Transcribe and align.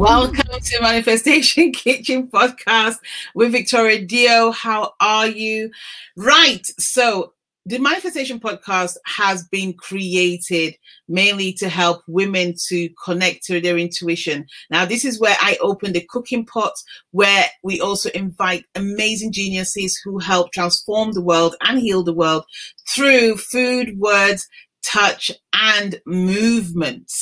Welcome 0.00 0.60
to 0.62 0.80
Manifestation 0.80 1.72
Kitchen 1.74 2.28
podcast 2.28 2.96
with 3.34 3.52
Victoria 3.52 4.02
Dio. 4.02 4.50
How 4.50 4.94
are 4.98 5.26
you? 5.26 5.70
Right. 6.16 6.64
So, 6.78 7.34
the 7.66 7.76
Manifestation 7.76 8.40
podcast 8.40 8.96
has 9.04 9.46
been 9.48 9.74
created 9.74 10.74
mainly 11.06 11.52
to 11.52 11.68
help 11.68 12.00
women 12.08 12.54
to 12.68 12.88
connect 13.04 13.44
to 13.44 13.60
their 13.60 13.76
intuition. 13.76 14.46
Now, 14.70 14.86
this 14.86 15.04
is 15.04 15.20
where 15.20 15.36
I 15.38 15.58
open 15.60 15.92
the 15.92 16.06
cooking 16.08 16.46
pot, 16.46 16.72
where 17.10 17.44
we 17.62 17.78
also 17.78 18.08
invite 18.14 18.64
amazing 18.74 19.32
geniuses 19.32 20.00
who 20.02 20.18
help 20.18 20.50
transform 20.52 21.12
the 21.12 21.22
world 21.22 21.56
and 21.60 21.78
heal 21.78 22.02
the 22.02 22.14
world 22.14 22.46
through 22.88 23.36
food, 23.36 23.98
words, 23.98 24.48
touch, 24.82 25.30
and 25.52 26.00
movement. 26.06 27.12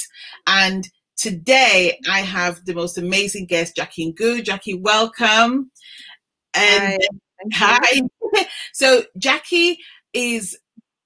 And 0.46 0.88
today 1.18 1.98
I 2.08 2.20
have 2.20 2.64
the 2.64 2.74
most 2.74 2.96
amazing 2.96 3.46
guest, 3.46 3.76
Jackie 3.76 4.12
Ngoo. 4.12 4.42
Jackie, 4.42 4.74
welcome. 4.74 5.70
And 6.54 7.02
hi. 7.52 8.00
hi. 8.22 8.46
so 8.72 9.02
Jackie 9.18 9.78
is 10.14 10.56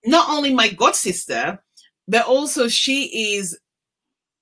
not 0.05 0.31
only 0.31 0.55
my 0.55 0.69
god 0.69 0.95
sister, 0.95 1.59
but 2.07 2.27
also 2.27 2.69
she 2.69 3.37
is 3.37 3.59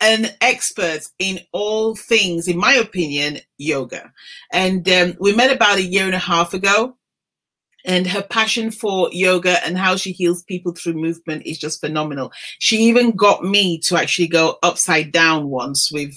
an 0.01 0.28
expert 0.41 1.01
in 1.19 1.41
all 1.52 1.95
things, 1.95 2.48
in 2.48 2.56
my 2.56 2.73
opinion, 2.75 3.39
yoga. 3.59 4.12
And 4.52 4.89
um, 4.89 5.14
we 5.20 5.34
met 5.34 5.55
about 5.55 5.78
a 5.78 5.83
year 5.83 6.06
and 6.06 6.14
a 6.14 6.19
half 6.19 6.55
ago 6.55 6.97
and 7.84 8.07
her 8.07 8.23
passion 8.23 8.70
for 8.70 9.09
yoga 9.12 9.64
and 9.64 9.78
how 9.78 9.97
she 9.97 10.12
heals 10.12 10.42
people 10.45 10.73
through 10.73 10.95
movement 10.95 11.47
is 11.47 11.59
just 11.59 11.81
phenomenal. 11.81 12.33
She 12.59 12.78
even 12.78 13.12
got 13.12 13.45
me 13.45 13.78
to 13.81 13.97
actually 13.97 14.28
go 14.28 14.59
upside 14.62 15.12
down 15.12 15.48
once 15.48 15.91
with 15.92 16.14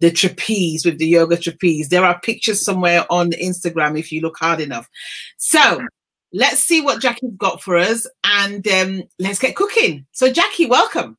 the 0.00 0.10
trapeze, 0.10 0.84
with 0.84 0.98
the 0.98 1.06
yoga 1.06 1.36
trapeze. 1.36 1.88
There 1.88 2.04
are 2.04 2.20
pictures 2.20 2.64
somewhere 2.64 3.06
on 3.10 3.30
Instagram 3.32 3.98
if 3.98 4.12
you 4.12 4.20
look 4.20 4.36
hard 4.38 4.60
enough. 4.60 4.88
So 5.38 5.80
let's 6.32 6.60
see 6.60 6.80
what 6.80 7.00
Jackie's 7.00 7.34
got 7.36 7.62
for 7.62 7.76
us 7.76 8.06
and 8.24 8.66
um, 8.68 9.02
let's 9.18 9.38
get 9.38 9.56
cooking. 9.56 10.06
So, 10.12 10.30
Jackie, 10.32 10.66
welcome. 10.66 11.16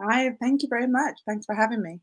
Hi, 0.00 0.34
thank 0.40 0.62
you 0.62 0.68
very 0.68 0.88
much. 0.88 1.18
Thanks 1.26 1.46
for 1.46 1.54
having 1.54 1.82
me. 1.82 2.00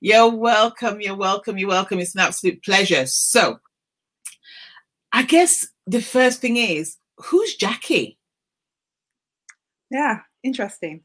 You're 0.00 0.30
welcome. 0.30 1.00
You're 1.00 1.16
welcome. 1.16 1.58
You're 1.58 1.68
welcome. 1.68 1.98
It's 1.98 2.14
an 2.14 2.20
absolute 2.20 2.62
pleasure. 2.62 3.06
So, 3.06 3.58
I 5.12 5.22
guess 5.22 5.66
the 5.86 6.00
first 6.00 6.40
thing 6.40 6.56
is 6.56 6.96
who's 7.18 7.54
Jackie? 7.54 8.18
Yeah, 9.90 10.20
interesting. 10.42 11.02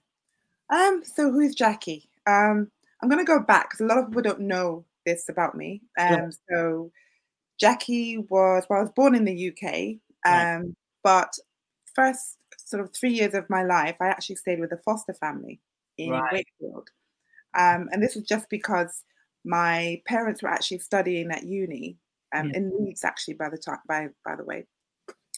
Um, 0.69 1.01
so 1.03 1.31
who's 1.31 1.55
Jackie? 1.55 2.09
Um, 2.27 2.71
I'm 3.01 3.09
gonna 3.09 3.25
go 3.25 3.39
back 3.39 3.69
because 3.69 3.81
a 3.81 3.85
lot 3.85 3.97
of 3.97 4.07
people 4.07 4.21
don't 4.21 4.41
know 4.41 4.85
this 5.05 5.29
about 5.29 5.55
me. 5.55 5.81
Um, 5.97 6.13
yeah. 6.13 6.29
so 6.49 6.91
Jackie 7.59 8.17
was 8.17 8.65
well, 8.69 8.79
I 8.79 8.83
was 8.83 8.91
born 8.91 9.15
in 9.15 9.25
the 9.25 9.49
UK, 9.49 9.97
um, 10.25 10.33
right. 10.33 10.63
but 11.03 11.33
first 11.95 12.37
sort 12.57 12.83
of 12.83 12.93
three 12.93 13.11
years 13.11 13.33
of 13.33 13.49
my 13.49 13.63
life, 13.63 13.95
I 13.99 14.07
actually 14.07 14.35
stayed 14.35 14.59
with 14.59 14.71
a 14.71 14.77
foster 14.77 15.13
family 15.13 15.59
in 15.97 16.11
right. 16.11 16.33
Wakefield. 16.33 16.89
Um, 17.57 17.89
and 17.91 18.01
this 18.01 18.15
was 18.15 18.25
just 18.25 18.49
because 18.49 19.03
my 19.43 20.01
parents 20.05 20.43
were 20.43 20.49
actually 20.49 20.79
studying 20.79 21.31
at 21.31 21.43
uni 21.43 21.97
um, 22.35 22.49
yeah. 22.49 22.57
in 22.57 22.71
Leeds, 22.79 23.03
actually, 23.03 23.35
by 23.35 23.49
the 23.49 23.57
time, 23.57 23.79
by 23.87 24.07
by 24.25 24.35
the 24.35 24.43
way. 24.43 24.65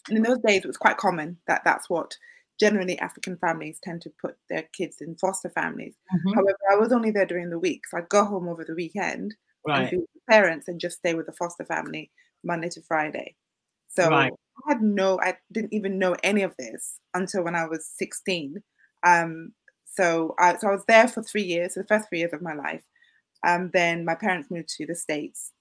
And 0.08 0.18
in 0.18 0.24
those 0.24 0.40
days, 0.46 0.64
it 0.64 0.68
was 0.68 0.78
quite 0.78 0.98
common 0.98 1.38
that 1.48 1.62
that's 1.64 1.90
what 1.90 2.16
generally 2.60 2.98
African 3.00 3.38
families 3.38 3.80
tend 3.84 4.02
to 4.02 4.12
put 4.22 4.36
their 4.50 4.64
kids 4.76 4.98
in 5.02 5.16
foster 5.16 5.50
families. 5.50 5.96
Mm-hmm. 6.14 6.34
However, 6.34 6.58
I 6.72 6.76
was 6.76 6.92
only 6.92 7.12
there 7.12 7.26
during 7.26 7.50
the 7.50 7.60
week, 7.60 7.82
so 7.88 7.98
I'd 7.98 8.10
go 8.10 8.26
home 8.26 8.48
over 8.48 8.64
the 8.64 8.76
weekend 8.76 9.36
right. 9.68 9.82
and 9.82 9.92
be 9.92 9.98
with 9.98 10.10
the 10.14 10.32
parents 10.32 10.68
and 10.68 10.80
just 10.80 10.98
stay 10.98 11.14
with 11.14 11.26
the 11.26 11.34
foster 11.34 11.66
family 11.66 12.12
Monday 12.44 12.70
to 12.70 12.82
Friday. 12.82 13.36
So 13.90 14.10
right. 14.10 14.32
I 14.32 14.72
had 14.72 14.82
no, 14.82 15.20
I 15.22 15.38
didn't 15.52 15.74
even 15.74 16.00
know 16.00 16.16
any 16.24 16.44
of 16.44 16.56
this 16.58 17.00
until 17.14 17.44
when 17.44 17.56
I 17.56 17.68
was 17.68 17.90
16. 17.98 18.62
Um, 19.06 19.54
so 19.86 20.36
I, 20.40 20.58
so 20.58 20.70
I 20.70 20.72
was 20.72 20.86
there 20.88 21.08
for 21.08 21.24
three 21.24 21.44
years, 21.44 21.74
the 21.74 21.84
first 21.84 22.08
three 22.10 22.20
years 22.20 22.34
of 22.34 22.42
my 22.42 22.54
life. 22.54 22.84
Um, 23.46 23.72
then 23.74 24.06
my 24.06 24.16
parents 24.16 24.52
moved 24.52 24.70
to 24.78 24.86
the 24.86 24.96
States 24.96 25.52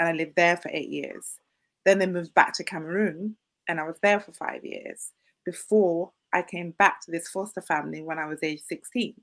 and 0.00 0.08
I 0.08 0.12
lived 0.12 0.34
there 0.34 0.56
for 0.56 0.70
eight 0.72 0.88
years. 0.88 1.36
Then 1.84 1.98
they 1.98 2.06
moved 2.06 2.32
back 2.34 2.54
to 2.54 2.64
Cameroon 2.64 3.36
and 3.68 3.78
I 3.78 3.84
was 3.84 3.96
there 4.02 4.18
for 4.18 4.32
five 4.32 4.64
years 4.64 5.12
before 5.44 6.10
I 6.32 6.40
came 6.40 6.70
back 6.72 7.02
to 7.02 7.10
this 7.10 7.28
foster 7.28 7.60
family 7.60 8.00
when 8.00 8.18
I 8.18 8.24
was 8.24 8.38
age 8.42 8.62
16. 8.66 9.14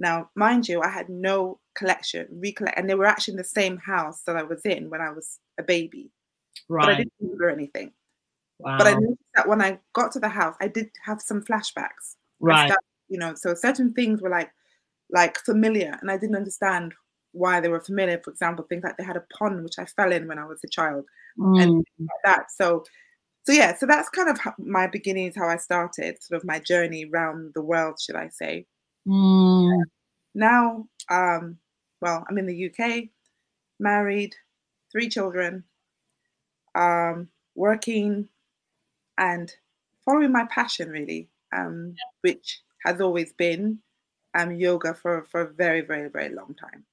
Now, 0.00 0.30
mind 0.34 0.68
you, 0.68 0.82
I 0.82 0.88
had 0.88 1.08
no 1.08 1.60
collection, 1.76 2.26
recollect, 2.30 2.76
and 2.76 2.90
they 2.90 2.96
were 2.96 3.06
actually 3.06 3.32
in 3.32 3.38
the 3.38 3.44
same 3.44 3.78
house 3.78 4.22
that 4.22 4.36
I 4.36 4.42
was 4.42 4.62
in 4.66 4.90
when 4.90 5.00
I 5.00 5.10
was 5.10 5.38
a 5.58 5.62
baby. 5.62 6.10
Right. 6.68 6.86
But 6.86 6.92
I 6.92 6.96
didn't 6.96 7.12
remember 7.20 7.48
anything. 7.48 7.92
Wow. 8.58 8.78
But 8.78 8.88
I 8.88 8.94
noticed 8.94 9.20
that 9.36 9.48
when 9.48 9.62
I 9.62 9.78
got 9.94 10.10
to 10.12 10.20
the 10.20 10.28
house, 10.28 10.56
I 10.60 10.66
did 10.66 10.90
have 11.04 11.22
some 11.22 11.40
flashbacks. 11.42 12.16
Right. 12.40 12.66
Started, 12.66 12.84
you 13.08 13.18
know, 13.18 13.34
so 13.36 13.54
certain 13.54 13.92
things 13.92 14.20
were 14.20 14.30
like 14.30 14.50
like 15.10 15.38
familiar, 15.38 15.96
and 16.00 16.10
I 16.10 16.18
didn't 16.18 16.34
understand 16.34 16.94
why 17.36 17.60
they 17.60 17.68
were 17.68 17.80
familiar. 17.80 18.20
For 18.22 18.30
example, 18.30 18.64
things 18.68 18.84
like 18.84 18.96
they 18.96 19.04
had 19.04 19.16
a 19.16 19.24
pond 19.38 19.62
which 19.62 19.78
I 19.78 19.84
fell 19.84 20.12
in 20.12 20.26
when 20.26 20.38
I 20.38 20.46
was 20.46 20.60
a 20.64 20.68
child, 20.68 21.04
mm. 21.38 21.62
and 21.62 21.84
like 21.98 22.08
that. 22.24 22.50
So, 22.50 22.84
so 23.44 23.52
yeah, 23.52 23.76
so 23.76 23.86
that's 23.86 24.08
kind 24.08 24.28
of 24.28 24.38
my 24.58 24.86
beginnings, 24.86 25.36
how 25.36 25.48
I 25.48 25.56
started, 25.56 26.22
sort 26.22 26.40
of 26.40 26.46
my 26.46 26.58
journey 26.58 27.08
around 27.12 27.52
the 27.54 27.62
world, 27.62 28.00
should 28.00 28.16
I 28.16 28.28
say? 28.28 28.66
Mm. 29.06 29.82
Now, 30.34 30.86
um, 31.10 31.58
well, 32.00 32.24
I'm 32.28 32.38
in 32.38 32.46
the 32.46 32.70
UK, 32.70 33.04
married, 33.78 34.34
three 34.90 35.08
children, 35.08 35.64
um, 36.74 37.28
working, 37.54 38.28
and 39.18 39.52
following 40.04 40.32
my 40.32 40.44
passion 40.50 40.90
really, 40.90 41.28
um, 41.54 41.94
which 42.20 42.60
has 42.84 43.00
always 43.00 43.32
been 43.32 43.78
um, 44.34 44.52
yoga 44.52 44.94
for 44.94 45.24
for 45.30 45.42
a 45.42 45.52
very 45.52 45.80
very 45.80 46.08
very 46.08 46.28
long 46.28 46.54
time. 46.54 46.84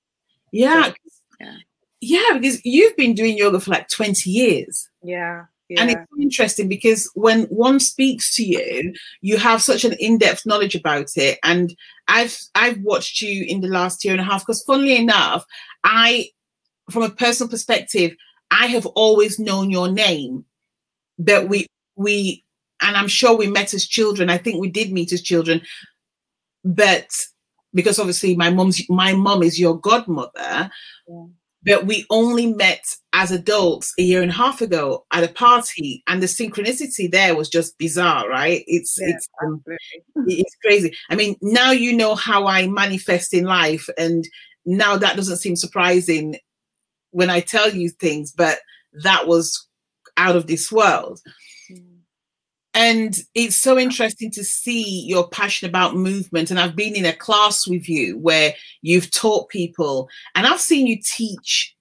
Yeah. 0.53 0.93
yeah. 1.39 1.57
Yeah, 1.99 2.37
because 2.37 2.63
you've 2.63 2.95
been 2.95 3.13
doing 3.13 3.37
yoga 3.37 3.59
for 3.59 3.71
like 3.71 3.89
20 3.89 4.29
years. 4.29 4.89
Yeah. 5.01 5.45
Yeah. 5.69 5.81
And 5.81 5.91
it's 5.91 6.01
interesting 6.21 6.67
because 6.67 7.09
when 7.15 7.43
one 7.45 7.79
speaks 7.79 8.35
to 8.35 8.43
you, 8.43 8.93
you 9.21 9.37
have 9.37 9.61
such 9.61 9.85
an 9.85 9.93
in-depth 9.93 10.45
knowledge 10.45 10.75
about 10.75 11.15
it. 11.15 11.39
And 11.43 11.75
I've 12.07 12.37
I've 12.53 12.79
watched 12.81 13.21
you 13.21 13.45
in 13.47 13.61
the 13.61 13.69
last 13.69 14.03
year 14.03 14.13
and 14.13 14.21
a 14.21 14.25
half 14.25 14.41
because 14.41 14.63
funnily 14.63 14.97
enough, 14.97 15.45
I 15.83 16.29
from 16.91 17.03
a 17.03 17.09
personal 17.09 17.49
perspective, 17.49 18.13
I 18.51 18.67
have 18.67 18.85
always 18.87 19.39
known 19.39 19.71
your 19.71 19.89
name. 19.89 20.45
That 21.17 21.47
we 21.47 21.67
we 21.95 22.43
and 22.81 22.97
I'm 22.97 23.07
sure 23.07 23.35
we 23.35 23.47
met 23.47 23.73
as 23.73 23.87
children. 23.87 24.29
I 24.29 24.37
think 24.37 24.59
we 24.59 24.69
did 24.69 24.91
meet 24.91 25.13
as 25.13 25.21
children, 25.21 25.61
but 26.65 27.07
because 27.73 27.99
obviously 27.99 28.35
my 28.35 28.49
mom's 28.49 28.81
my 28.89 29.13
mom 29.13 29.43
is 29.43 29.59
your 29.59 29.79
godmother. 29.79 30.69
Yeah. 31.07 31.25
But 31.65 31.85
we 31.85 32.05
only 32.09 32.47
met 32.47 32.83
as 33.13 33.31
adults 33.31 33.93
a 33.97 34.01
year 34.01 34.21
and 34.21 34.31
a 34.31 34.35
half 34.35 34.59
ago 34.59 35.05
at 35.13 35.23
a 35.23 35.29
party, 35.29 36.03
and 36.07 36.21
the 36.21 36.27
synchronicity 36.27 37.09
there 37.09 37.35
was 37.35 37.47
just 37.47 37.77
bizarre, 37.77 38.27
right? 38.27 38.65
It's 38.67 38.97
yeah, 38.99 39.15
it's 39.15 39.29
um, 39.45 39.63
it's 40.27 40.55
crazy. 40.61 40.93
I 41.09 41.15
mean, 41.15 41.37
now 41.41 41.71
you 41.71 41.95
know 41.95 42.15
how 42.15 42.47
I 42.47 42.67
manifest 42.67 43.33
in 43.33 43.45
life, 43.45 43.87
and 43.97 44.27
now 44.65 44.97
that 44.97 45.15
doesn't 45.15 45.37
seem 45.37 45.55
surprising 45.55 46.35
when 47.11 47.29
I 47.29 47.39
tell 47.39 47.69
you 47.69 47.89
things, 47.89 48.33
but 48.33 48.59
that 49.03 49.27
was 49.27 49.67
out 50.17 50.35
of 50.35 50.47
this 50.47 50.71
world. 50.71 51.19
And 52.73 53.15
it's 53.35 53.55
so 53.55 53.77
interesting 53.77 54.31
to 54.31 54.43
see 54.43 55.05
your 55.05 55.27
passion 55.29 55.69
about 55.69 55.95
movement. 55.95 56.49
And 56.49 56.59
I've 56.59 56.75
been 56.75 56.95
in 56.95 57.05
a 57.05 57.13
class 57.13 57.67
with 57.67 57.87
you 57.87 58.17
where 58.17 58.53
you've 58.81 59.11
taught 59.11 59.49
people, 59.49 60.09
and 60.35 60.47
I've 60.47 60.59
seen 60.59 60.87
you 60.87 60.99
teach 61.03 61.75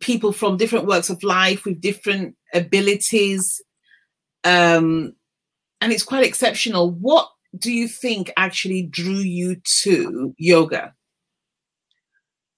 people 0.00 0.32
from 0.32 0.56
different 0.56 0.86
works 0.86 1.10
of 1.10 1.22
life 1.22 1.64
with 1.64 1.80
different 1.80 2.36
abilities. 2.54 3.60
Um, 4.44 5.14
and 5.80 5.92
it's 5.92 6.02
quite 6.02 6.24
exceptional. 6.24 6.90
What 6.92 7.28
do 7.58 7.72
you 7.72 7.88
think 7.88 8.32
actually 8.36 8.82
drew 8.82 9.14
you 9.14 9.56
to 9.82 10.34
yoga? 10.38 10.94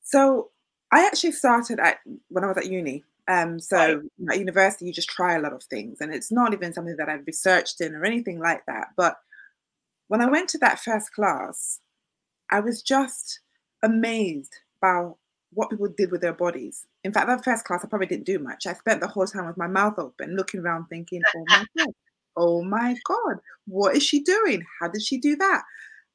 So 0.03 0.51
I 0.93 1.07
actually 1.07 1.33
started 1.33 1.79
at 1.81 1.99
when 2.29 2.45
I 2.45 2.49
was 2.49 2.57
at 2.57 2.71
uni. 2.71 3.05
Um, 3.29 3.61
so 3.61 4.03
right. 4.19 4.35
at 4.35 4.39
university, 4.39 4.87
you 4.87 4.93
just 4.93 5.11
try 5.11 5.35
a 5.35 5.41
lot 5.41 5.53
of 5.53 5.63
things, 5.65 5.99
and 6.01 6.15
it's 6.15 6.33
not 6.33 6.55
even 6.55 6.73
something 6.73 6.97
that 6.97 7.09
I've 7.09 7.27
researched 7.27 7.81
in 7.81 7.95
or 7.95 8.05
anything 8.05 8.41
like 8.41 8.65
that. 8.67 8.89
But 8.97 9.17
when 10.09 10.23
I 10.23 10.31
went 10.31 10.49
to 10.51 10.59
that 10.59 10.81
first 10.81 11.13
class, 11.13 11.81
I 12.51 12.61
was 12.61 12.81
just 12.81 13.41
amazed 13.83 14.55
by 14.81 15.11
what 15.53 15.71
people 15.71 15.89
did 15.97 16.11
with 16.11 16.23
their 16.23 16.33
bodies. 16.33 16.87
In 17.05 17.13
fact, 17.13 17.27
that 17.27 17.45
first 17.45 17.65
class, 17.65 17.85
I 17.85 17.89
probably 17.89 18.07
didn't 18.07 18.27
do 18.27 18.39
much. 18.39 18.67
I 18.67 18.73
spent 18.73 19.01
the 19.01 19.07
whole 19.07 19.27
time 19.27 19.47
with 19.47 19.59
my 19.59 19.67
mouth 19.67 19.99
open, 19.99 20.35
looking 20.35 20.61
around, 20.61 20.87
thinking, 20.87 21.21
"Oh 21.37 21.45
my 21.49 21.65
god, 21.85 21.95
oh 22.37 22.63
my 22.63 22.97
god, 23.07 23.39
what 23.67 23.95
is 23.95 24.03
she 24.03 24.21
doing? 24.23 24.65
How 24.81 24.89
did 24.89 25.03
she 25.03 25.19
do 25.19 25.37
that?" 25.37 25.63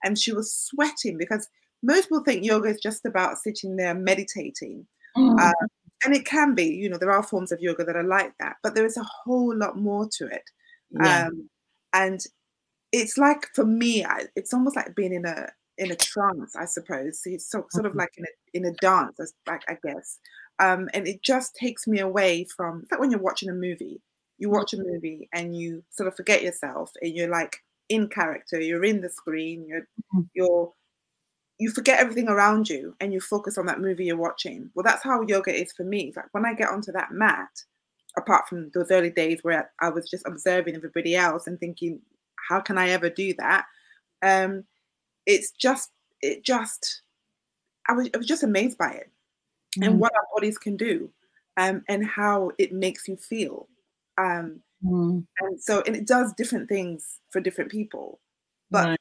And 0.03 0.17
she 0.17 0.33
was 0.33 0.51
sweating 0.51 1.17
because 1.17 1.47
most 1.83 2.05
people 2.05 2.23
think 2.23 2.43
yoga 2.43 2.69
is 2.69 2.79
just 2.81 3.05
about 3.05 3.37
sitting 3.37 3.75
there 3.75 3.93
meditating 3.93 4.87
Mm. 5.17 5.39
Um, 5.39 5.67
and 6.05 6.15
it 6.15 6.25
can 6.25 6.55
be, 6.55 6.65
you 6.65 6.89
know, 6.89 6.97
there 6.97 7.11
are 7.11 7.23
forms 7.23 7.51
of 7.51 7.61
yoga 7.61 7.83
that 7.83 7.95
are 7.95 8.03
like 8.03 8.33
that, 8.39 8.55
but 8.63 8.75
there 8.75 8.85
is 8.85 8.97
a 8.97 9.07
whole 9.23 9.55
lot 9.57 9.77
more 9.77 10.07
to 10.17 10.27
it. 10.27 10.43
Yeah. 10.91 11.27
Um, 11.27 11.49
and 11.93 12.19
it's 12.91 13.17
like 13.17 13.47
for 13.53 13.65
me, 13.65 14.05
I, 14.05 14.25
it's 14.35 14.53
almost 14.53 14.75
like 14.75 14.95
being 14.95 15.13
in 15.13 15.25
a 15.25 15.47
in 15.77 15.91
a 15.91 15.95
trance, 15.95 16.55
I 16.55 16.65
suppose. 16.65 17.21
So 17.23 17.31
it's 17.31 17.49
so, 17.49 17.65
sort 17.71 17.85
of 17.85 17.95
like 17.95 18.11
in 18.17 18.25
a 18.25 18.57
in 18.57 18.65
a 18.65 18.75
dance, 18.81 19.19
I, 19.47 19.57
I 19.67 19.77
guess. 19.83 20.19
Um, 20.59 20.89
and 20.93 21.07
it 21.07 21.23
just 21.23 21.55
takes 21.55 21.87
me 21.87 21.99
away 21.99 22.45
from. 22.55 22.81
It's 22.83 22.91
like 22.91 22.99
when 22.99 23.11
you're 23.11 23.19
watching 23.19 23.49
a 23.49 23.53
movie. 23.53 24.01
You 24.39 24.49
watch 24.49 24.73
a 24.73 24.77
movie 24.77 25.29
and 25.31 25.55
you 25.55 25.83
sort 25.91 26.07
of 26.07 26.15
forget 26.15 26.43
yourself, 26.43 26.91
and 27.01 27.15
you're 27.15 27.29
like 27.29 27.57
in 27.89 28.09
character. 28.09 28.59
You're 28.59 28.83
in 28.83 29.01
the 29.01 29.09
screen. 29.09 29.65
You're 29.67 29.81
mm-hmm. 29.81 30.21
you're 30.33 30.73
you 31.59 31.69
forget 31.69 31.99
everything 31.99 32.27
around 32.27 32.67
you 32.67 32.95
and 32.99 33.13
you 33.13 33.19
focus 33.19 33.57
on 33.57 33.65
that 33.67 33.79
movie 33.79 34.05
you're 34.05 34.17
watching. 34.17 34.69
Well, 34.73 34.83
that's 34.83 35.03
how 35.03 35.21
yoga 35.21 35.53
is 35.53 35.71
for 35.71 35.83
me. 35.83 36.07
It's 36.07 36.17
like 36.17 36.25
when 36.31 36.45
I 36.45 36.53
get 36.53 36.69
onto 36.69 36.91
that 36.91 37.11
mat, 37.11 37.49
apart 38.17 38.47
from 38.47 38.71
those 38.73 38.91
early 38.91 39.09
days 39.09 39.39
where 39.43 39.71
I 39.79 39.89
was 39.89 40.09
just 40.09 40.25
observing 40.27 40.75
everybody 40.75 41.15
else 41.15 41.47
and 41.47 41.59
thinking, 41.59 42.01
how 42.49 42.59
can 42.59 42.77
I 42.77 42.89
ever 42.89 43.09
do 43.09 43.33
that? 43.37 43.65
Um, 44.21 44.65
it's 45.25 45.51
just, 45.51 45.91
it 46.21 46.43
just, 46.43 47.01
I 47.87 47.93
was, 47.93 48.09
I 48.13 48.17
was 48.17 48.27
just 48.27 48.43
amazed 48.43 48.77
by 48.77 48.91
it 48.91 49.11
mm. 49.79 49.87
and 49.87 49.99
what 49.99 50.13
our 50.15 50.25
bodies 50.33 50.57
can 50.57 50.75
do 50.75 51.09
um, 51.57 51.83
and 51.87 52.05
how 52.05 52.51
it 52.57 52.73
makes 52.73 53.07
you 53.07 53.15
feel. 53.15 53.67
Um, 54.17 54.61
mm. 54.83 55.25
And 55.39 55.61
so, 55.61 55.83
and 55.85 55.95
it 55.95 56.07
does 56.07 56.33
different 56.33 56.69
things 56.69 57.19
for 57.31 57.41
different 57.41 57.71
people. 57.71 58.19
But 58.69 58.87
right 58.89 58.99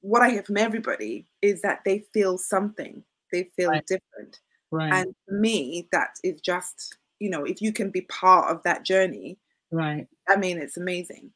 what 0.00 0.22
I 0.22 0.30
hear 0.30 0.42
from 0.42 0.56
everybody 0.56 1.26
is 1.42 1.62
that 1.62 1.80
they 1.84 2.04
feel 2.12 2.38
something, 2.38 3.02
they 3.32 3.50
feel 3.56 3.70
right. 3.70 3.86
different. 3.86 4.38
Right. 4.70 4.92
And 4.92 5.14
for 5.26 5.34
me, 5.34 5.88
that 5.92 6.10
is 6.22 6.40
just, 6.40 6.96
you 7.18 7.28
know, 7.28 7.44
if 7.44 7.60
you 7.60 7.72
can 7.72 7.90
be 7.90 8.02
part 8.02 8.50
of 8.50 8.62
that 8.62 8.84
journey, 8.84 9.38
right. 9.70 10.06
I 10.28 10.36
mean, 10.36 10.58
it's 10.58 10.76
amazing. 10.76 11.32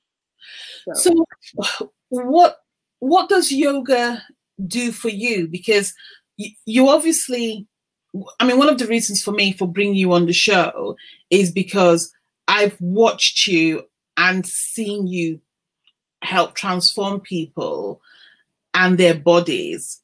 So, 0.94 1.24
so 1.62 1.92
what 2.08 2.58
what 2.98 3.28
does 3.28 3.50
yoga 3.50 4.22
do 4.66 4.92
for 4.92 5.08
you? 5.08 5.48
Because 5.48 5.94
you, 6.36 6.50
you 6.66 6.88
obviously, 6.88 7.66
I 8.40 8.46
mean, 8.46 8.58
one 8.58 8.68
of 8.68 8.78
the 8.78 8.86
reasons 8.86 9.22
for 9.22 9.32
me 9.32 9.52
for 9.52 9.66
bringing 9.66 9.96
you 9.96 10.12
on 10.12 10.26
the 10.26 10.32
show 10.32 10.96
is 11.30 11.50
because 11.50 12.12
I've 12.46 12.80
watched 12.80 13.46
you 13.46 13.84
and 14.16 14.46
seen 14.46 15.06
you 15.06 15.40
help 16.22 16.54
transform 16.54 17.20
people 17.20 18.00
and 18.74 18.98
their 18.98 19.14
bodies 19.14 20.00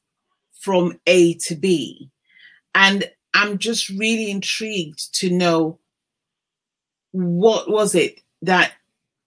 from 0.59 0.99
A 1.07 1.35
to 1.35 1.55
B. 1.55 2.09
And 2.73 3.09
I'm 3.33 3.57
just 3.57 3.89
really 3.89 4.31
intrigued 4.31 5.13
to 5.15 5.29
know 5.29 5.79
what 7.11 7.69
was 7.69 7.95
it 7.95 8.21
that 8.41 8.73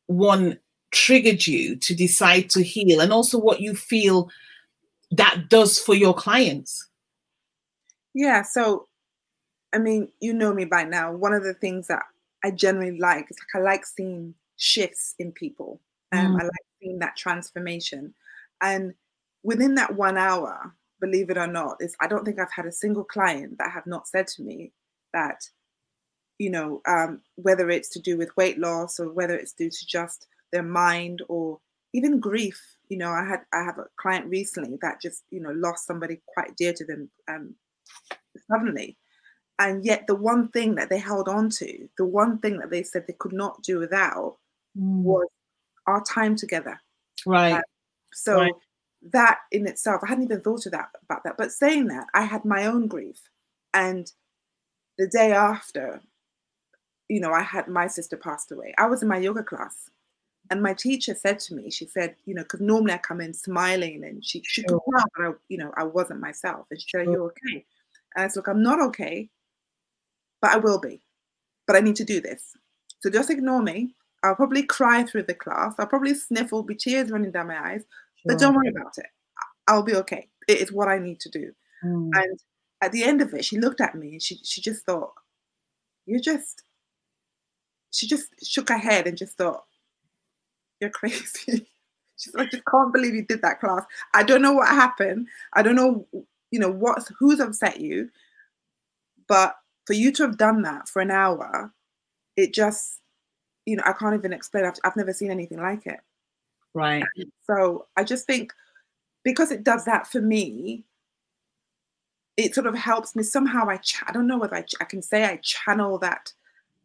one 0.06 0.58
triggered 0.91 1.46
you 1.46 1.76
to 1.76 1.94
decide 1.94 2.49
to 2.50 2.62
heal 2.62 3.00
and 3.00 3.12
also 3.12 3.38
what 3.38 3.61
you 3.61 3.75
feel 3.75 4.31
that 5.11 5.49
does 5.49 5.79
for 5.79 5.94
your 5.94 6.14
clients. 6.14 6.88
Yeah, 8.14 8.43
so 8.43 8.88
I 9.75 9.79
mean, 9.79 10.08
you 10.20 10.32
know 10.32 10.55
me 10.55 10.64
by 10.64 10.85
now. 10.85 11.12
One 11.12 11.32
of 11.32 11.43
the 11.43 11.55
things 11.55 11.88
that 11.88 12.02
I 12.44 12.52
generally 12.52 12.99
like 12.99 13.26
is 13.31 13.37
like 13.41 13.61
I 13.61 13.64
like 13.64 13.85
seeing 13.85 14.35
shifts 14.56 15.14
in 15.19 15.32
people. 15.32 15.81
Um, 16.12 16.35
mm. 16.35 16.41
I 16.41 16.44
like 16.44 16.52
seeing 16.81 16.99
that 17.00 17.17
transformation. 17.17 18.14
And 18.61 18.94
within 19.44 19.76
that 19.76 19.94
one 19.94 20.17
hour, 20.17 20.75
believe 21.00 21.31
it 21.31 21.38
or 21.38 21.46
not, 21.46 21.76
is 21.81 21.94
I 22.00 22.08
don't 22.08 22.25
think 22.25 22.41
I've 22.41 22.52
had 22.52 22.67
a 22.67 22.73
single 22.73 23.05
client 23.05 23.58
that 23.58 23.70
have 23.70 23.87
not 23.87 24.08
said 24.08 24.26
to 24.29 24.43
me 24.43 24.73
that, 25.12 25.41
you 26.38 26.50
know, 26.50 26.81
um, 26.88 27.20
whether 27.37 27.70
it's 27.70 27.91
to 27.91 28.00
do 28.00 28.17
with 28.17 28.37
weight 28.37 28.58
loss 28.58 28.99
or 28.99 29.12
whether 29.12 29.37
it's 29.37 29.52
due 29.52 29.70
to 29.70 29.87
just 29.87 30.26
their 30.50 30.64
mind 30.64 31.23
or 31.29 31.61
even 31.93 32.19
grief. 32.19 32.61
You 32.88 32.99
know, 32.99 33.11
I 33.11 33.25
had 33.25 33.41
I 33.52 33.62
have 33.62 33.79
a 33.79 33.87
client 33.96 34.26
recently 34.26 34.76
that 34.82 35.00
just 35.00 35.23
you 35.31 35.41
know 35.41 35.52
lost 35.52 35.87
somebody 35.87 36.20
quite 36.26 36.56
dear 36.56 36.73
to 36.75 36.85
them 36.85 37.11
um, 37.29 37.55
suddenly, 38.50 38.96
and 39.58 39.85
yet 39.85 40.06
the 40.06 40.14
one 40.14 40.49
thing 40.49 40.75
that 40.75 40.91
they 40.91 40.99
held 40.99 41.29
on 41.29 41.49
to, 41.50 41.88
the 41.96 42.05
one 42.05 42.38
thing 42.38 42.58
that 42.58 42.70
they 42.70 42.82
said 42.82 43.05
they 43.06 43.17
could 43.19 43.32
not 43.32 43.62
do 43.62 43.79
without, 43.79 44.37
mm. 44.79 45.02
was 45.02 45.29
our 45.87 46.02
time 46.05 46.37
together. 46.37 46.79
Right. 47.26 47.55
Uh, 47.55 47.62
so 48.12 48.41
right 48.41 48.52
that 49.12 49.41
in 49.53 49.67
itself, 49.67 50.03
I 50.03 50.09
hadn't 50.09 50.25
even 50.25 50.41
thought 50.41 50.67
of 50.67 50.73
that 50.73 50.89
about 51.03 51.25
that. 51.25 51.37
But 51.37 51.53
saying 51.53 51.89
that, 51.89 52.06
I 52.15 52.23
had 52.23 52.45
my 52.45 52.67
own 52.67 52.87
grief. 52.87 53.21
And 53.75 54.11
the 54.99 55.06
day 55.09 55.33
after, 55.33 56.01
you 57.09 57.21
know, 57.21 57.33
I 57.33 57.43
had 57.43 57.69
my 57.69 57.87
sister 57.87 58.17
passed 58.17 58.51
away. 58.53 58.75
I 58.79 58.87
was 58.87 59.03
in 59.03 59.09
my 59.09 59.19
yoga 59.19 59.43
class. 59.43 59.91
And 60.51 60.62
my 60.62 60.75
teacher 60.75 61.15
said 61.15 61.39
to 61.41 61.55
me, 61.55 61.71
she 61.71 61.87
said, 61.87 62.17
you 62.27 62.35
know, 62.35 62.43
because 62.43 62.61
normally 62.61 62.93
I 62.93 62.99
come 62.99 63.21
in 63.21 63.33
smiling 63.33 64.05
and 64.05 64.25
she, 64.25 64.43
she 64.45 64.62
could 64.62 64.79
tell 64.91 64.93
that 64.95 65.09
I, 65.19 65.31
you 65.49 65.56
know, 65.56 65.73
I 65.77 65.85
wasn't 65.85 66.21
myself. 66.21 66.67
And 66.71 66.81
she 66.81 66.89
said, 66.91 67.06
Are 67.06 67.11
you 67.11 67.25
okay? 67.25 67.65
And 68.15 68.25
I 68.25 68.29
said, 68.29 68.37
Look, 68.37 68.49
I'm 68.49 68.62
not 68.62 68.81
okay, 68.89 69.31
but 70.43 70.51
I 70.51 70.59
will 70.59 70.79
be. 70.79 71.01
But 71.67 71.77
I 71.77 71.81
need 71.81 71.97
to 71.97 72.05
do 72.05 72.21
this. 72.21 72.53
So 73.01 73.09
just 73.09 73.31
ignore 73.31 73.62
me. 73.62 73.95
I'll 74.23 74.35
probably 74.35 74.62
cry 74.62 75.03
through 75.03 75.25
the 75.25 75.35
class. 75.35 75.75
I'll 75.79 75.87
probably 75.87 76.15
sniffle, 76.15 76.62
be 76.62 76.75
tears 76.75 77.11
running 77.11 77.31
down 77.31 77.49
my 77.49 77.73
eyes, 77.73 77.85
but 78.25 78.38
don't 78.38 78.55
worry 78.55 78.69
about 78.69 78.99
it. 78.99 79.06
I'll 79.67 79.82
be 79.82 79.97
okay. 79.97 80.29
It 80.49 80.59
is 80.61 80.73
what 80.73 80.88
I 80.88 80.99
need 80.99 81.21
to 81.21 81.29
do. 81.29 81.53
Mm. 81.85 82.11
And 82.15 82.38
at 82.82 82.93
the 82.93 83.05
end 83.05 83.23
of 83.23 83.32
it, 83.35 83.44
she 83.44 83.59
looked 83.59 83.81
at 83.81 83.94
me 83.94 84.12
and 84.12 84.23
she 84.23 84.38
she 84.43 84.61
just 84.61 84.85
thought, 84.85 85.12
You're 86.06 86.21
just 86.21 86.62
she 87.91 88.06
just 88.06 88.29
shook 88.44 88.69
her 88.69 88.79
head 88.79 89.06
and 89.06 89.17
just 89.17 89.37
thought, 89.37 89.65
You're 90.81 90.91
crazy. 90.91 91.69
She's 92.17 92.32
like, 92.35 92.47
I 92.47 92.50
just 92.50 92.62
can't 92.71 92.93
believe 92.93 93.15
you 93.15 93.25
did 93.25 93.43
that 93.43 93.59
class. 93.59 93.82
I 94.15 94.23
don't 94.23 94.41
know 94.41 94.53
what 94.53 94.69
happened. 94.69 95.27
I 95.53 95.62
don't 95.62 95.75
know, 95.75 96.06
you 96.53 96.61
know, 96.61 96.70
what's 96.70 97.11
who's 97.19 97.41
upset 97.41 97.81
you. 97.81 98.09
But 99.27 99.56
for 99.85 99.94
you 99.94 100.12
to 100.12 100.23
have 100.23 100.38
done 100.38 100.62
that 100.62 100.88
for 100.88 101.03
an 101.03 101.11
hour, 101.11 101.73
it 102.37 102.55
just, 102.55 103.00
you 103.67 103.77
know, 103.77 103.82
I 103.85 103.93
can't 103.93 104.15
even 104.15 104.32
explain. 104.32 104.65
I've, 104.65 104.79
I've 104.84 104.96
never 104.96 105.13
seen 105.13 105.31
anything 105.31 105.58
like 105.58 105.87
it. 105.87 106.01
Right. 106.74 107.04
So 107.46 107.86
I 107.96 108.04
just 108.04 108.26
think 108.26 108.52
because 109.22 109.50
it 109.50 109.64
does 109.64 109.84
that 109.84 110.06
for 110.06 110.20
me, 110.20 110.84
it 112.36 112.54
sort 112.54 112.66
of 112.66 112.74
helps 112.74 113.14
me 113.14 113.22
somehow. 113.22 113.69
I 113.69 113.76
ch- 113.78 114.02
I 114.06 114.12
don't 114.12 114.26
know 114.26 114.38
whether 114.38 114.56
I, 114.56 114.62
ch- 114.62 114.74
I 114.81 114.84
can 114.84 115.02
say 115.02 115.24
I 115.24 115.36
channel 115.36 115.98
that 116.00 116.32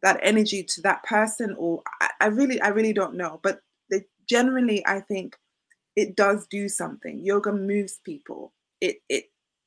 that 0.02 0.20
energy 0.22 0.62
to 0.62 0.80
that 0.82 1.02
person, 1.04 1.54
or 1.58 1.82
I, 2.00 2.10
I 2.20 2.26
really 2.26 2.60
I 2.60 2.68
really 2.68 2.92
don't 2.92 3.16
know. 3.16 3.40
But 3.42 3.60
the, 3.90 4.04
generally, 4.28 4.86
I 4.86 5.00
think 5.00 5.36
it 5.96 6.16
does 6.16 6.46
do 6.46 6.68
something. 6.68 7.18
Yoga 7.18 7.52
moves 7.52 7.98
people. 8.04 8.52
It 8.80 8.98
it 9.08 9.24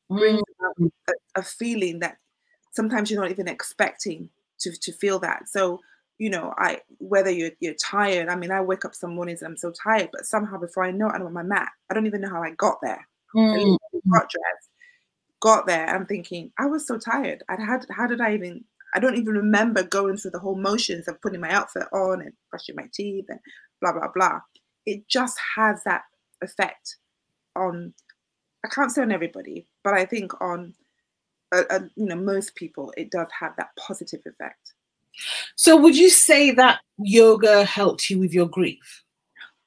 brings 0.09 0.41
mm. 0.79 0.89
a, 1.09 1.39
a 1.39 1.43
feeling 1.43 1.99
that 1.99 2.17
sometimes 2.71 3.11
you're 3.11 3.21
not 3.21 3.31
even 3.31 3.47
expecting 3.47 4.29
to 4.59 4.71
to 4.71 4.93
feel 4.93 5.19
that. 5.19 5.49
So 5.49 5.81
you 6.23 6.29
know, 6.29 6.53
I 6.57 6.79
whether 6.99 7.29
you're 7.29 7.51
you're 7.59 7.73
tired. 7.73 8.29
I 8.29 8.37
mean, 8.37 8.49
I 8.49 8.61
wake 8.61 8.85
up 8.85 8.95
some 8.95 9.13
mornings 9.13 9.41
and 9.41 9.51
I'm 9.51 9.57
so 9.57 9.73
tired, 9.73 10.07
but 10.13 10.25
somehow 10.25 10.57
before 10.57 10.85
I 10.85 10.91
know 10.91 11.09
it, 11.09 11.15
I'm 11.15 11.25
on 11.25 11.33
my 11.33 11.43
mat. 11.43 11.67
I 11.89 11.93
don't 11.93 12.07
even 12.07 12.21
know 12.21 12.29
how 12.29 12.41
I 12.41 12.51
got 12.51 12.77
there. 12.81 13.05
Mm. 13.35 13.77
got 14.09 14.29
dressed, 14.29 14.69
got 15.41 15.67
there. 15.67 15.85
I'm 15.85 16.05
thinking 16.05 16.53
I 16.57 16.67
was 16.67 16.87
so 16.87 16.97
tired. 16.97 17.43
I 17.49 17.61
had 17.61 17.85
how 17.91 18.07
did 18.07 18.21
I 18.21 18.35
even? 18.35 18.63
I 18.95 18.99
don't 18.99 19.17
even 19.17 19.33
remember 19.33 19.83
going 19.83 20.15
through 20.15 20.31
the 20.31 20.39
whole 20.39 20.55
motions 20.55 21.09
of 21.09 21.21
putting 21.21 21.41
my 21.41 21.49
outfit 21.49 21.87
on 21.91 22.21
and 22.21 22.31
brushing 22.49 22.77
my 22.77 22.87
teeth 22.93 23.25
and 23.27 23.41
blah 23.81 23.91
blah 23.91 24.07
blah. 24.15 24.39
It 24.85 25.09
just 25.09 25.37
has 25.57 25.83
that 25.83 26.03
effect 26.41 26.95
on. 27.53 27.93
I 28.65 28.69
can't 28.69 28.91
say 28.91 29.01
on 29.01 29.11
everybody, 29.11 29.67
but 29.83 29.93
I 29.93 30.05
think 30.05 30.39
on, 30.39 30.73
uh, 31.51 31.63
uh, 31.69 31.79
you 31.97 32.05
know, 32.05 32.15
most 32.15 32.55
people, 32.55 32.93
it 32.95 33.11
does 33.11 33.27
have 33.37 33.57
that 33.57 33.71
positive 33.77 34.21
effect. 34.25 34.73
So, 35.55 35.77
would 35.77 35.98
you 35.98 36.10
say 36.10 36.51
that 36.51 36.79
yoga 36.98 37.63
helped 37.63 38.10
you 38.10 38.20
with 38.20 38.34
your 38.34 38.48
grief? 38.48 39.03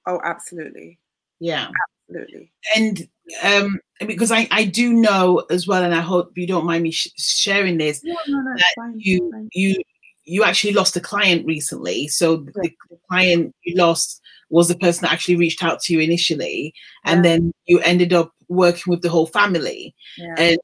Oh, 0.07 0.21
absolutely. 0.25 0.99
Yeah, 1.41 1.69
absolutely. 2.09 2.53
And 2.75 3.09
um, 3.43 3.81
because 4.07 4.31
I, 4.31 4.49
I 4.51 4.65
do 4.65 4.93
know 4.93 5.45
as 5.51 5.67
well, 5.67 5.83
and 5.83 5.95
I 5.95 6.01
hope 6.01 6.33
you 6.37 6.47
don't 6.47 6.67
mind 6.67 6.83
me 6.83 6.93
sh- 6.93 7.13
sharing 7.17 7.79
this, 7.79 8.03
no, 8.05 8.15
no, 8.29 8.41
no, 8.41 8.55
that 8.57 8.73
fine, 8.77 8.95
you 8.97 9.31
fine. 9.33 9.49
you 9.53 9.83
you 10.25 10.43
actually 10.45 10.73
lost 10.73 10.97
a 10.97 11.01
client 11.01 11.47
recently. 11.47 12.09
So 12.09 12.39
the, 12.39 12.53
the, 12.63 12.99
client 13.09 13.55
you 13.63 13.77
lost 13.77 14.21
was 14.51 14.67
the 14.67 14.77
person 14.77 15.03
that 15.03 15.13
actually 15.13 15.37
reached 15.37 15.63
out 15.63 15.81
to 15.83 15.93
you 15.93 16.01
initially, 16.01 16.75
yeah. 17.05 17.13
and 17.13 17.25
then 17.25 17.53
you 17.67 17.81
ended 17.81 18.13
up 18.13 18.33
working 18.49 18.91
with 18.91 19.03
the 19.03 19.09
whole 19.09 19.27
family, 19.27 19.95
yeah. 20.17 20.35
and 20.39 20.59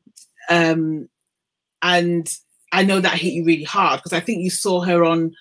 um, 0.50 1.08
and 1.82 2.32
I 2.72 2.84
know 2.84 3.00
that 3.00 3.18
hit 3.18 3.34
you 3.34 3.44
really 3.44 3.64
hard 3.64 3.98
because 4.00 4.12
I 4.12 4.20
think 4.20 4.42
you 4.42 4.50
saw 4.50 4.80
her 4.80 5.04
on. 5.04 5.32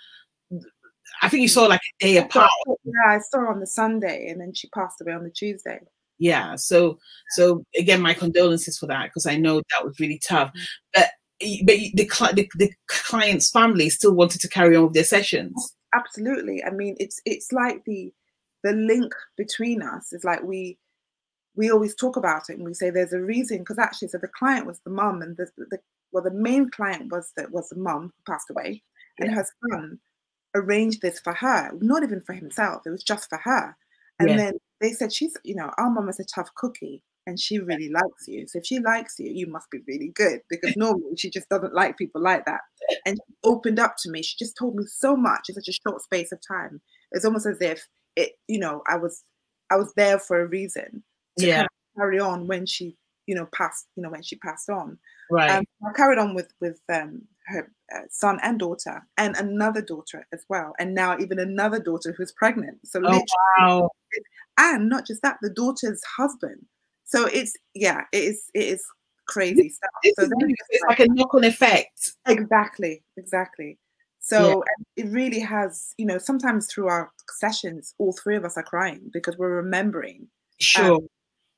I 1.23 1.29
think 1.29 1.41
you 1.41 1.47
saw 1.47 1.65
like 1.65 1.81
a 1.81 2.05
day 2.05 2.17
apart. 2.17 2.49
Yeah, 2.67 3.15
I 3.15 3.19
saw 3.19 3.39
her 3.39 3.49
on 3.51 3.59
the 3.59 3.67
Sunday, 3.67 4.27
and 4.29 4.39
then 4.41 4.53
she 4.53 4.69
passed 4.69 5.01
away 5.01 5.13
on 5.13 5.23
the 5.23 5.29
Tuesday. 5.29 5.79
Yeah, 6.19 6.55
so 6.55 6.99
so 7.31 7.63
again, 7.77 8.01
my 8.01 8.13
condolences 8.13 8.77
for 8.77 8.87
that 8.87 9.05
because 9.05 9.25
I 9.25 9.37
know 9.37 9.55
that 9.71 9.85
was 9.85 9.99
really 9.99 10.19
tough. 10.19 10.49
Mm-hmm. 10.49 10.63
But 10.93 11.09
but 11.65 11.75
the, 11.75 12.09
the, 12.35 12.49
the 12.55 12.71
client's 12.87 13.49
family 13.49 13.89
still 13.89 14.13
wanted 14.13 14.41
to 14.41 14.47
carry 14.47 14.75
on 14.75 14.83
with 14.83 14.93
their 14.93 15.03
sessions. 15.03 15.75
Absolutely. 15.95 16.63
I 16.63 16.69
mean, 16.69 16.95
it's 16.99 17.19
it's 17.25 17.51
like 17.51 17.83
the 17.85 18.13
the 18.63 18.73
link 18.73 19.13
between 19.37 19.81
us 19.81 20.13
is 20.13 20.23
like 20.23 20.43
we 20.43 20.77
we 21.55 21.71
always 21.71 21.95
talk 21.95 22.15
about 22.15 22.49
it 22.49 22.57
and 22.57 22.65
we 22.65 22.73
say 22.73 22.89
there's 22.89 23.13
a 23.13 23.19
reason 23.19 23.59
because 23.59 23.79
actually 23.79 24.07
so 24.07 24.17
the 24.17 24.27
client 24.27 24.65
was 24.65 24.79
the 24.85 24.91
mum 24.91 25.21
and 25.21 25.35
the, 25.37 25.47
the 25.57 25.79
well 26.11 26.23
the 26.23 26.31
main 26.31 26.69
client 26.69 27.11
was 27.11 27.31
that 27.35 27.51
was 27.51 27.69
the 27.69 27.79
mum 27.79 28.11
who 28.15 28.31
passed 28.31 28.49
away 28.49 28.81
and 29.19 29.33
her 29.33 29.45
son 29.69 29.99
arranged 30.55 31.01
this 31.01 31.19
for 31.19 31.33
her 31.33 31.71
not 31.79 32.03
even 32.03 32.21
for 32.21 32.33
himself 32.33 32.81
it 32.85 32.89
was 32.89 33.03
just 33.03 33.29
for 33.29 33.37
her. 33.37 33.75
And 34.19 34.29
yeah. 34.29 34.37
then 34.37 34.53
they 34.79 34.91
said 34.91 35.13
she's 35.13 35.35
you 35.43 35.55
know 35.55 35.71
our 35.77 35.89
mum 35.89 36.09
is 36.09 36.19
a 36.19 36.25
tough 36.25 36.53
cookie 36.55 37.03
and 37.27 37.39
she 37.39 37.59
really 37.59 37.89
likes 37.89 38.27
you 38.27 38.47
so 38.47 38.59
if 38.59 38.65
she 38.65 38.79
likes 38.79 39.15
you 39.19 39.31
you 39.31 39.47
must 39.47 39.69
be 39.71 39.79
really 39.87 40.11
good 40.15 40.41
because 40.49 40.75
normally 40.75 41.15
she 41.17 41.29
just 41.29 41.49
doesn't 41.49 41.73
like 41.73 41.97
people 41.97 42.21
like 42.21 42.45
that. 42.45 42.61
And 43.05 43.17
she 43.17 43.35
opened 43.43 43.79
up 43.79 43.95
to 43.99 44.11
me 44.11 44.21
she 44.21 44.35
just 44.37 44.57
told 44.57 44.75
me 44.75 44.83
so 44.87 45.15
much 45.15 45.49
in 45.49 45.55
such 45.55 45.67
a 45.67 45.79
short 45.87 46.01
space 46.01 46.31
of 46.31 46.39
time. 46.47 46.81
It's 47.11 47.25
almost 47.25 47.45
as 47.45 47.59
if 47.61 47.87
it 48.15 48.33
you 48.47 48.59
know 48.59 48.81
i 48.87 48.97
was 48.97 49.23
i 49.71 49.75
was 49.75 49.93
there 49.95 50.19
for 50.19 50.41
a 50.41 50.47
reason 50.47 51.03
yeah. 51.37 51.57
kind 51.57 51.65
of 51.65 51.99
carry 52.01 52.19
on 52.19 52.47
when 52.47 52.65
she 52.65 52.95
you 53.31 53.37
know 53.37 53.47
passed 53.53 53.87
you 53.95 54.03
know 54.03 54.09
when 54.09 54.21
she 54.21 54.35
passed 54.35 54.69
on. 54.69 54.97
Right. 55.31 55.49
Um, 55.49 55.63
i 55.87 55.93
carried 55.93 56.19
on 56.19 56.35
with 56.35 56.51
with 56.59 56.81
um 56.93 57.21
her 57.47 57.71
uh, 57.95 58.01
son 58.09 58.39
and 58.43 58.59
daughter 58.59 59.07
and 59.17 59.37
another 59.37 59.81
daughter 59.81 60.27
as 60.33 60.45
well 60.49 60.73
and 60.79 60.93
now 60.93 61.17
even 61.17 61.39
another 61.39 61.79
daughter 61.79 62.13
who's 62.15 62.33
pregnant. 62.33 62.79
So 62.83 63.01
oh, 63.05 63.23
wow. 63.57 63.89
and 64.57 64.89
not 64.89 65.07
just 65.07 65.21
that 65.21 65.37
the 65.41 65.49
daughter's 65.49 66.03
husband. 66.03 66.65
So 67.05 67.25
it's 67.25 67.53
yeah 67.73 68.01
it 68.11 68.23
is 68.23 68.43
it 68.53 68.65
is 68.65 68.83
crazy 69.29 69.69
stuff. 69.69 69.89
so 70.19 70.27
it's 70.41 70.83
like, 70.83 70.99
like 70.99 71.07
a 71.07 71.13
knock-on 71.13 71.45
effect. 71.45 72.11
Exactly 72.27 73.01
exactly. 73.15 73.77
So 74.19 74.63
yeah. 74.97 75.03
it 75.05 75.09
really 75.09 75.39
has, 75.39 75.95
you 75.97 76.05
know, 76.05 76.19
sometimes 76.19 76.67
through 76.67 76.89
our 76.89 77.11
sessions, 77.39 77.95
all 77.97 78.11
three 78.11 78.35
of 78.35 78.45
us 78.45 78.55
are 78.55 78.63
crying 78.63 79.09
because 79.11 79.35
we're 79.35 79.55
remembering, 79.55 80.27
sure, 80.59 80.95
um, 80.95 81.07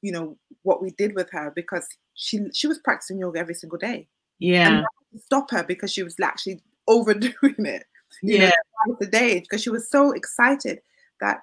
you 0.03 0.11
know, 0.11 0.37
what 0.61 0.81
we 0.81 0.91
did 0.91 1.15
with 1.15 1.29
her 1.31 1.51
because 1.55 1.87
she 2.13 2.41
she 2.53 2.67
was 2.67 2.77
practicing 2.79 3.17
yoga 3.17 3.39
every 3.39 3.55
single 3.55 3.79
day. 3.79 4.07
Yeah, 4.39 4.83
stop 5.17 5.49
her 5.51 5.63
because 5.63 5.91
she 5.91 6.03
was 6.03 6.15
actually 6.21 6.61
overdoing 6.87 7.65
it. 7.65 7.85
yeah, 8.21 8.51
know, 8.87 8.97
the 8.99 9.07
day 9.07 9.39
because 9.39 9.63
she 9.63 9.71
was 9.71 9.89
so 9.89 10.11
excited 10.11 10.81
that 11.19 11.41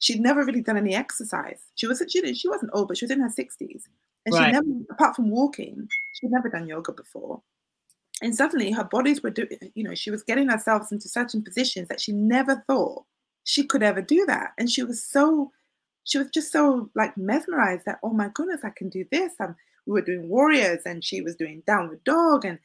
she'd 0.00 0.20
never 0.20 0.44
really 0.44 0.62
done 0.62 0.76
any 0.76 0.94
exercise. 0.94 1.60
She 1.76 1.86
was 1.86 2.02
she, 2.08 2.34
she 2.34 2.48
wasn't 2.48 2.72
old, 2.74 2.88
but 2.88 2.96
she 2.98 3.04
was 3.04 3.12
in 3.12 3.20
her 3.20 3.30
sixties, 3.30 3.86
and 4.26 4.34
right. 4.34 4.46
she 4.46 4.52
never, 4.52 4.66
apart 4.90 5.14
from 5.14 5.30
walking, 5.30 5.86
she'd 6.14 6.32
never 6.32 6.48
done 6.48 6.66
yoga 6.66 6.92
before 6.92 7.42
and 8.22 8.34
suddenly 8.34 8.72
her 8.72 8.84
bodies 8.84 9.22
were 9.22 9.30
doing 9.30 9.48
you 9.74 9.84
know 9.84 9.94
she 9.94 10.10
was 10.10 10.22
getting 10.22 10.48
herself 10.48 10.90
into 10.92 11.08
certain 11.08 11.42
positions 11.42 11.88
that 11.88 12.00
she 12.00 12.12
never 12.12 12.62
thought 12.66 13.04
she 13.44 13.64
could 13.64 13.82
ever 13.82 14.02
do 14.02 14.24
that 14.26 14.52
and 14.58 14.70
she 14.70 14.82
was 14.82 15.02
so 15.02 15.50
she 16.08 16.18
was 16.18 16.28
just 16.32 16.50
so 16.50 16.90
like 16.96 17.16
mesmerized 17.16 17.84
that 17.86 17.98
oh 18.02 18.12
my 18.12 18.28
goodness 18.34 18.62
i 18.64 18.70
can 18.76 18.88
do 18.88 19.04
this. 19.12 19.34
And 19.38 19.54
we 19.86 19.92
were 19.92 20.02
doing 20.02 20.28
warriors 20.28 20.80
and 20.84 21.04
she 21.04 21.22
was 21.22 21.36
doing 21.36 21.62
downward 21.66 22.02
dog 22.04 22.44
and 22.44 22.58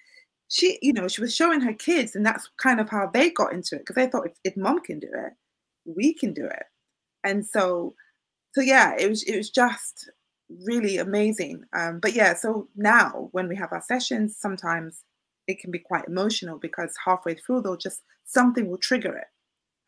she 0.49 0.77
you 0.81 0.93
know 0.93 1.07
she 1.07 1.21
was 1.21 1.35
showing 1.35 1.61
her 1.61 1.73
kids 1.73 2.15
and 2.15 2.25
that's 2.25 2.49
kind 2.61 2.79
of 2.79 2.89
how 2.89 3.09
they 3.13 3.29
got 3.29 3.53
into 3.53 3.75
it 3.75 3.79
because 3.79 3.95
they 3.95 4.07
thought 4.07 4.27
if, 4.27 4.33
if 4.43 4.57
mom 4.57 4.79
can 4.81 4.99
do 4.99 5.07
it 5.13 5.33
we 5.85 6.13
can 6.13 6.33
do 6.33 6.45
it. 6.45 6.63
And 7.23 7.45
so 7.45 7.95
so 8.53 8.61
yeah 8.61 8.95
it 8.97 9.09
was 9.09 9.23
it 9.23 9.35
was 9.37 9.49
just 9.49 10.09
really 10.67 10.97
amazing. 10.97 11.63
Um, 11.73 11.99
but 12.01 12.13
yeah 12.13 12.33
so 12.35 12.69
now 12.75 13.29
when 13.31 13.47
we 13.47 13.55
have 13.57 13.73
our 13.73 13.81
sessions 13.81 14.37
sometimes 14.39 15.03
it 15.47 15.59
can 15.59 15.71
be 15.71 15.79
quite 15.79 16.07
emotional 16.07 16.57
because 16.59 16.93
halfway 17.05 17.35
through 17.35 17.61
they'll 17.61 17.75
just 17.77 18.03
something 18.25 18.69
will 18.69 18.77
trigger 18.77 19.15
it. 19.17 19.27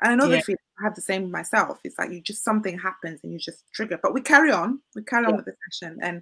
And 0.01 0.11
I 0.11 0.15
know 0.15 0.31
yeah. 0.31 0.41
the 0.45 0.57
I 0.79 0.83
have 0.83 0.95
the 0.95 1.01
same 1.01 1.23
with 1.23 1.31
myself. 1.31 1.79
It's 1.83 1.97
like 1.97 2.11
you 2.11 2.21
just 2.21 2.43
something 2.43 2.77
happens 2.77 3.21
and 3.23 3.31
you 3.31 3.39
just 3.39 3.63
trigger. 3.73 3.99
But 4.01 4.13
we 4.13 4.21
carry 4.21 4.51
on. 4.51 4.79
We 4.93 5.03
carry 5.03 5.23
yeah. 5.23 5.29
on 5.29 5.35
with 5.37 5.45
the 5.45 5.53
session, 5.71 5.97
and 6.01 6.21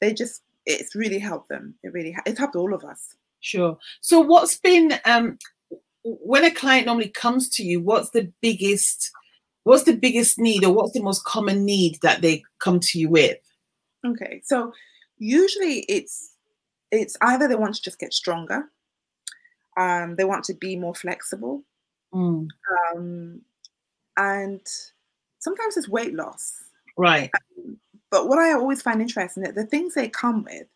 they 0.00 0.12
just 0.12 0.42
it's 0.64 0.94
really 0.94 1.18
helped 1.18 1.48
them. 1.48 1.74
It 1.82 1.92
really 1.92 2.16
it's 2.26 2.38
helped 2.38 2.56
all 2.56 2.74
of 2.74 2.84
us. 2.84 3.14
Sure. 3.40 3.78
So 4.00 4.20
what's 4.20 4.58
been 4.58 4.98
um 5.04 5.38
when 6.02 6.44
a 6.44 6.50
client 6.50 6.86
normally 6.86 7.08
comes 7.08 7.48
to 7.50 7.62
you? 7.62 7.80
What's 7.80 8.10
the 8.10 8.32
biggest 8.40 9.12
what's 9.66 9.82
the 9.82 9.96
biggest 9.96 10.38
need 10.38 10.64
or 10.64 10.72
what's 10.72 10.92
the 10.92 11.02
most 11.02 11.24
common 11.24 11.64
need 11.64 11.98
that 12.02 12.22
they 12.22 12.42
come 12.60 12.78
to 12.80 12.98
you 12.98 13.08
with? 13.08 13.38
Okay, 14.06 14.40
so 14.44 14.72
usually 15.18 15.80
it's 15.88 16.34
it's 16.92 17.16
either 17.20 17.48
they 17.48 17.56
want 17.56 17.74
to 17.74 17.82
just 17.82 17.98
get 17.98 18.14
stronger, 18.14 18.70
um, 19.76 20.14
they 20.14 20.24
want 20.24 20.44
to 20.44 20.54
be 20.54 20.76
more 20.76 20.94
flexible, 20.94 21.64
mm. 22.16 22.48
um, 22.94 23.40
and 24.16 24.60
sometimes 25.38 25.76
it's 25.76 25.88
weight 25.88 26.14
loss. 26.14 26.54
Right. 26.96 27.30
Um, 27.58 27.78
but 28.10 28.28
what 28.28 28.38
I 28.38 28.52
always 28.52 28.82
find 28.82 29.02
interesting 29.02 29.42
that 29.42 29.54
the 29.54 29.66
things 29.66 29.94
they 29.94 30.08
come 30.08 30.44
with, 30.44 30.66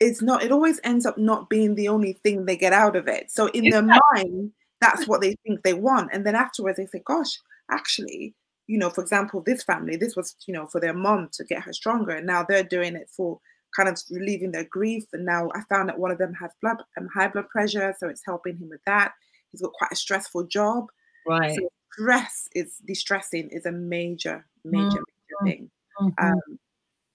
it's 0.00 0.22
not. 0.22 0.42
It 0.42 0.52
always 0.52 0.80
ends 0.84 1.06
up 1.06 1.18
not 1.18 1.48
being 1.48 1.74
the 1.74 1.88
only 1.88 2.14
thing 2.14 2.44
they 2.44 2.56
get 2.56 2.72
out 2.72 2.96
of 2.96 3.08
it. 3.08 3.30
So 3.30 3.46
in 3.48 3.70
their 3.70 3.82
mind, 3.82 4.52
that's 4.80 5.06
what 5.08 5.20
they 5.20 5.36
think 5.46 5.62
they 5.62 5.74
want, 5.74 6.10
and 6.12 6.24
then 6.26 6.34
afterwards 6.34 6.76
they 6.76 6.86
say, 6.86 7.02
"Gosh, 7.04 7.38
actually." 7.70 8.34
You 8.68 8.78
know, 8.78 8.90
for 8.90 9.00
example, 9.00 9.42
this 9.46 9.62
family, 9.62 9.94
this 9.94 10.16
was, 10.16 10.34
you 10.48 10.52
know, 10.52 10.66
for 10.66 10.80
their 10.80 10.92
mom 10.92 11.28
to 11.34 11.44
get 11.44 11.62
her 11.62 11.72
stronger, 11.72 12.10
and 12.16 12.26
now 12.26 12.42
they're 12.42 12.64
doing 12.64 12.96
it 12.96 13.08
for 13.08 13.38
kind 13.76 13.88
of 13.88 13.96
relieving 14.10 14.50
their 14.50 14.64
grief. 14.64 15.04
And 15.12 15.24
now 15.24 15.50
I 15.54 15.60
found 15.68 15.88
that 15.88 15.98
one 15.98 16.10
of 16.10 16.18
them 16.18 16.34
has 16.34 16.50
blood 16.60 16.82
um, 16.98 17.08
high 17.14 17.28
blood 17.28 17.48
pressure, 17.48 17.94
so 17.96 18.08
it's 18.08 18.24
helping 18.26 18.56
him 18.56 18.68
with 18.68 18.80
that. 18.84 19.12
He's 19.56 19.62
got 19.62 19.72
quite 19.72 19.92
a 19.92 19.96
stressful 19.96 20.44
job. 20.44 20.86
Right. 21.26 21.54
So 21.54 21.68
stress 21.92 22.48
is 22.54 22.78
distressing 22.86 23.48
is 23.50 23.66
a 23.66 23.72
major, 23.72 24.46
major, 24.64 24.84
mm-hmm. 24.84 25.44
major 25.44 25.56
thing. 25.56 25.70
Mm-hmm. 26.00 26.26
Um, 26.26 26.58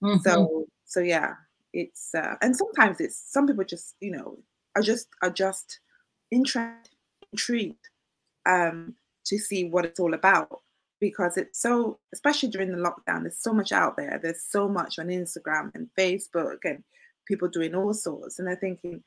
mm-hmm. 0.02 0.18
So 0.18 0.66
so 0.84 1.00
yeah, 1.00 1.34
it's 1.72 2.14
uh, 2.14 2.34
and 2.42 2.56
sometimes 2.56 3.00
it's 3.00 3.16
some 3.16 3.46
people 3.46 3.64
just 3.64 3.94
you 4.00 4.10
know 4.10 4.38
are 4.76 4.82
just 4.82 5.08
are 5.22 5.30
just 5.30 5.80
interested, 6.30 6.90
intrigued 7.32 7.88
um, 8.46 8.94
to 9.24 9.38
see 9.38 9.64
what 9.64 9.84
it's 9.84 10.00
all 10.00 10.14
about 10.14 10.60
because 11.00 11.36
it's 11.36 11.60
so 11.60 11.98
especially 12.12 12.48
during 12.48 12.70
the 12.70 12.78
lockdown 12.78 13.22
there's 13.22 13.38
so 13.38 13.52
much 13.52 13.72
out 13.72 13.96
there 13.96 14.20
there's 14.22 14.44
so 14.48 14.68
much 14.68 15.00
on 15.00 15.08
instagram 15.08 15.68
and 15.74 15.88
facebook 15.98 16.58
and 16.62 16.84
people 17.26 17.48
doing 17.48 17.74
all 17.74 17.92
sorts 17.92 18.38
and 18.38 18.46
they're 18.46 18.54
thinking 18.54 19.02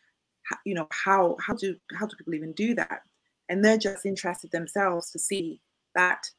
you 0.66 0.74
know 0.74 0.88
how 0.92 1.38
how 1.40 1.54
do 1.54 1.74
how 1.98 2.06
do 2.06 2.16
people 2.18 2.34
even 2.34 2.52
do 2.52 2.76
that 2.76 3.02
and 3.50 3.64
they're 3.64 3.78
just 3.78 4.06
interested 4.06 4.52
themselves 4.52 5.12
to 5.12 5.20
see 5.20 5.62
that 5.94 6.30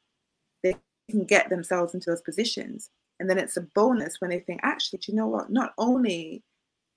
they 0.62 0.76
can 1.10 1.24
get 1.24 1.48
themselves 1.48 1.94
into 1.94 2.10
those 2.10 2.22
positions 2.22 2.90
and 3.18 3.30
then 3.30 3.38
it's 3.38 3.56
a 3.56 3.62
bonus 3.62 4.20
when 4.20 4.30
they 4.30 4.40
think 4.40 4.60
actually 4.62 4.98
do 4.98 5.12
you 5.12 5.16
know 5.16 5.26
what 5.26 5.50
not 5.50 5.72
only 5.78 6.42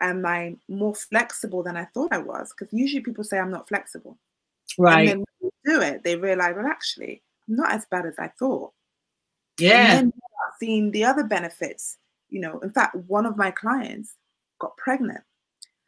am 0.02 0.26
i 0.26 0.56
more 0.68 0.96
flexible 0.96 1.64
than 1.64 1.78
i 1.78 1.86
thought 1.86 2.12
i 2.12 2.18
was 2.18 2.52
because 2.52 2.74
usually 2.74 3.02
people 3.02 3.24
say 3.24 3.40
i'm 3.40 3.52
not 3.52 3.68
flexible 3.68 4.18
right 4.78 5.00
and 5.00 5.10
then 5.10 5.18
when 5.40 5.52
they 5.66 5.72
do 5.74 5.82
it 5.82 6.04
they 6.04 6.16
realize 6.16 6.56
well 6.56 6.66
actually 6.66 7.22
I'm 7.50 7.56
not 7.56 7.72
as 7.72 7.86
bad 7.86 8.06
as 8.06 8.16
I 8.20 8.28
thought. 8.40 8.72
Yeah. 9.60 9.98
And 9.98 10.14
then 10.14 10.42
seeing 10.60 10.92
the 10.92 11.04
other 11.04 11.24
benefits, 11.24 11.98
you 12.30 12.40
know, 12.40 12.60
in 12.60 12.72
fact, 12.72 12.96
one 13.08 13.26
of 13.26 13.38
my 13.38 13.52
clients 13.52 14.16
got 14.60 14.78
pregnant 14.78 15.24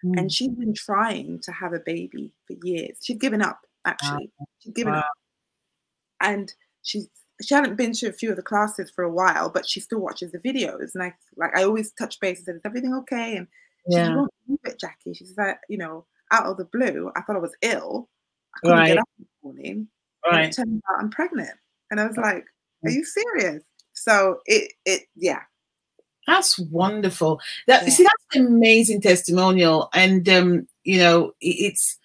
mm. 0.03 0.17
and 0.17 0.31
she'd 0.31 0.57
been 0.57 0.73
trying 0.73 1.39
to 1.43 1.51
have 1.51 1.73
a 1.73 1.79
baby 1.79 2.33
for 2.47 2.55
years. 2.63 2.97
She'd 3.01 3.21
given 3.21 3.41
up, 3.41 3.61
actually. 3.85 4.31
Wow. 4.37 4.45
She'd 4.59 4.75
given 4.75 4.93
wow. 4.93 4.99
up. 4.99 5.11
And 6.21 6.53
she's 6.83 7.07
she 7.41 7.55
hadn't 7.55 7.75
been 7.75 7.93
to 7.93 8.07
a 8.07 8.13
few 8.13 8.29
of 8.29 8.35
the 8.35 8.43
classes 8.43 8.91
for 8.91 9.03
a 9.03 9.11
while, 9.11 9.49
but 9.49 9.67
she 9.67 9.79
still 9.79 9.99
watches 9.99 10.31
the 10.31 10.39
videos. 10.39 10.91
And 10.93 11.03
I 11.03 11.13
like 11.37 11.55
I 11.57 11.63
always 11.63 11.91
touch 11.93 12.19
base 12.19 12.37
and 12.39 12.45
said, 12.45 12.55
Is 12.55 12.61
everything 12.65 12.93
okay? 12.93 13.35
And 13.35 13.47
she 13.89 13.97
yeah. 13.97 14.15
won't 14.15 14.31
believe 14.45 14.59
it, 14.65 14.79
Jackie. 14.79 15.13
She 15.13 15.25
said, 15.25 15.55
you 15.67 15.77
know, 15.77 16.05
out 16.31 16.45
of 16.45 16.57
the 16.57 16.65
blue, 16.65 17.11
I 17.15 17.21
thought 17.21 17.35
I 17.35 17.39
was 17.39 17.55
ill. 17.61 18.09
I 18.55 18.59
couldn't 18.59 18.77
right. 18.77 18.87
get 18.87 18.97
up 18.99 19.09
in 19.17 19.25
the 19.25 19.47
morning. 19.47 19.87
Right. 20.25 20.49
it 20.49 20.55
turned 20.55 20.81
out 20.89 20.99
I'm 20.99 21.09
pregnant. 21.09 21.57
And 21.89 21.99
I 21.99 22.07
was 22.07 22.17
like, 22.17 22.45
are 22.85 22.91
you 22.91 23.03
serious? 23.03 23.63
So 23.93 24.39
it 24.45 24.73
it 24.85 25.03
yeah. 25.15 25.41
That's 26.27 26.59
wonderful. 26.59 27.41
That 27.67 27.83
yeah. 27.83 27.89
see, 27.89 28.03
that's 28.03 28.35
an 28.35 28.47
amazing 28.47 29.01
testimonial. 29.01 29.89
And 29.93 30.27
um, 30.29 30.67
you 30.83 30.99
know, 30.99 31.33
it's 31.41 31.97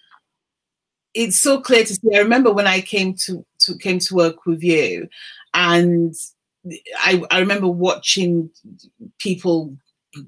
it's 1.17 1.39
so 1.41 1.59
clear 1.59 1.83
to 1.83 1.95
see. 1.95 2.15
I 2.15 2.19
remember 2.19 2.53
when 2.53 2.67
I 2.67 2.81
came 2.81 3.15
to, 3.25 3.43
to 3.61 3.77
came 3.77 3.99
to 3.99 4.15
work 4.15 4.45
with 4.45 4.63
you 4.63 5.09
and 5.53 6.13
I, 6.99 7.23
I 7.31 7.39
remember 7.39 7.67
watching 7.67 8.49
people 9.19 9.75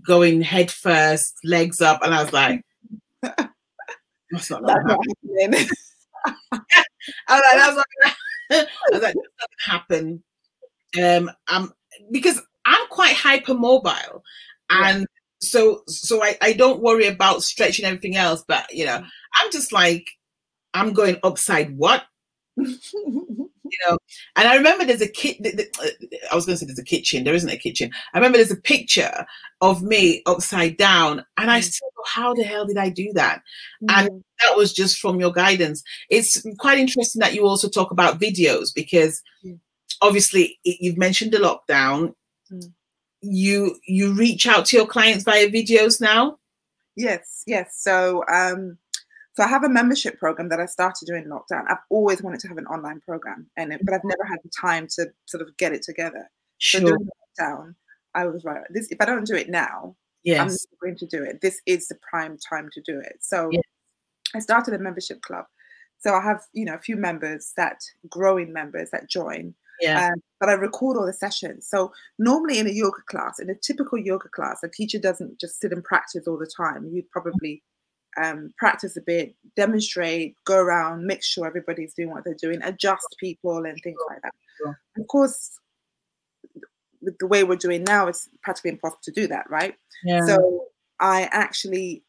going 0.05 0.41
head 0.41 0.71
first, 0.71 1.35
legs 1.43 1.81
up, 1.81 2.01
and 2.03 2.13
I 2.13 2.23
was 2.23 2.33
like, 2.33 2.63
that's 3.21 4.49
not, 4.49 4.65
that's 4.65 4.85
not 4.85 4.99
happening. 5.25 5.67
I 6.51 6.59
was 7.29 7.43
like, 7.43 7.55
that's 7.55 7.75
not 7.75 7.85
like, 8.49 8.67
that 8.91 9.01
doesn't 9.01 9.17
happen. 9.65 10.23
Um, 11.01 11.31
um, 11.51 11.73
because 12.11 12.41
I'm 12.65 12.87
quite 12.89 13.15
hypermobile, 13.15 14.21
and 14.69 15.05
so 15.41 15.83
so 15.87 16.23
I, 16.23 16.37
I 16.41 16.53
don't 16.53 16.81
worry 16.81 17.07
about 17.07 17.43
stretching 17.43 17.85
everything 17.85 18.15
else, 18.15 18.43
but 18.47 18.65
you 18.73 18.85
know, 18.85 18.97
I'm 18.97 19.51
just 19.51 19.71
like, 19.71 20.05
I'm 20.73 20.93
going 20.93 21.17
upside 21.23 21.77
what? 21.77 22.03
you 23.69 23.77
know, 23.87 23.97
and 24.35 24.47
I 24.47 24.55
remember 24.55 24.85
there's 24.85 25.01
a 25.01 25.07
kit. 25.07 25.37
I 26.31 26.35
was 26.35 26.45
going 26.45 26.55
to 26.55 26.57
say 26.57 26.65
there's 26.65 26.79
a 26.79 26.83
kitchen. 26.83 27.23
There 27.23 27.33
isn't 27.33 27.49
a 27.49 27.57
kitchen. 27.57 27.91
I 28.13 28.17
remember 28.17 28.37
there's 28.37 28.51
a 28.51 28.57
picture 28.57 29.25
of 29.61 29.81
me 29.81 30.21
upside 30.25 30.77
down, 30.77 31.25
and 31.37 31.51
I 31.51 31.59
mm. 31.59 31.63
still 31.63 31.89
go, 31.95 32.03
how 32.05 32.33
the 32.33 32.43
hell 32.43 32.65
did 32.65 32.77
I 32.77 32.89
do 32.89 33.11
that? 33.13 33.41
Mm. 33.83 33.87
And 33.89 34.23
that 34.41 34.57
was 34.57 34.73
just 34.73 34.99
from 34.99 35.19
your 35.19 35.31
guidance. 35.31 35.83
It's 36.09 36.45
quite 36.57 36.79
interesting 36.79 37.19
that 37.19 37.33
you 37.33 37.45
also 37.45 37.69
talk 37.69 37.91
about 37.91 38.19
videos 38.19 38.69
because 38.73 39.21
mm. 39.45 39.59
obviously 40.01 40.59
you've 40.63 40.97
mentioned 40.97 41.31
the 41.31 41.37
lockdown. 41.37 42.13
Mm. 42.51 42.71
You 43.21 43.75
you 43.85 44.13
reach 44.13 44.47
out 44.47 44.65
to 44.67 44.77
your 44.77 44.87
clients 44.87 45.25
via 45.25 45.49
videos 45.49 45.99
now. 45.99 46.37
Yes, 46.95 47.43
yes. 47.45 47.77
So 47.77 48.23
um 48.31 48.77
so 49.39 49.45
I 49.45 49.47
have 49.47 49.63
a 49.63 49.69
membership 49.69 50.19
program 50.19 50.49
that 50.49 50.59
I 50.59 50.65
started 50.65 51.05
during 51.05 51.23
lockdown. 51.27 51.63
I've 51.69 51.77
always 51.89 52.21
wanted 52.21 52.41
to 52.41 52.49
have 52.49 52.57
an 52.57 52.65
online 52.65 52.99
program, 52.99 53.49
and 53.55 53.71
it, 53.71 53.79
but 53.85 53.93
I've 53.93 54.03
never 54.03 54.25
had 54.25 54.39
the 54.43 54.49
time 54.49 54.85
to 54.95 55.07
sort 55.27 55.41
of 55.41 55.55
get 55.55 55.71
it 55.71 55.81
together. 55.81 56.29
Sure. 56.57 56.81
So 56.81 56.87
during 56.87 57.07
lockdown, 57.39 57.75
I 58.13 58.25
was 58.25 58.43
like, 58.43 58.57
"This 58.69 58.89
if 58.91 58.97
I 58.99 59.05
don't 59.05 59.25
do 59.25 59.35
it 59.35 59.49
now, 59.49 59.95
yes. 60.25 60.41
I'm 60.41 60.77
going 60.81 60.97
to 60.97 61.05
do 61.05 61.23
it. 61.23 61.39
This 61.39 61.61
is 61.65 61.87
the 61.87 61.95
prime 62.01 62.37
time 62.37 62.67
to 62.73 62.81
do 62.81 62.99
it." 62.99 63.19
So 63.21 63.47
yes. 63.49 63.63
I 64.35 64.39
started 64.39 64.73
a 64.73 64.79
membership 64.79 65.21
club. 65.21 65.45
So 65.99 66.13
I 66.13 66.21
have 66.21 66.41
you 66.51 66.65
know 66.65 66.73
a 66.73 66.79
few 66.79 66.97
members 66.97 67.53
that 67.55 67.79
growing 68.09 68.51
members 68.51 68.89
that 68.91 69.09
join. 69.09 69.53
Yeah. 69.79 70.07
Um, 70.07 70.21
but 70.41 70.49
I 70.49 70.53
record 70.55 70.97
all 70.97 71.05
the 71.05 71.13
sessions. 71.13 71.65
So 71.65 71.93
normally 72.17 72.59
in 72.59 72.67
a 72.67 72.71
yoga 72.71 73.03
class, 73.09 73.39
in 73.39 73.49
a 73.49 73.55
typical 73.55 73.97
yoga 73.97 74.27
class, 74.27 74.63
a 74.63 74.67
teacher 74.67 74.99
doesn't 74.99 75.39
just 75.39 75.61
sit 75.61 75.71
and 75.71 75.81
practice 75.81 76.27
all 76.27 76.37
the 76.37 76.51
time. 76.57 76.89
You'd 76.91 77.09
probably 77.09 77.63
um, 78.17 78.53
practice 78.57 78.97
a 78.97 79.01
bit, 79.01 79.35
demonstrate, 79.55 80.35
go 80.45 80.57
around, 80.57 81.05
make 81.05 81.23
sure 81.23 81.47
everybody's 81.47 81.93
doing 81.93 82.09
what 82.09 82.23
they're 82.23 82.33
doing, 82.33 82.59
adjust 82.63 83.15
people 83.19 83.65
and 83.65 83.77
things 83.83 83.99
like 84.09 84.21
that. 84.21 84.33
Sure. 84.57 84.79
Of 84.97 85.07
course, 85.07 85.59
with 87.01 87.17
the 87.19 87.27
way 87.27 87.43
we're 87.43 87.55
doing 87.55 87.83
now, 87.83 88.07
it's 88.07 88.27
practically 88.41 88.71
impossible 88.71 88.99
to 89.03 89.11
do 89.11 89.27
that, 89.27 89.49
right? 89.49 89.75
Yeah. 90.03 90.21
So 90.25 90.65
I 90.99 91.29
actually 91.31 92.03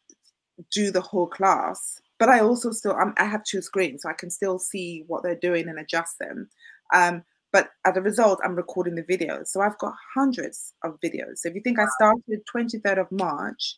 do 0.73 0.91
the 0.91 1.01
whole 1.01 1.27
class, 1.27 2.01
but 2.19 2.29
I 2.29 2.41
also 2.41 2.71
still 2.71 2.93
I'm, 2.93 3.15
i 3.17 3.25
have 3.25 3.45
two 3.45 3.63
screens, 3.63 4.03
so 4.03 4.09
I 4.09 4.15
can 4.15 4.31
still 4.31 4.59
see 4.59 5.05
what 5.07 5.23
they're 5.23 5.37
doing 5.37 5.69
and 5.69 5.79
adjust 5.79 6.19
them. 6.19 6.49
Um, 6.93 7.23
but 7.53 7.71
as 7.85 7.97
a 7.97 8.03
result, 8.03 8.41
I'm 8.45 8.55
recording 8.55 8.95
the 8.95 9.03
videos, 9.03 9.49
so 9.49 9.61
I've 9.61 9.79
got 9.79 9.95
hundreds 10.15 10.73
of 10.85 10.99
videos. 11.05 11.39
So 11.39 11.49
if 11.49 11.55
you 11.55 11.61
think 11.63 11.79
I 11.79 11.87
started 11.97 12.41
23rd 12.55 13.01
of 13.01 13.11
March 13.11 13.77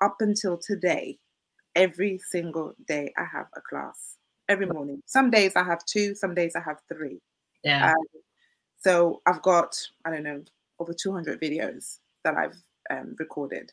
up 0.00 0.16
until 0.20 0.58
today, 0.58 1.18
every 1.74 2.18
single 2.18 2.74
day 2.86 3.12
I 3.16 3.24
have 3.24 3.46
a 3.56 3.60
class 3.60 4.16
every 4.48 4.66
morning. 4.66 5.02
Some 5.06 5.30
days 5.30 5.56
I 5.56 5.64
have 5.64 5.84
two, 5.84 6.14
some 6.14 6.34
days 6.34 6.56
I 6.56 6.60
have 6.60 6.78
three. 6.92 7.20
Yeah. 7.64 7.92
Um, 7.92 8.22
so 8.78 9.20
I've 9.26 9.42
got 9.42 9.76
I 10.04 10.10
don't 10.10 10.22
know 10.22 10.42
over 10.78 10.92
200 10.92 11.40
videos 11.40 11.98
that 12.24 12.34
I've 12.34 12.56
um, 12.90 13.14
recorded. 13.18 13.72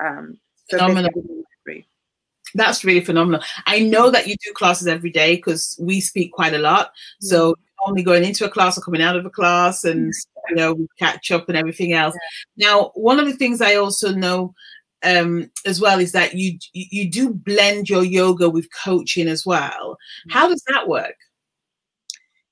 Um, 0.00 0.38
so 0.68 0.78
phenomenal. 0.78 1.10
That's 2.54 2.84
really 2.84 3.04
phenomenal. 3.04 3.42
I 3.66 3.80
know 3.80 4.10
that 4.10 4.26
you 4.26 4.34
do 4.42 4.52
classes 4.54 4.86
every 4.86 5.10
day 5.10 5.36
because 5.36 5.76
we 5.80 6.00
speak 6.00 6.32
quite 6.32 6.54
a 6.54 6.58
lot. 6.58 6.92
So 7.20 7.54
only 7.86 8.02
going 8.02 8.24
into 8.24 8.44
a 8.44 8.50
class 8.50 8.76
or 8.76 8.80
coming 8.80 9.02
out 9.02 9.16
of 9.16 9.24
a 9.24 9.30
class 9.30 9.84
and 9.84 10.12
you 10.48 10.56
know 10.56 10.74
we 10.74 10.88
catch 10.98 11.30
up 11.30 11.48
and 11.48 11.56
everything 11.56 11.92
else. 11.92 12.14
Yeah. 12.56 12.68
Now, 12.68 12.92
one 12.94 13.20
of 13.20 13.26
the 13.26 13.34
things 13.34 13.60
I 13.60 13.76
also 13.76 14.12
know 14.12 14.54
um, 15.04 15.50
as 15.64 15.80
well 15.80 16.00
is 16.00 16.12
that 16.12 16.34
you 16.34 16.58
you 16.72 17.10
do 17.10 17.32
blend 17.32 17.88
your 17.88 18.04
yoga 18.04 18.50
with 18.50 18.68
coaching 18.72 19.28
as 19.28 19.46
well. 19.46 19.96
Mm. 20.28 20.32
How 20.32 20.48
does 20.48 20.62
that 20.68 20.88
work? 20.88 21.16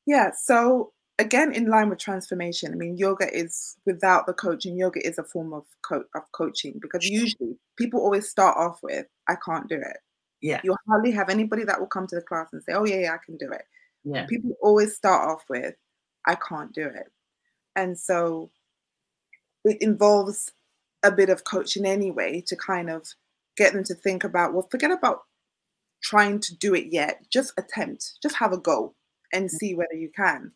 Yeah, 0.07 0.31
so 0.33 0.93
again, 1.19 1.53
in 1.53 1.67
line 1.67 1.89
with 1.89 1.99
transformation, 1.99 2.73
I 2.73 2.77
mean, 2.77 2.97
yoga 2.97 3.35
is 3.37 3.77
without 3.87 4.27
the 4.27 4.33
coaching. 4.33 4.77
Yoga 4.77 5.05
is 5.07 5.19
a 5.19 5.25
form 5.25 5.53
of 5.53 5.65
co- 5.83 6.05
of 6.15 6.23
coaching 6.33 6.79
because 6.81 7.05
usually 7.05 7.57
people 7.77 8.01
always 8.01 8.29
start 8.29 8.57
off 8.57 8.79
with, 8.83 9.07
"I 9.29 9.37
can't 9.45 9.69
do 9.69 9.77
it." 9.77 9.99
Yeah, 10.41 10.61
you 10.63 10.77
hardly 10.89 11.11
have 11.13 11.29
anybody 11.29 11.65
that 11.65 11.81
will 11.81 11.87
come 11.87 12.07
to 12.09 12.17
the 12.17 12.23
class 12.23 12.53
and 12.53 12.63
say, 12.63 12.73
"Oh 12.73 12.85
yeah, 12.85 13.01
yeah, 13.01 13.15
I 13.15 13.19
can 13.25 13.37
do 13.37 13.51
it." 13.51 13.65
Yeah, 14.05 14.27
people 14.27 14.57
always 14.63 14.95
start 14.95 15.29
off 15.29 15.45
with, 15.49 15.75
"I 16.27 16.37
can't 16.37 16.73
do 16.73 16.87
it," 16.87 17.11
and 17.75 17.99
so 17.99 18.51
it 19.65 19.83
involves 19.83 20.53
a 21.07 21.13
bit 21.13 21.31
of 21.31 21.45
coaching 21.45 21.87
anyway 21.87 22.43
to 22.47 22.57
kind 22.57 22.91
of 22.91 23.07
get 23.57 23.73
them 23.73 23.85
to 23.85 23.95
think 23.95 24.25
about 24.25 24.53
well 24.53 24.67
forget 24.71 24.91
about 24.91 25.21
trying 26.03 26.39
to 26.41 26.55
do 26.57 26.75
it 26.75 26.87
yet 26.91 27.21
just 27.31 27.53
attempt 27.59 28.15
just 28.23 28.37
have 28.37 28.53
a 28.53 28.59
go 28.59 28.95
and 29.33 29.51
see 29.51 29.75
whether 29.75 29.95
you 29.95 30.11
can 30.15 30.53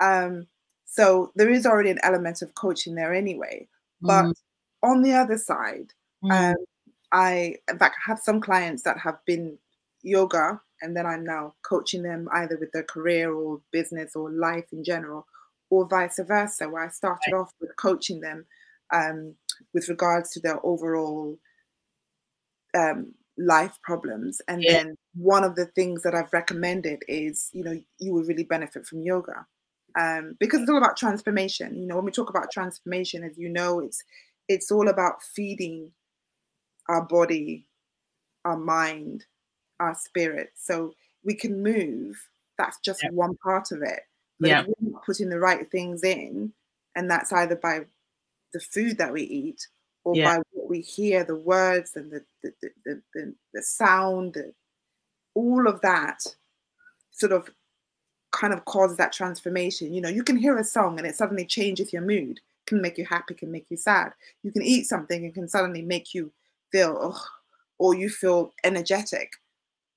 um, 0.00 0.46
so 0.84 1.32
there 1.36 1.50
is 1.50 1.64
already 1.64 1.90
an 1.90 2.00
element 2.02 2.42
of 2.42 2.54
coaching 2.54 2.94
there 2.94 3.14
anyway 3.14 3.66
but 4.00 4.24
mm. 4.24 4.34
on 4.82 5.02
the 5.02 5.12
other 5.12 5.38
side 5.38 5.92
mm. 6.24 6.30
um, 6.32 6.56
i 7.12 7.54
in 7.70 7.78
fact 7.78 7.96
have 8.04 8.18
some 8.18 8.40
clients 8.40 8.82
that 8.82 8.98
have 8.98 9.18
been 9.24 9.56
yoga 10.02 10.60
and 10.82 10.96
then 10.96 11.06
i'm 11.06 11.24
now 11.24 11.54
coaching 11.62 12.02
them 12.02 12.28
either 12.32 12.56
with 12.58 12.72
their 12.72 12.82
career 12.82 13.32
or 13.32 13.60
business 13.70 14.16
or 14.16 14.30
life 14.30 14.66
in 14.72 14.82
general 14.82 15.26
or 15.70 15.86
vice 15.88 16.18
versa 16.26 16.68
where 16.68 16.84
i 16.84 16.88
started 16.88 17.32
right. 17.32 17.40
off 17.40 17.52
with 17.60 17.70
coaching 17.76 18.20
them 18.20 18.44
um, 18.92 19.34
with 19.72 19.88
regards 19.88 20.30
to 20.30 20.40
their 20.40 20.64
overall 20.64 21.38
um, 22.74 23.14
life 23.38 23.78
problems. 23.82 24.40
And 24.48 24.62
yeah. 24.62 24.72
then 24.72 24.96
one 25.14 25.44
of 25.44 25.54
the 25.54 25.66
things 25.66 26.02
that 26.02 26.14
I've 26.14 26.32
recommended 26.32 27.02
is, 27.08 27.50
you 27.52 27.64
know, 27.64 27.78
you 27.98 28.12
will 28.12 28.24
really 28.24 28.44
benefit 28.44 28.86
from 28.86 29.02
yoga. 29.02 29.46
Um, 29.98 30.36
because 30.40 30.60
it's 30.60 30.70
all 30.70 30.78
about 30.78 30.96
transformation. 30.96 31.76
You 31.76 31.86
know, 31.86 31.96
when 31.96 32.06
we 32.06 32.12
talk 32.12 32.30
about 32.30 32.50
transformation, 32.50 33.24
as 33.24 33.36
you 33.36 33.48
know, 33.48 33.80
it's 33.80 34.02
it's 34.48 34.70
all 34.70 34.88
about 34.88 35.22
feeding 35.22 35.92
our 36.88 37.02
body, 37.04 37.66
our 38.44 38.56
mind, 38.56 39.26
our 39.80 39.94
spirit. 39.94 40.50
So 40.56 40.94
we 41.24 41.34
can 41.34 41.62
move. 41.62 42.16
That's 42.56 42.78
just 42.84 43.02
yeah. 43.02 43.10
one 43.12 43.36
part 43.36 43.70
of 43.70 43.82
it. 43.82 44.00
But 44.40 44.48
yeah. 44.48 44.60
if 44.62 44.66
we're 44.66 44.92
not 44.92 45.04
putting 45.04 45.28
the 45.28 45.38
right 45.38 45.70
things 45.70 46.02
in, 46.02 46.52
and 46.96 47.10
that's 47.10 47.32
either 47.32 47.56
by 47.56 47.82
the 48.52 48.60
food 48.60 48.98
that 48.98 49.12
we 49.12 49.22
eat 49.22 49.66
or 50.04 50.16
yeah. 50.16 50.36
by 50.36 50.42
what 50.52 50.68
we 50.68 50.80
hear, 50.80 51.24
the 51.24 51.36
words 51.36 51.96
and 51.96 52.10
the 52.10 52.24
the, 52.42 52.52
the, 52.84 53.02
the, 53.14 53.34
the 53.54 53.62
sound, 53.62 54.34
the, 54.34 54.52
all 55.34 55.68
of 55.68 55.80
that 55.80 56.24
sort 57.10 57.32
of 57.32 57.50
kind 58.32 58.52
of 58.52 58.64
causes 58.64 58.96
that 58.96 59.12
transformation. 59.12 59.92
You 59.92 60.00
know, 60.00 60.08
you 60.08 60.24
can 60.24 60.36
hear 60.36 60.58
a 60.58 60.64
song 60.64 60.98
and 60.98 61.06
it 61.06 61.14
suddenly 61.14 61.44
changes 61.44 61.92
your 61.92 62.02
mood, 62.02 62.40
can 62.66 62.82
make 62.82 62.98
you 62.98 63.04
happy, 63.04 63.34
can 63.34 63.52
make 63.52 63.66
you 63.68 63.76
sad. 63.76 64.12
You 64.42 64.50
can 64.50 64.62
eat 64.62 64.84
something 64.84 65.24
and 65.24 65.34
can 65.34 65.48
suddenly 65.48 65.82
make 65.82 66.14
you 66.14 66.32
feel, 66.72 66.98
oh, 67.00 67.24
or 67.78 67.94
you 67.94 68.08
feel 68.08 68.52
energetic. 68.64 69.32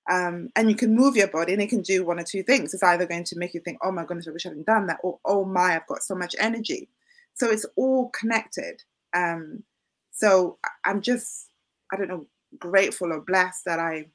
Um, 0.07 0.49
and 0.55 0.69
you 0.69 0.75
can 0.75 0.95
move 0.95 1.15
your 1.15 1.29
body 1.29 1.53
and 1.53 1.61
it 1.61 1.69
can 1.69 1.81
do 1.81 2.05
one 2.05 2.19
or 2.19 2.23
two 2.23 2.43
things. 2.43 2.73
It's 2.73 2.83
either 2.83 3.07
going 3.07 3.23
to 3.23 3.39
make 3.39 3.55
you 3.55 3.59
think, 3.59 3.79
oh 3.81 3.91
my 3.91 4.05
goodness, 4.05 4.27
I 4.27 4.31
wish 4.31 4.45
I 4.45 4.49
hadn't 4.49 4.67
done 4.67 4.85
that, 4.87 4.99
or 5.01 5.17
oh 5.25 5.45
my, 5.45 5.75
I've 5.75 5.87
got 5.87 6.03
so 6.03 6.13
much 6.13 6.35
energy. 6.37 6.89
So 7.35 7.49
it's 7.49 7.65
all 7.75 8.09
connected. 8.09 8.81
Um, 9.13 9.63
so 10.11 10.57
I'm 10.85 11.01
just, 11.01 11.49
I 11.91 11.97
don't 11.97 12.07
know, 12.07 12.25
grateful 12.57 13.11
or 13.11 13.21
blessed 13.21 13.65
that 13.65 13.79
I, 13.79 14.07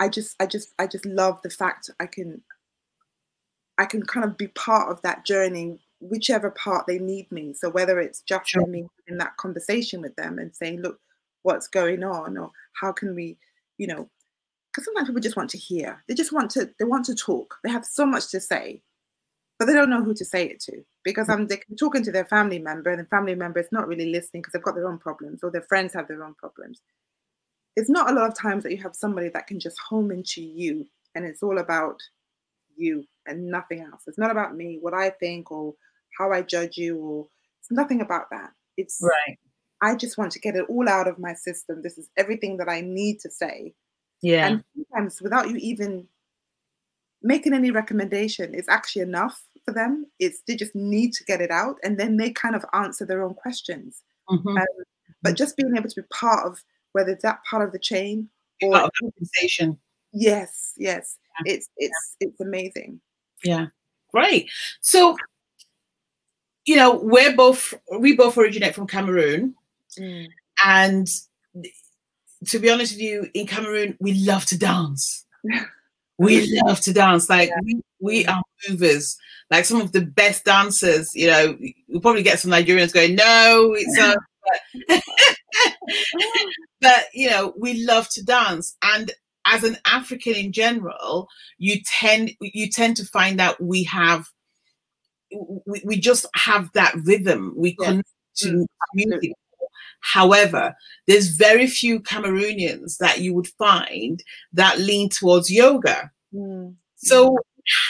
I 0.00 0.08
just, 0.08 0.34
I 0.40 0.46
just, 0.46 0.72
I 0.78 0.86
just 0.86 1.04
love 1.04 1.40
the 1.42 1.50
fact 1.50 1.90
I 2.00 2.06
can, 2.06 2.42
I 3.76 3.84
can 3.84 4.02
kind 4.02 4.24
of 4.24 4.36
be 4.36 4.48
part 4.48 4.90
of 4.90 5.02
that 5.02 5.26
journey, 5.26 5.80
whichever 6.00 6.50
part 6.50 6.86
they 6.86 6.98
need 6.98 7.30
me. 7.30 7.52
So 7.52 7.68
whether 7.68 8.00
it's 8.00 8.22
just 8.22 8.48
sure. 8.48 8.66
me 8.66 8.88
in 9.06 9.18
that 9.18 9.36
conversation 9.36 10.00
with 10.00 10.16
them 10.16 10.38
and 10.38 10.56
saying, 10.56 10.80
look, 10.80 10.98
what's 11.42 11.68
going 11.68 12.02
on, 12.02 12.38
or 12.38 12.50
how 12.80 12.92
can 12.92 13.14
we, 13.14 13.36
you 13.78 13.86
know, 13.86 14.08
because 14.72 14.84
sometimes 14.84 15.08
people 15.08 15.20
just 15.20 15.36
want 15.36 15.50
to 15.50 15.58
hear. 15.58 16.02
They 16.08 16.14
just 16.14 16.32
want 16.32 16.50
to, 16.52 16.70
they 16.78 16.84
want 16.84 17.04
to 17.06 17.14
talk. 17.14 17.56
They 17.64 17.70
have 17.70 17.84
so 17.84 18.06
much 18.06 18.30
to 18.30 18.40
say 18.40 18.82
but 19.60 19.66
they 19.66 19.74
don't 19.74 19.90
know 19.90 20.02
who 20.02 20.14
to 20.14 20.24
say 20.24 20.46
it 20.46 20.58
to 20.58 20.82
because 21.04 21.26
mm. 21.28 21.34
I'm 21.34 21.76
talking 21.76 22.02
to 22.04 22.10
their 22.10 22.24
family 22.24 22.58
member 22.58 22.88
and 22.88 22.98
the 22.98 23.04
family 23.04 23.34
member 23.34 23.60
is 23.60 23.68
not 23.70 23.86
really 23.86 24.10
listening 24.10 24.40
because 24.40 24.54
they've 24.54 24.62
got 24.62 24.74
their 24.74 24.88
own 24.88 24.96
problems 24.96 25.44
or 25.44 25.50
their 25.50 25.66
friends 25.68 25.92
have 25.92 26.08
their 26.08 26.24
own 26.24 26.32
problems. 26.32 26.80
It's 27.76 27.90
not 27.90 28.10
a 28.10 28.14
lot 28.14 28.26
of 28.26 28.34
times 28.34 28.62
that 28.62 28.72
you 28.72 28.82
have 28.82 28.96
somebody 28.96 29.28
that 29.28 29.46
can 29.46 29.60
just 29.60 29.78
home 29.78 30.10
into 30.10 30.40
you 30.40 30.86
and 31.14 31.26
it's 31.26 31.42
all 31.42 31.58
about 31.58 32.00
you 32.74 33.04
and 33.26 33.50
nothing 33.50 33.82
else. 33.82 34.04
It's 34.06 34.16
not 34.16 34.30
about 34.30 34.56
me, 34.56 34.78
what 34.80 34.94
I 34.94 35.10
think 35.10 35.52
or 35.52 35.74
how 36.18 36.32
I 36.32 36.40
judge 36.40 36.78
you 36.78 36.96
or 36.96 37.28
it's 37.60 37.70
nothing 37.70 38.00
about 38.00 38.30
that. 38.30 38.52
It's 38.78 38.98
right. 39.02 39.38
I 39.82 39.94
just 39.94 40.16
want 40.16 40.32
to 40.32 40.40
get 40.40 40.56
it 40.56 40.64
all 40.70 40.88
out 40.88 41.06
of 41.06 41.18
my 41.18 41.34
system. 41.34 41.82
This 41.82 41.98
is 41.98 42.08
everything 42.16 42.56
that 42.56 42.70
I 42.70 42.80
need 42.80 43.20
to 43.20 43.30
say. 43.30 43.74
Yeah. 44.22 44.46
And 44.46 44.64
sometimes 44.74 45.20
without 45.20 45.50
you 45.50 45.56
even 45.56 46.08
making 47.22 47.52
any 47.52 47.70
recommendation 47.70 48.54
it's 48.54 48.68
actually 48.68 49.02
enough 49.02 49.42
for 49.64 49.72
them. 49.74 50.06
It's 50.18 50.42
they 50.46 50.56
just 50.56 50.74
need 50.74 51.12
to 51.14 51.24
get 51.24 51.40
it 51.40 51.50
out, 51.50 51.76
and 51.82 51.98
then 51.98 52.16
they 52.16 52.30
kind 52.30 52.54
of 52.54 52.64
answer 52.72 53.04
their 53.06 53.22
own 53.22 53.34
questions. 53.34 54.02
Mm-hmm. 54.28 54.48
Um, 54.56 54.66
but 55.22 55.36
just 55.36 55.56
being 55.56 55.76
able 55.76 55.88
to 55.88 56.00
be 56.02 56.06
part 56.12 56.46
of 56.46 56.62
whether 56.92 57.14
that 57.22 57.40
part 57.48 57.64
of 57.66 57.72
the 57.72 57.78
chain 57.78 58.28
or 58.62 58.72
Part 58.72 58.84
of 58.84 58.90
the 59.00 59.10
conversation. 59.12 59.78
yes, 60.12 60.72
yes, 60.76 61.18
Yeah. 61.44 61.54
it's 61.54 61.68
it's 61.76 62.16
it's 62.20 62.40
amazing. 62.40 63.00
Yeah, 63.44 63.66
great. 64.12 64.50
So, 64.80 65.16
you 66.64 66.76
know, 66.76 67.00
we're 67.02 67.34
both 67.36 67.74
we 67.98 68.14
both 68.16 68.36
originate 68.38 68.74
from 68.74 68.86
Cameroon, 68.86 69.54
and 70.64 71.06
to 72.46 72.58
be 72.58 72.70
honest 72.70 72.92
with 72.94 73.02
you, 73.02 73.28
in 73.34 73.46
Cameroon 73.46 73.96
we 74.00 74.14
love 74.14 74.44
to 74.46 74.58
dance. 74.58 75.26
We 76.20 76.60
love 76.64 76.80
to 76.82 76.92
dance. 76.92 77.30
Like 77.30 77.50
we, 77.64 77.80
we 78.00 78.26
are 78.26 78.42
movers. 78.68 79.16
Like 79.50 79.64
some 79.64 79.80
of 79.80 79.92
the 79.92 80.02
best 80.02 80.44
dancers. 80.44 81.10
You 81.14 81.28
know, 81.28 81.58
we'll 81.88 82.00
probably 82.00 82.22
get 82.22 82.38
some 82.40 82.50
Nigerians 82.50 82.92
going, 82.92 83.14
"No, 83.16 83.74
it's 83.76 83.98
a." 83.98 84.16
but, 86.80 87.04
you 87.14 87.30
know, 87.30 87.52
we 87.58 87.84
love 87.84 88.08
to 88.10 88.24
dance, 88.24 88.76
and 88.82 89.12
as 89.46 89.64
an 89.64 89.76
African 89.86 90.34
in 90.34 90.52
general, 90.52 91.28
you 91.58 91.80
tend 92.00 92.32
you 92.40 92.68
tend 92.70 92.96
to 92.98 93.04
find 93.04 93.38
that 93.40 93.60
we 93.60 93.84
have 93.84 94.26
we, 95.66 95.82
we 95.84 95.96
just 96.00 96.26
have 96.34 96.70
that 96.74 96.94
rhythm. 97.04 97.54
We 97.56 97.76
Yes. 97.78 97.88
connect 97.88 98.08
to 98.36 98.46
Mm, 98.48 98.66
music. 98.94 99.32
However, 100.00 100.74
there's 101.06 101.28
very 101.28 101.66
few 101.66 102.00
Cameroonians 102.00 102.98
that 102.98 103.20
you 103.20 103.34
would 103.34 103.48
find 103.48 104.22
that 104.52 104.78
lean 104.78 105.08
towards 105.08 105.50
yoga. 105.50 106.10
Mm. 106.34 106.74
So, 106.96 107.38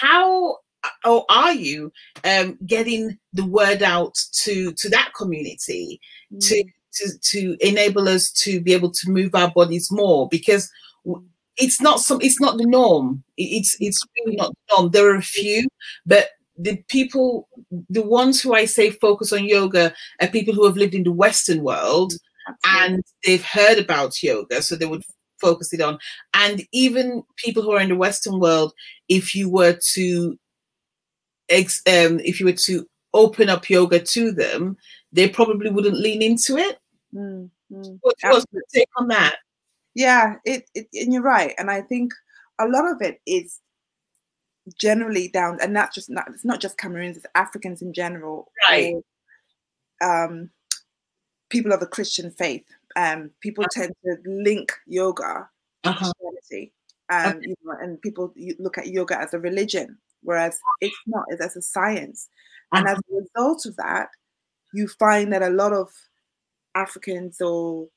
how 0.01 0.59
or 1.05 1.25
are 1.29 1.53
you 1.53 1.92
um, 2.25 2.59
getting 2.66 3.18
the 3.33 3.44
word 3.44 3.83
out 3.83 4.14
to 4.42 4.73
to 4.73 4.88
that 4.90 5.12
community 5.16 6.01
to, 6.40 6.55
Mm. 6.64 6.73
to 6.94 7.18
to 7.18 7.57
enable 7.61 8.09
us 8.09 8.31
to 8.33 8.61
be 8.61 8.73
able 8.73 8.90
to 8.90 9.11
move 9.11 9.35
our 9.35 9.51
bodies 9.51 9.90
more? 9.90 10.29
Because 10.29 10.70
it's 11.57 11.81
not 11.81 12.01
some 12.01 12.18
it's 12.23 12.40
not 12.40 12.57
the 12.57 12.66
norm. 12.66 13.23
It's 13.37 13.77
it's 13.81 14.05
really 14.18 14.37
not 14.37 14.51
the 14.51 14.77
norm. 14.77 14.90
There 14.90 15.11
are 15.11 15.16
a 15.16 15.23
few, 15.23 15.68
but 16.07 16.31
the 16.62 16.83
people, 16.88 17.49
the 17.88 18.03
ones 18.03 18.40
who 18.40 18.55
I 18.55 18.66
say 18.66 18.90
focus 18.90 19.33
on 19.33 19.44
yoga, 19.44 19.94
are 20.20 20.29
people 20.29 20.55
who 20.55 20.66
have 20.66 20.77
lived 20.77 20.94
in 20.94 21.05
the 21.05 21.12
Western 21.12 21.62
world 21.62 22.12
Absolutely. 22.46 22.94
and 22.94 23.05
they've 23.25 23.44
heard 23.44 23.79
about 23.79 24.23
yoga, 24.23 24.62
so 24.62 24.77
they 24.77 24.87
would 24.87 25.03
focus 25.40 25.73
it 25.73 25.81
on. 25.81 25.99
And 26.35 26.62
even 26.73 27.23
people 27.37 27.62
who 27.62 27.73
are 27.73 27.81
in 27.81 27.88
the 27.88 27.96
Western 27.96 28.38
world, 28.38 28.73
if 29.09 29.35
you 29.35 29.49
were 29.49 29.79
to, 29.94 30.38
ex, 31.49 31.81
um, 31.87 32.20
if 32.20 32.40
you 32.40 32.46
were 32.46 32.53
to 32.53 32.87
open 33.14 33.49
up 33.49 33.70
yoga 33.70 33.99
to 33.99 34.31
them, 34.31 34.77
they 35.12 35.29
probably 35.29 35.70
wouldn't 35.70 35.99
lean 35.99 36.23
into 36.23 36.57
it. 36.57 36.79
Mm, 37.14 37.51
mm. 37.73 37.99
What's 38.03 38.23
your 38.23 38.62
take 38.73 38.88
on 38.96 39.09
that? 39.09 39.37
Yeah, 39.94 40.37
it, 40.44 40.64
it 40.75 40.87
and 40.94 41.12
you're 41.12 41.23
right, 41.23 41.55
and 41.59 41.70
I 41.70 41.81
think 41.81 42.12
a 42.61 42.68
lot 42.68 42.88
of 42.88 43.03
it 43.03 43.20
is 43.27 43.59
generally 44.79 45.29
down, 45.29 45.59
and 45.62 45.75
that's 45.75 45.94
just 45.94 46.11
not 46.11 46.29
it's 46.29 46.44
not 46.44 46.61
just 46.61 46.79
Cameroons, 46.79 47.16
it's 47.16 47.27
Africans 47.35 47.83
in 47.83 47.92
general, 47.92 48.51
Right. 48.68 48.94
um, 50.03 50.51
people 51.49 51.73
of 51.73 51.81
the 51.81 51.87
Christian 51.87 52.31
faith. 52.31 52.64
Um, 52.96 53.31
people 53.40 53.64
tend 53.70 53.92
to 54.05 54.16
link 54.25 54.73
yoga 54.87 55.49
to 55.85 55.90
Uh-huh. 55.90 56.12
Christianity, 56.12 56.73
um, 57.09 57.40
you 57.42 57.55
know, 57.64 57.73
and 57.81 58.01
people 58.03 58.33
look 58.59 58.79
at 58.79 58.88
yoga 58.88 59.18
as 59.18 59.33
a 59.35 59.38
religion, 59.38 59.99
whereas 60.23 60.59
it's 60.81 60.96
not; 61.07 61.25
it's 61.29 61.40
as 61.42 61.57
a 61.57 61.62
science. 61.62 62.29
And 62.73 62.87
Uh-huh. 62.87 62.94
as 62.96 62.99
a 63.11 63.16
result 63.23 63.66
of 63.66 63.77
that, 63.77 64.09
you 64.73 64.87
find 64.88 65.33
that 65.33 65.42
a 65.42 65.51
lot 65.51 65.73
of 65.73 65.92
Africans 66.75 67.40
or 67.40 67.88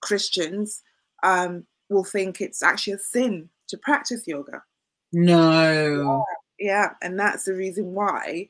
Christians 0.00 0.82
um, 1.24 1.66
will 1.88 2.04
think 2.04 2.40
it's 2.40 2.62
actually 2.62 2.92
a 2.94 2.98
sin 2.98 3.48
to 3.68 3.76
practice 3.78 4.26
yoga. 4.26 4.62
No. 5.12 6.24
Yeah, 6.58 6.90
and 7.02 7.18
that's 7.18 7.44
the 7.44 7.54
reason 7.54 7.94
why 7.94 8.48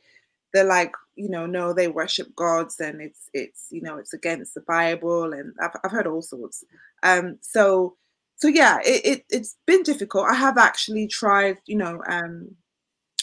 they're 0.54 0.64
like, 0.64 0.92
you 1.14 1.28
know, 1.28 1.46
no, 1.46 1.72
they 1.72 1.88
worship 1.88 2.34
gods 2.34 2.80
and 2.80 3.02
it's 3.02 3.28
it's 3.34 3.66
you 3.70 3.82
know 3.82 3.98
it's 3.98 4.14
against 4.14 4.54
the 4.54 4.62
Bible 4.62 5.32
and 5.32 5.52
I've 5.60 5.76
I've 5.84 5.90
heard 5.90 6.06
all 6.06 6.22
sorts. 6.22 6.64
Um, 7.02 7.38
so 7.42 7.96
so 8.36 8.48
yeah, 8.48 8.78
it, 8.84 9.04
it 9.04 9.24
it's 9.30 9.56
been 9.66 9.82
difficult. 9.82 10.26
I 10.30 10.34
have 10.34 10.56
actually 10.58 11.06
tried, 11.06 11.58
you 11.66 11.76
know, 11.76 12.02
um, 12.08 12.48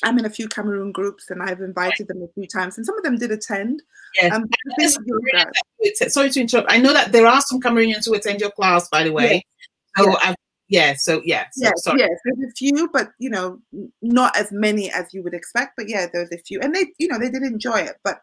I'm 0.04 0.20
in 0.20 0.26
a 0.26 0.30
few 0.30 0.48
Cameroon 0.48 0.92
groups 0.92 1.30
and 1.32 1.42
I've 1.42 1.62
invited 1.62 2.08
them 2.08 2.22
a 2.22 2.28
few 2.36 2.46
times, 2.48 2.78
and 2.78 2.86
some 2.86 2.98
of 2.98 3.04
them 3.04 3.18
did 3.18 3.32
attend. 3.32 3.82
Yes. 4.22 4.34
Um, 4.34 4.42
but 4.44 4.60
the 4.78 4.88
thing 4.88 5.04
with 5.08 5.24
yoga- 5.34 5.52
It's- 5.80 6.14
Sorry 6.14 6.30
to 6.30 6.42
interrupt. 6.42 6.72
I 6.72 6.78
know 6.78 6.94
that 6.94 7.12
there 7.12 7.26
are 7.26 7.42
some 7.42 7.60
Cameroonians 7.60 8.06
who 8.06 8.14
attend 8.14 8.40
your 8.42 8.52
class, 8.52 8.88
by 8.90 9.04
the 9.04 9.12
way. 9.12 9.44
So, 9.98 10.06
Yes. 10.10 10.18
I've- 10.24 10.36
yeah, 10.68 10.96
so 10.96 11.22
yeah, 11.24 11.46
so, 11.52 11.64
yes, 11.64 11.84
sorry. 11.84 12.00
yes, 12.00 12.20
there's 12.26 12.52
a 12.52 12.54
few, 12.56 12.90
but 12.92 13.10
you 13.20 13.30
know, 13.30 13.60
not 14.02 14.36
as 14.36 14.52
many 14.52 14.92
as 14.92 15.14
you 15.14 15.22
would 15.24 15.34
expect. 15.34 15.74
But 15.78 15.90
yeah, 15.90 16.08
there's 16.12 16.32
a 16.32 16.38
few, 16.40 16.60
and 16.60 16.76
they, 16.76 16.88
you 16.98 17.08
know, 17.08 17.20
they 17.20 17.30
did 17.30 17.44
enjoy 17.44 17.80
it. 17.80 17.98
But 18.04 18.22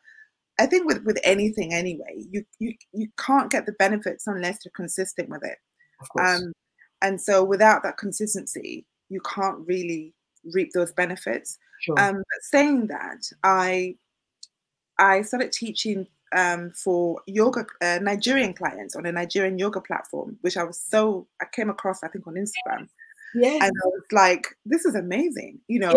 I 0.59 0.67
think 0.67 0.87
with 0.87 1.05
with 1.05 1.19
anything 1.23 1.73
anyway, 1.73 2.25
you 2.31 2.45
you 2.59 2.75
you 2.93 3.09
can't 3.19 3.51
get 3.51 3.67
the 3.67 3.73
benefits 3.73 4.27
unless 4.27 4.59
you're 4.65 4.73
consistent 4.75 5.29
with 5.29 5.45
it. 5.45 5.59
Of 6.01 6.09
course. 6.09 6.41
Um, 6.41 6.53
and 7.01 7.21
so 7.21 7.45
without 7.45 7.83
that 7.85 7.97
consistency, 7.97 8.87
you 9.09 9.21
can't 9.21 9.67
really 9.67 10.15
reap 10.53 10.71
those 10.75 10.93
benefits. 10.93 11.59
sure. 11.81 11.99
Um, 11.99 12.17
but 12.17 12.43
saying 12.43 12.89
that, 12.89 13.23
I 13.45 13.95
I 14.99 15.23
started 15.23 15.53
teaching 15.53 16.09
um, 16.35 16.73
for 16.73 17.21
yoga 17.27 17.67
uh, 17.81 17.99
Nigerian 18.03 18.55
clients 18.55 18.97
on 18.97 19.07
a 19.07 19.13
Nigerian 19.13 19.59
yoga 19.59 19.81
platform, 19.81 20.37
which 20.41 20.57
I 20.57 20.65
was 20.65 20.81
so 20.81 21.27
I 21.41 21.47
came 21.53 21.71
across 21.71 22.03
I 22.03 22.09
think 22.09 22.27
on 22.27 22.35
Instagram 22.35 22.89
yeah. 23.35 23.59
and 23.63 23.73
I 23.85 23.87
was 23.87 24.03
like, 24.11 24.57
this 24.65 24.85
is 24.85 24.95
amazing, 24.95 25.61
you 25.69 25.81
know. 25.81 25.95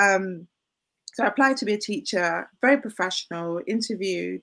Um, 0.00 0.46
so 1.14 1.24
I 1.24 1.28
applied 1.28 1.56
to 1.58 1.64
be 1.64 1.74
a 1.74 1.78
teacher, 1.78 2.48
very 2.60 2.78
professional, 2.78 3.60
interviewed. 3.66 4.40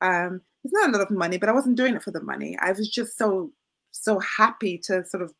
Um, 0.00 0.40
it's 0.64 0.74
not 0.74 0.88
a 0.88 0.92
lot 0.92 1.02
of 1.02 1.10
money, 1.10 1.38
but 1.38 1.48
I 1.48 1.52
wasn't 1.52 1.76
doing 1.76 1.94
it 1.94 2.02
for 2.02 2.10
the 2.10 2.22
money. 2.22 2.56
I 2.60 2.72
was 2.72 2.88
just 2.88 3.16
so 3.16 3.52
so 3.92 4.18
happy 4.18 4.78
to 4.78 5.04
sort 5.06 5.22
of, 5.22 5.32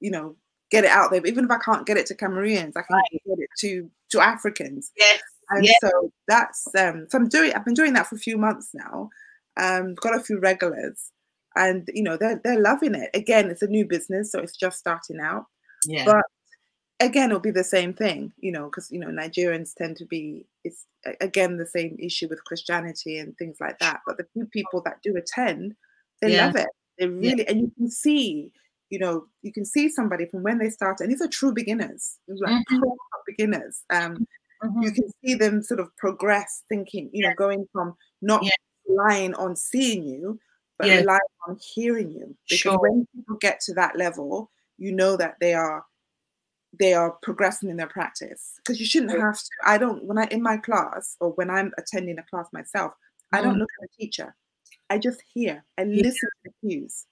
you 0.00 0.10
know, 0.10 0.36
get 0.70 0.84
it 0.84 0.90
out 0.90 1.10
there. 1.10 1.24
Even 1.24 1.44
if 1.44 1.50
I 1.50 1.58
can't 1.58 1.86
get 1.86 1.96
it 1.96 2.06
to 2.06 2.14
Cameroonians, 2.14 2.72
I 2.76 2.82
can 2.82 3.00
get 3.10 3.38
it 3.38 3.50
to 3.60 3.90
to 4.10 4.20
Africans. 4.20 4.92
yes. 4.96 5.20
And 5.54 5.64
Yeah. 5.66 5.72
so 5.80 6.12
that's 6.28 6.66
um 6.78 7.06
so 7.08 7.18
I'm 7.18 7.28
doing 7.28 7.52
I've 7.52 7.64
been 7.64 7.74
doing 7.74 7.92
that 7.94 8.06
for 8.08 8.16
a 8.16 8.18
few 8.18 8.38
months 8.38 8.70
now. 8.74 9.10
Um 9.60 9.94
got 9.94 10.16
a 10.18 10.22
few 10.22 10.38
regulars 10.40 11.10
and 11.56 11.88
you 11.94 12.02
know 12.02 12.16
they're 12.16 12.40
they're 12.44 12.60
loving 12.60 12.94
it. 12.94 13.10
Again, 13.14 13.50
it's 13.50 13.62
a 13.62 13.66
new 13.68 13.86
business, 13.86 14.32
so 14.32 14.40
it's 14.40 14.56
just 14.56 14.78
starting 14.78 15.20
out 15.20 15.46
Yeah. 15.86 16.04
but 16.06 16.24
again 17.00 17.30
it'll 17.30 17.40
be 17.40 17.50
the 17.50 17.64
same 17.64 17.92
thing 17.92 18.32
you 18.38 18.52
know 18.52 18.66
because 18.66 18.90
you 18.90 18.98
know 18.98 19.08
nigerians 19.08 19.74
tend 19.74 19.96
to 19.96 20.04
be 20.06 20.46
it's 20.64 20.86
again 21.20 21.56
the 21.56 21.66
same 21.66 21.96
issue 21.98 22.28
with 22.28 22.44
christianity 22.44 23.18
and 23.18 23.36
things 23.36 23.56
like 23.60 23.78
that 23.80 24.00
but 24.06 24.16
the 24.16 24.26
few 24.32 24.46
people 24.46 24.80
that 24.84 25.02
do 25.02 25.16
attend 25.16 25.74
they 26.22 26.30
Yeah. 26.30 26.46
love 26.46 26.56
it 26.56 26.68
they 26.98 27.08
really 27.08 27.46
and 27.48 27.60
you 27.60 27.72
can 27.76 27.90
see 27.90 28.52
you 28.90 28.98
know 28.98 29.26
you 29.42 29.52
can 29.52 29.64
see 29.64 29.88
somebody 29.88 30.26
from 30.26 30.42
when 30.42 30.58
they 30.58 30.70
start 30.70 31.00
and 31.00 31.10
these 31.10 31.20
are 31.20 31.28
true 31.28 31.52
beginners 31.52 32.18
like 32.28 32.54
Mhm. 32.70 32.96
beginners 33.26 33.82
um 33.90 34.26
Mhm. 34.62 34.82
you 34.84 34.92
can 34.92 35.08
see 35.24 35.34
them 35.34 35.62
sort 35.62 35.80
of 35.80 35.94
progress 35.96 36.62
thinking 36.68 37.10
you 37.12 37.22
know 37.26 37.34
going 37.36 37.66
from 37.72 37.94
not 38.22 38.42
relying 38.88 39.34
on 39.34 39.56
seeing 39.56 40.02
you 40.04 40.38
but 40.78 40.88
relying 40.88 41.20
on 41.48 41.56
hearing 41.74 42.10
you. 42.10 42.36
Because 42.48 42.58
Sure. 42.60 42.78
when 42.80 43.06
people 43.14 43.36
get 43.36 43.60
to 43.60 43.74
that 43.74 43.96
level 43.96 44.50
you 44.78 44.92
know 44.92 45.16
that 45.16 45.36
they 45.40 45.54
are 45.54 45.84
they 46.78 46.92
are 46.94 47.12
progressing 47.22 47.70
in 47.70 47.76
their 47.76 47.86
practice. 47.86 48.54
Because 48.56 48.80
you 48.80 48.86
shouldn't 48.86 49.12
have 49.12 49.38
to. 49.38 49.50
I 49.64 49.78
don't 49.78 50.04
when 50.04 50.18
i 50.18 50.24
in 50.26 50.42
my 50.42 50.56
class 50.56 51.16
or 51.20 51.30
when 51.32 51.48
i'm 51.50 51.72
attending 51.78 52.18
a 52.18 52.22
class 52.24 52.46
myself 52.52 52.92
i 53.32 53.40
don't 53.40 53.54
Mm. 53.56 53.60
look 53.60 53.70
at 53.82 53.88
the 53.90 54.04
teacher. 54.04 54.34
I 54.90 54.98
just 54.98 55.22
hear. 55.32 55.64
I 55.78 55.82
Yeah. 55.82 56.02
listen 56.02 56.28
to 56.44 56.50
the 56.50 56.68
cues 56.68 57.06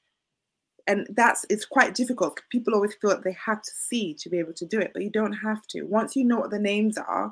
and 0.87 1.07
that's 1.11 1.45
it's 1.51 1.65
quite 1.65 1.95
difficult. 1.95 2.41
People 2.51 2.75
always 2.75 2.95
feel 2.95 3.11
that 3.11 3.25
they 3.25 3.37
have 3.47 3.63
to 3.63 3.71
see 3.75 4.15
to 4.21 4.29
be 4.29 4.39
able 4.39 4.53
to 4.55 4.67
do 4.67 4.79
it 4.81 4.91
but 4.95 5.03
you 5.03 5.11
don't 5.11 5.33
have 5.35 5.63
to. 5.69 5.83
Once 5.85 6.17
you 6.17 6.25
know 6.25 6.39
what 6.41 6.51
the 6.51 6.59
names 6.59 6.99
are 6.99 7.27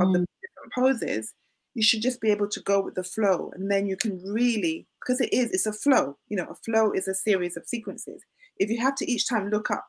of 0.00 0.12
the 0.12 0.20
Mm. 0.20 0.26
different 0.42 0.72
poses 0.74 1.34
you 1.74 1.82
should 1.82 2.02
just 2.02 2.20
be 2.20 2.30
able 2.30 2.48
to 2.48 2.60
go 2.60 2.80
with 2.80 2.94
the 2.94 3.02
flow. 3.02 3.50
And 3.54 3.68
then 3.70 3.86
you 3.86 3.96
can 3.96 4.22
really 4.24 4.86
because 5.00 5.20
it 5.20 5.32
is 5.32 5.50
it's 5.50 5.66
a 5.66 5.72
flow 5.72 6.16
you 6.28 6.36
know 6.36 6.46
a 6.50 6.54
flow 6.54 6.92
is 6.92 7.08
a 7.08 7.14
series 7.14 7.56
of 7.56 7.66
sequences. 7.66 8.22
If 8.58 8.70
you 8.70 8.80
have 8.80 8.94
to 8.96 9.10
each 9.10 9.28
time 9.28 9.50
look 9.50 9.70
up 9.70 9.86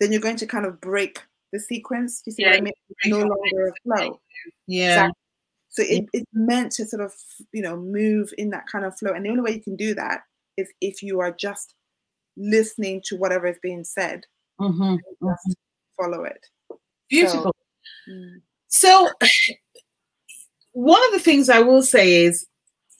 then 0.00 0.12
you're 0.12 0.20
going 0.20 0.36
to 0.36 0.46
kind 0.46 0.66
of 0.66 0.80
break 0.80 1.20
the 1.52 1.60
sequence 1.60 2.22
you 2.26 2.32
see 2.32 2.44
what 2.44 2.54
i 2.56 2.60
mean? 2.60 2.72
it's 2.90 3.08
no 3.10 3.18
longer 3.18 3.68
a 3.68 3.72
flow. 3.84 4.20
Yeah. 4.66 4.90
Exactly. 4.92 5.14
so 5.70 5.82
it, 5.86 6.04
it's 6.12 6.30
meant 6.32 6.72
to 6.72 6.86
sort 6.86 7.02
of 7.02 7.12
you 7.52 7.62
know 7.62 7.76
move 7.76 8.32
in 8.38 8.50
that 8.50 8.64
kind 8.70 8.84
of 8.84 8.98
flow. 8.98 9.12
And 9.12 9.24
the 9.24 9.30
only 9.30 9.42
way 9.42 9.52
you 9.52 9.62
can 9.62 9.76
do 9.76 9.94
that 9.94 10.22
is 10.56 10.68
if 10.80 11.02
you 11.02 11.20
are 11.20 11.30
just 11.32 11.74
listening 12.38 13.02
to 13.04 13.16
whatever 13.16 13.46
is 13.46 13.58
being 13.62 13.84
said 13.84 14.22
Mhm. 14.60 14.98
just 15.22 15.56
follow 15.96 16.24
it 16.24 16.40
Beautiful. 17.08 17.54
Mm. 18.08 18.42
So, 18.68 19.10
one 20.72 21.04
of 21.06 21.12
the 21.12 21.20
things 21.20 21.48
I 21.48 21.60
will 21.60 21.82
say 21.82 22.24
is, 22.24 22.46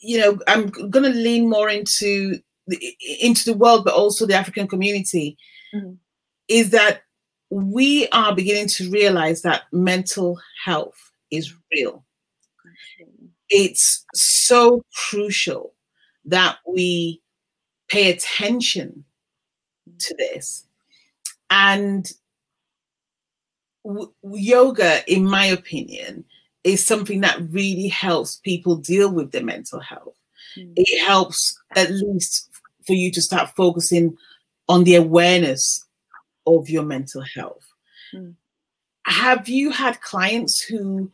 you 0.01 0.19
know, 0.19 0.39
I'm 0.47 0.67
going 0.67 1.03
to 1.03 1.17
lean 1.17 1.49
more 1.49 1.69
into 1.69 2.39
the, 2.67 2.95
into 3.21 3.45
the 3.45 3.57
world, 3.57 3.85
but 3.85 3.93
also 3.93 4.25
the 4.25 4.35
African 4.35 4.67
community, 4.67 5.37
mm-hmm. 5.73 5.93
is 6.47 6.71
that 6.71 7.01
we 7.51 8.07
are 8.09 8.35
beginning 8.35 8.67
to 8.67 8.89
realize 8.89 9.41
that 9.41 9.63
mental 9.71 10.39
health 10.63 10.97
is 11.31 11.53
real. 11.73 12.03
It's 13.49 14.05
so 14.13 14.83
crucial 15.09 15.73
that 16.25 16.57
we 16.67 17.21
pay 17.87 18.11
attention 18.11 19.03
to 19.99 20.15
this. 20.15 20.65
And 21.49 22.09
w- 23.85 24.11
yoga, 24.23 25.01
in 25.11 25.25
my 25.25 25.45
opinion, 25.45 26.25
is 26.63 26.85
something 26.85 27.21
that 27.21 27.39
really 27.49 27.87
helps 27.87 28.37
people 28.37 28.75
deal 28.75 29.11
with 29.11 29.31
their 29.31 29.43
mental 29.43 29.79
health. 29.79 30.15
Mm. 30.57 30.73
It 30.75 31.05
helps 31.05 31.57
at 31.75 31.91
least 31.91 32.49
for 32.85 32.93
you 32.93 33.11
to 33.11 33.21
start 33.21 33.55
focusing 33.55 34.17
on 34.67 34.83
the 34.83 34.95
awareness 34.95 35.85
of 36.45 36.69
your 36.69 36.83
mental 36.83 37.21
health. 37.21 37.65
Mm. 38.13 38.35
Have 39.05 39.49
you 39.49 39.71
had 39.71 40.01
clients 40.01 40.61
who 40.61 41.11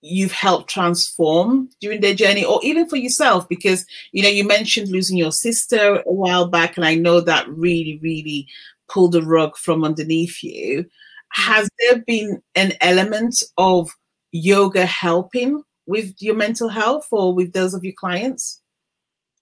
you've 0.00 0.32
helped 0.32 0.70
transform 0.70 1.68
during 1.80 2.00
their 2.00 2.14
journey 2.14 2.44
or 2.44 2.60
even 2.62 2.88
for 2.88 2.96
yourself 2.96 3.48
because 3.48 3.84
you 4.12 4.22
know 4.22 4.28
you 4.28 4.46
mentioned 4.46 4.88
losing 4.88 5.18
your 5.18 5.32
sister 5.32 6.02
a 6.06 6.12
while 6.12 6.46
back 6.46 6.76
and 6.76 6.86
i 6.86 6.94
know 6.94 7.20
that 7.20 7.48
really 7.48 7.98
really 8.00 8.46
pulled 8.88 9.12
the 9.12 9.22
rug 9.22 9.56
from 9.56 9.84
underneath 9.84 10.42
you. 10.42 10.86
Has 11.32 11.68
there 11.78 12.02
been 12.06 12.42
an 12.54 12.72
element 12.80 13.42
of 13.58 13.90
yoga 14.32 14.86
helping 14.86 15.62
with 15.86 16.14
your 16.20 16.34
mental 16.34 16.68
health 16.68 17.06
or 17.12 17.34
with 17.34 17.52
those 17.52 17.74
of 17.74 17.84
your 17.84 17.94
clients? 17.98 18.62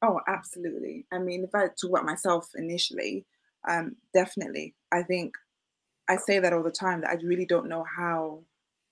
Oh 0.03 0.21
absolutely. 0.29 1.07
I 1.12 1.19
mean 1.19 1.45
if 1.45 1.55
i 1.55 1.69
talk 1.69 1.90
about 1.90 2.05
myself 2.05 2.49
initially 2.55 3.25
um 3.69 3.97
definitely. 4.12 4.75
I 4.92 5.03
think 5.03 5.35
i 6.09 6.16
say 6.16 6.38
that 6.38 6.53
all 6.53 6.62
the 6.62 6.71
time 6.71 7.01
that 7.01 7.11
i 7.11 7.14
really 7.25 7.47
don't 7.47 7.69
know 7.69 7.85
how 7.97 8.42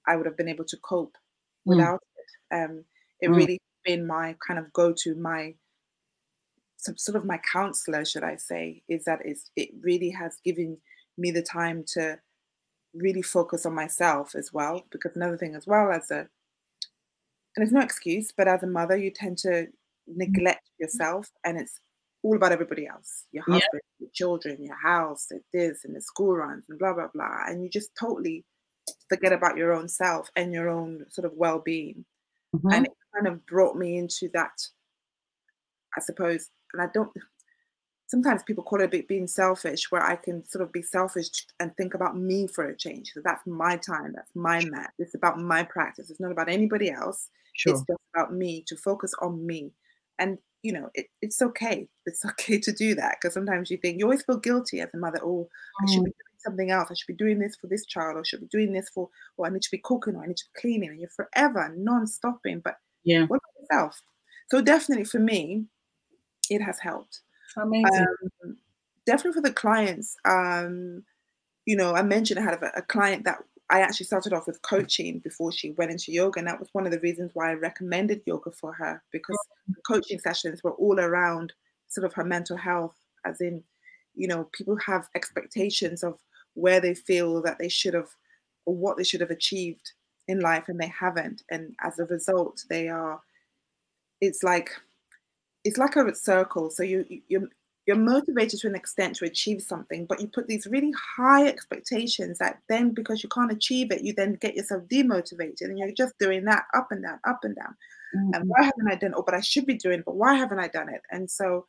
i 0.07 0.17
would 0.17 0.27
have 0.27 0.37
been 0.37 0.49
able 0.49 0.65
to 0.65 0.77
cope. 0.79 1.17
Without 1.65 2.01
it. 2.17 2.55
Um, 2.55 2.85
it 3.21 3.31
mm. 3.31 3.37
really 3.37 3.61
been 3.85 4.07
my 4.07 4.37
kind 4.47 4.59
of 4.59 4.73
go-to, 4.73 5.15
my 5.15 5.55
sort 6.77 7.17
of 7.17 7.25
my 7.25 7.41
counselor, 7.51 8.05
should 8.05 8.25
I 8.25 8.37
say, 8.37 8.83
is 8.89 9.05
that 9.05 9.21
it's, 9.25 9.51
it 9.57 9.71
really 9.83 10.11
has 10.11 10.39
given 10.45 10.79
me 11.17 11.31
the 11.31 11.43
time 11.43 11.85
to 11.95 12.19
really 12.95 13.23
focus 13.23 13.65
on 13.65 13.75
myself 13.75 14.35
as 14.35 14.53
well. 14.53 14.83
Because 14.91 15.17
another 15.17 15.39
thing 15.39 15.55
as 15.55 15.67
well 15.67 15.91
as 15.91 16.11
a, 16.11 16.29
and 17.57 17.63
it's 17.63 17.73
no 17.73 17.81
excuse, 17.81 18.33
but 18.37 18.49
as 18.49 18.63
a 18.63 18.67
mother, 18.67 18.97
you 18.97 19.11
tend 19.11 19.39
to 19.39 19.49
mm. 19.49 19.67
neglect 20.09 20.69
yourself, 20.79 21.31
and 21.45 21.59
it's 21.59 21.81
all 22.25 22.37
about 22.37 22.53
everybody 22.53 22.87
else 22.87 23.25
your 23.33 23.45
husband 23.45 23.61
yeah. 23.75 23.81
your 23.99 24.11
children 24.15 24.65
your 24.65 24.81
house 24.83 25.29
this 25.53 25.85
and 25.85 25.95
the 25.95 26.01
school 26.01 26.35
runs 26.35 26.65
and 26.71 26.79
blah 26.79 26.95
blah 26.95 27.09
blah 27.13 27.45
and 27.47 27.63
you 27.63 27.69
just 27.69 27.91
totally 28.01 28.45
forget 29.09 29.33
about 29.33 29.57
your 29.57 29.73
own 29.73 29.89
self 29.89 30.31
and 30.37 30.53
your 30.53 30.69
own 30.69 31.05
sort 31.09 31.25
of 31.25 31.33
well-being 31.37 32.05
mm-hmm. 32.55 32.71
and 32.71 32.87
it 32.87 32.93
kind 33.15 33.27
of 33.27 33.45
brought 33.47 33.77
me 33.77 33.97
into 33.97 34.29
that 34.33 34.61
i 35.97 36.01
suppose 36.01 36.51
and 36.73 36.83
i 36.83 36.87
don't 36.93 37.11
sometimes 38.07 38.43
people 38.43 38.65
call 38.65 38.81
it 38.81 38.85
a 38.85 38.89
bit 38.89 39.09
being 39.09 39.27
selfish 39.27 39.91
where 39.91 40.03
i 40.03 40.17
can 40.17 40.45
sort 40.47 40.63
of 40.63 40.73
be 40.73 40.83
selfish 40.83 41.29
and 41.61 41.77
think 41.77 41.95
about 41.95 42.17
me 42.17 42.47
for 42.47 42.69
a 42.69 42.77
change 42.77 43.13
so 43.15 43.21
that's 43.25 43.47
my 43.47 43.77
time 43.77 44.13
that's 44.15 44.35
my 44.35 44.63
mat 44.67 44.93
it's 44.99 45.15
about 45.15 45.39
my 45.39 45.63
practice 45.63 46.11
it's 46.11 46.21
not 46.21 46.33
about 46.33 46.49
anybody 46.49 46.91
else 46.91 47.29
sure. 47.55 47.73
it's 47.73 47.83
just 47.83 48.01
about 48.15 48.33
me 48.33 48.65
to 48.67 48.77
focus 48.77 49.13
on 49.21 49.47
me 49.47 49.73
and 50.19 50.39
you 50.65 50.73
know, 50.73 50.89
it, 50.95 51.07
it's 51.21 51.41
okay. 51.43 51.87
It's 52.07 52.25
okay 52.31 52.59
to 52.59 52.73
do 52.73 52.97
that 52.97 53.19
because 53.21 53.35
sometimes 53.35 53.71
you 53.71 53.77
think 53.77 53.99
you 53.99 54.07
always 54.07 54.23
feel 54.23 54.39
guilty 54.39 54.81
as 54.81 54.89
a 54.93 54.97
mother. 54.97 55.21
Oh, 55.23 55.49
I 55.81 55.93
should 55.93 56.03
be 56.03 56.11
mm. 56.11 56.15
doing 56.15 56.34
something 56.45 56.71
else. 56.71 56.89
I 56.91 56.95
should 56.95 57.17
be 57.17 57.25
doing 57.25 57.39
this 57.39 57.57
for 57.57 57.67
this 57.67 57.87
child, 57.87 58.17
or 58.17 58.21
I 58.21 58.23
should 58.25 58.41
be 58.41 58.47
doing 58.47 58.73
this 58.73 58.89
for, 58.89 59.09
or 59.37 59.47
I 59.47 59.51
need 59.51 59.63
to 59.63 59.71
be 59.71 59.81
cooking, 59.83 60.17
or 60.17 60.23
I 60.23 60.27
need 60.27 60.37
to 60.37 60.45
be 60.55 60.61
cleaning, 60.61 60.91
and 60.91 61.01
you're 61.01 61.11
forever 61.11 61.73
non-stopping. 61.77 62.61
But 62.65 62.77
yeah, 63.05 63.27
what 63.27 63.41
about 63.41 63.61
yourself? 63.71 64.03
So 64.51 64.61
definitely 64.61 65.05
for 65.05 65.19
me, 65.19 65.67
it 66.51 66.61
has 66.61 66.79
helped. 66.79 67.21
Amazing. 67.57 68.07
Um, 68.45 68.57
definitely 69.07 69.41
for 69.41 69.49
the 69.49 69.53
clients. 69.53 70.17
Um, 70.25 71.05
you 71.67 71.77
know, 71.77 71.95
I 71.95 72.03
mentioned 72.03 72.39
I 72.39 72.43
had 72.43 72.63
a, 72.63 72.79
a 72.79 72.83
client 72.83 73.25
that 73.25 73.39
I 73.71 73.81
actually 73.81 74.07
started 74.07 74.33
off 74.33 74.47
with 74.47 74.61
coaching 74.63 75.21
before 75.21 75.51
she 75.51 75.73
went 75.73 75.91
into 75.91 76.13
yoga, 76.13 76.39
and 76.39 76.49
that 76.49 76.61
was 76.61 76.69
one 76.73 76.85
of 76.87 76.93
the 76.93 77.01
reasons 77.01 77.31
why 77.35 77.51
I 77.51 77.55
recommended 77.55 78.23
yoga 78.27 78.51
for 78.51 78.73
her 78.75 79.03
because 79.11 79.39
the 79.69 79.81
coaching 79.87 80.19
sessions 80.19 80.63
were 80.63 80.73
all 80.73 81.01
around 81.01 81.53
sort 81.89 82.05
of 82.05 82.13
her 82.15 82.25
mental 82.25 82.57
health, 82.57 82.97
as 83.25 83.41
in, 83.41 83.63
you 84.15 84.29
know, 84.29 84.49
people 84.53 84.77
have 84.87 85.09
expectations 85.15 86.03
of 86.03 86.19
where 86.55 86.81
they 86.81 86.95
feel 86.95 87.43
that 87.43 87.59
they 87.59 87.69
should 87.69 87.95
have 87.95 88.09
or 88.67 88.75
what 88.75 88.97
they 88.97 89.05
should 89.05 89.21
have 89.21 89.31
achieved 89.31 89.93
in 90.27 90.41
life 90.41 90.69
and 90.69 90.81
they 90.81 90.89
haven't, 90.89 91.43
and 91.51 91.75
as 91.83 91.99
a 91.99 92.07
result, 92.07 92.65
they 92.71 92.89
are. 92.89 93.21
It's 94.21 94.43
like 94.43 94.71
it's 95.65 95.79
like 95.79 95.97
a 95.97 96.15
circle. 96.15 96.71
So 96.71 96.83
you 96.83 97.05
you're 97.29 97.49
you're 97.87 97.97
motivated 97.97 98.61
to 98.61 98.67
an 98.67 98.75
extent 98.75 99.17
to 99.17 99.27
achieve 99.27 99.61
something, 99.61 100.07
but 100.07 100.21
you 100.21 100.27
put 100.27 100.47
these 100.47 100.67
really 100.67 100.93
high 101.17 101.47
expectations 101.47 102.39
that 102.39 102.59
then 102.69 102.91
because 102.91 103.23
you 103.23 103.29
can't 103.29 103.53
achieve 103.53 103.91
it, 103.91 104.03
you 104.03 104.15
then 104.15 104.35
get 104.41 104.57
yourself 104.57 104.85
demotivated 104.85 105.63
and 105.63 105.79
you're 105.79 105.93
just 105.93 106.19
doing 106.19 106.45
that 106.45 106.65
up 106.73 106.89
and 106.91 107.03
down, 107.03 107.19
up 107.25 107.41
and 107.43 107.55
down. 107.57 107.77
Mm-hmm. 108.17 108.35
And 108.35 108.45
why 108.49 108.63
haven't 108.63 108.89
I 108.91 108.95
done 108.95 109.11
it? 109.11 109.17
Oh, 109.19 109.23
but 109.23 109.35
I 109.35 109.41
should 109.41 109.67
be 109.67 109.75
doing 109.75 110.03
but 110.05 110.17
why 110.17 110.35
haven't 110.35 110.61
I 110.61 110.69
done 110.69 110.89
it? 110.89 111.03
And 111.11 111.31
so 111.31 111.67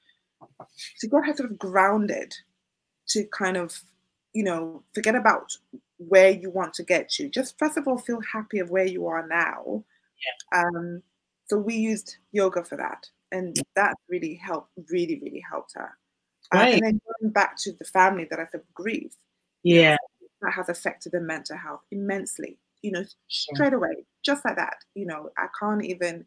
to 0.99 1.07
get 1.07 1.25
her 1.25 1.35
sort 1.35 1.51
of 1.51 1.59
grounded 1.59 2.33
to 3.07 3.25
kind 3.25 3.57
of, 3.57 3.81
you 4.35 4.43
know, 4.43 4.83
forget 4.93 5.15
about 5.15 5.53
where 5.97 6.29
you 6.29 6.51
want 6.51 6.73
to 6.75 6.83
get 6.83 7.09
to. 7.09 7.29
Just 7.29 7.57
first 7.57 7.77
of 7.77 7.87
all, 7.87 7.97
feel 7.97 8.19
happy 8.31 8.59
of 8.59 8.69
where 8.69 8.85
you 8.85 9.07
are 9.07 9.25
now. 9.25 9.83
Yeah. 10.51 10.61
Um, 10.61 11.01
so 11.47 11.57
we 11.57 11.75
used 11.75 12.17
yoga 12.33 12.63
for 12.63 12.75
that. 12.75 13.07
And 13.31 13.55
that 13.75 13.95
really 14.09 14.35
helped, 14.35 14.71
really, 14.91 15.19
really 15.23 15.43
helped 15.49 15.71
her. 15.75 15.89
Right. 16.53 16.75
and 16.75 16.83
then 16.83 17.01
going 17.19 17.31
back 17.31 17.57
to 17.61 17.71
the 17.71 17.85
family 17.85 18.27
that 18.29 18.39
I 18.39 18.45
said 18.51 18.61
grief. 18.73 19.13
Yeah. 19.63 19.95
that 20.41 20.53
has 20.53 20.69
affected 20.69 21.13
the 21.13 21.21
mental 21.21 21.57
health 21.57 21.81
immensely. 21.91 22.59
You 22.81 22.91
know, 22.91 23.03
straight 23.29 23.71
yeah. 23.71 23.77
away, 23.77 24.05
just 24.23 24.43
like 24.43 24.57
that. 24.57 24.77
You 24.95 25.07
know, 25.07 25.29
I 25.37 25.47
can't 25.59 25.83
even, 25.83 26.25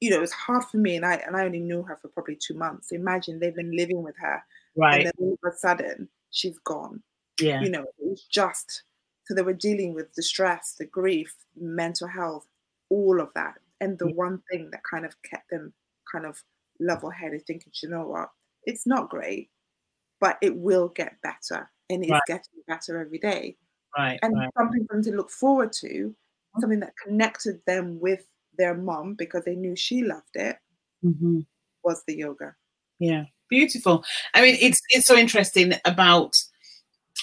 you 0.00 0.10
know, 0.10 0.22
it's 0.22 0.32
hard 0.32 0.64
for 0.64 0.78
me 0.78 0.96
and 0.96 1.04
I 1.04 1.16
and 1.16 1.36
I 1.36 1.44
only 1.44 1.60
knew 1.60 1.82
her 1.82 1.98
for 2.00 2.08
probably 2.08 2.36
two 2.36 2.54
months. 2.54 2.90
Imagine 2.90 3.38
they've 3.38 3.54
been 3.54 3.76
living 3.76 4.02
with 4.02 4.16
her. 4.18 4.42
Right. 4.76 4.94
And 4.94 5.04
then 5.06 5.12
all 5.20 5.38
of 5.42 5.52
a 5.52 5.56
sudden 5.56 6.08
she's 6.30 6.58
gone. 6.60 7.02
Yeah. 7.40 7.60
You 7.60 7.70
know, 7.70 7.82
it 7.82 7.94
was 7.98 8.22
just 8.30 8.82
so 9.24 9.34
they 9.34 9.42
were 9.42 9.52
dealing 9.52 9.94
with 9.94 10.14
the 10.14 10.22
stress, 10.22 10.74
the 10.78 10.86
grief, 10.86 11.34
mental 11.58 12.08
health, 12.08 12.46
all 12.88 13.20
of 13.20 13.28
that. 13.34 13.54
And 13.80 13.98
the 13.98 14.08
yeah. 14.08 14.14
one 14.14 14.42
thing 14.50 14.70
that 14.72 14.80
kind 14.90 15.04
of 15.04 15.14
kept 15.22 15.50
them 15.50 15.72
kind 16.10 16.24
of 16.24 16.42
level 16.80 17.10
headed, 17.10 17.46
thinking, 17.46 17.72
you 17.82 17.90
know 17.90 18.06
what, 18.06 18.30
it's 18.64 18.86
not 18.86 19.10
great, 19.10 19.50
but 20.20 20.38
it 20.40 20.56
will 20.56 20.88
get 20.88 21.20
better 21.22 21.70
and 21.90 22.02
it's 22.02 22.10
right. 22.10 22.22
getting 22.26 22.62
better 22.66 23.00
every 23.00 23.18
day. 23.18 23.56
Right. 23.96 24.18
And 24.22 24.36
right. 24.36 24.48
something 24.56 24.86
for 24.86 24.94
them 24.94 25.04
to 25.04 25.16
look 25.16 25.30
forward 25.30 25.72
to, 25.74 25.88
mm-hmm. 25.88 26.60
something 26.60 26.80
that 26.80 26.94
connected 27.04 27.60
them 27.66 28.00
with 28.00 28.24
their 28.56 28.74
mom 28.74 29.14
because 29.14 29.44
they 29.44 29.54
knew 29.54 29.76
she 29.76 30.02
loved 30.02 30.34
it 30.34 30.56
mm-hmm. 31.04 31.40
was 31.84 32.02
the 32.06 32.16
yoga. 32.16 32.54
Yeah. 32.98 33.24
Beautiful. 33.48 34.04
I 34.34 34.42
mean, 34.42 34.56
it's 34.60 34.80
it's 34.90 35.06
so 35.06 35.16
interesting 35.16 35.72
about 35.86 36.34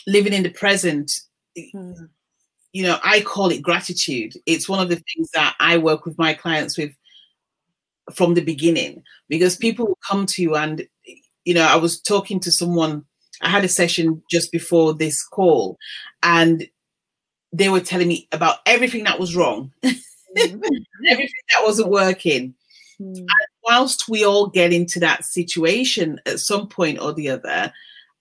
living 0.07 0.33
in 0.33 0.43
the 0.43 0.49
present. 0.49 1.11
Mm. 1.57 2.09
You 2.73 2.83
know, 2.83 2.99
I 3.03 3.21
call 3.21 3.51
it 3.51 3.61
gratitude. 3.61 4.33
It's 4.45 4.67
one 4.67 4.79
of 4.79 4.89
the 4.89 5.01
things 5.13 5.29
that 5.33 5.55
I 5.59 5.77
work 5.77 6.05
with 6.05 6.17
my 6.17 6.33
clients 6.33 6.77
with 6.77 6.91
from 8.13 8.33
the 8.33 8.43
beginning 8.43 9.01
because 9.29 9.55
people 9.55 9.87
will 9.87 9.99
come 10.07 10.25
to 10.27 10.41
you 10.41 10.55
and 10.55 10.85
you 11.45 11.53
know, 11.53 11.65
I 11.65 11.75
was 11.75 12.01
talking 12.01 12.39
to 12.41 12.51
someone, 12.51 13.05
I 13.41 13.49
had 13.49 13.63
a 13.63 13.69
session 13.69 14.21
just 14.29 14.51
before 14.51 14.93
this 14.93 15.23
call, 15.23 15.77
and 16.23 16.67
they 17.53 17.69
were 17.69 17.79
telling 17.79 18.07
me 18.07 18.27
about 18.31 18.57
everything 18.65 19.05
that 19.05 19.19
was 19.19 19.35
wrong, 19.35 19.71
mm-hmm. 19.83 19.95
everything 21.07 21.45
that 21.53 21.63
wasn't 21.63 21.89
working. 21.89 22.55
Mm. 22.99 23.17
And 23.17 23.29
whilst 23.63 24.09
we 24.09 24.25
all 24.25 24.47
get 24.47 24.73
into 24.73 24.99
that 24.99 25.23
situation 25.23 26.19
at 26.25 26.39
some 26.39 26.67
point 26.67 26.99
or 26.99 27.13
the 27.13 27.29
other, 27.29 27.71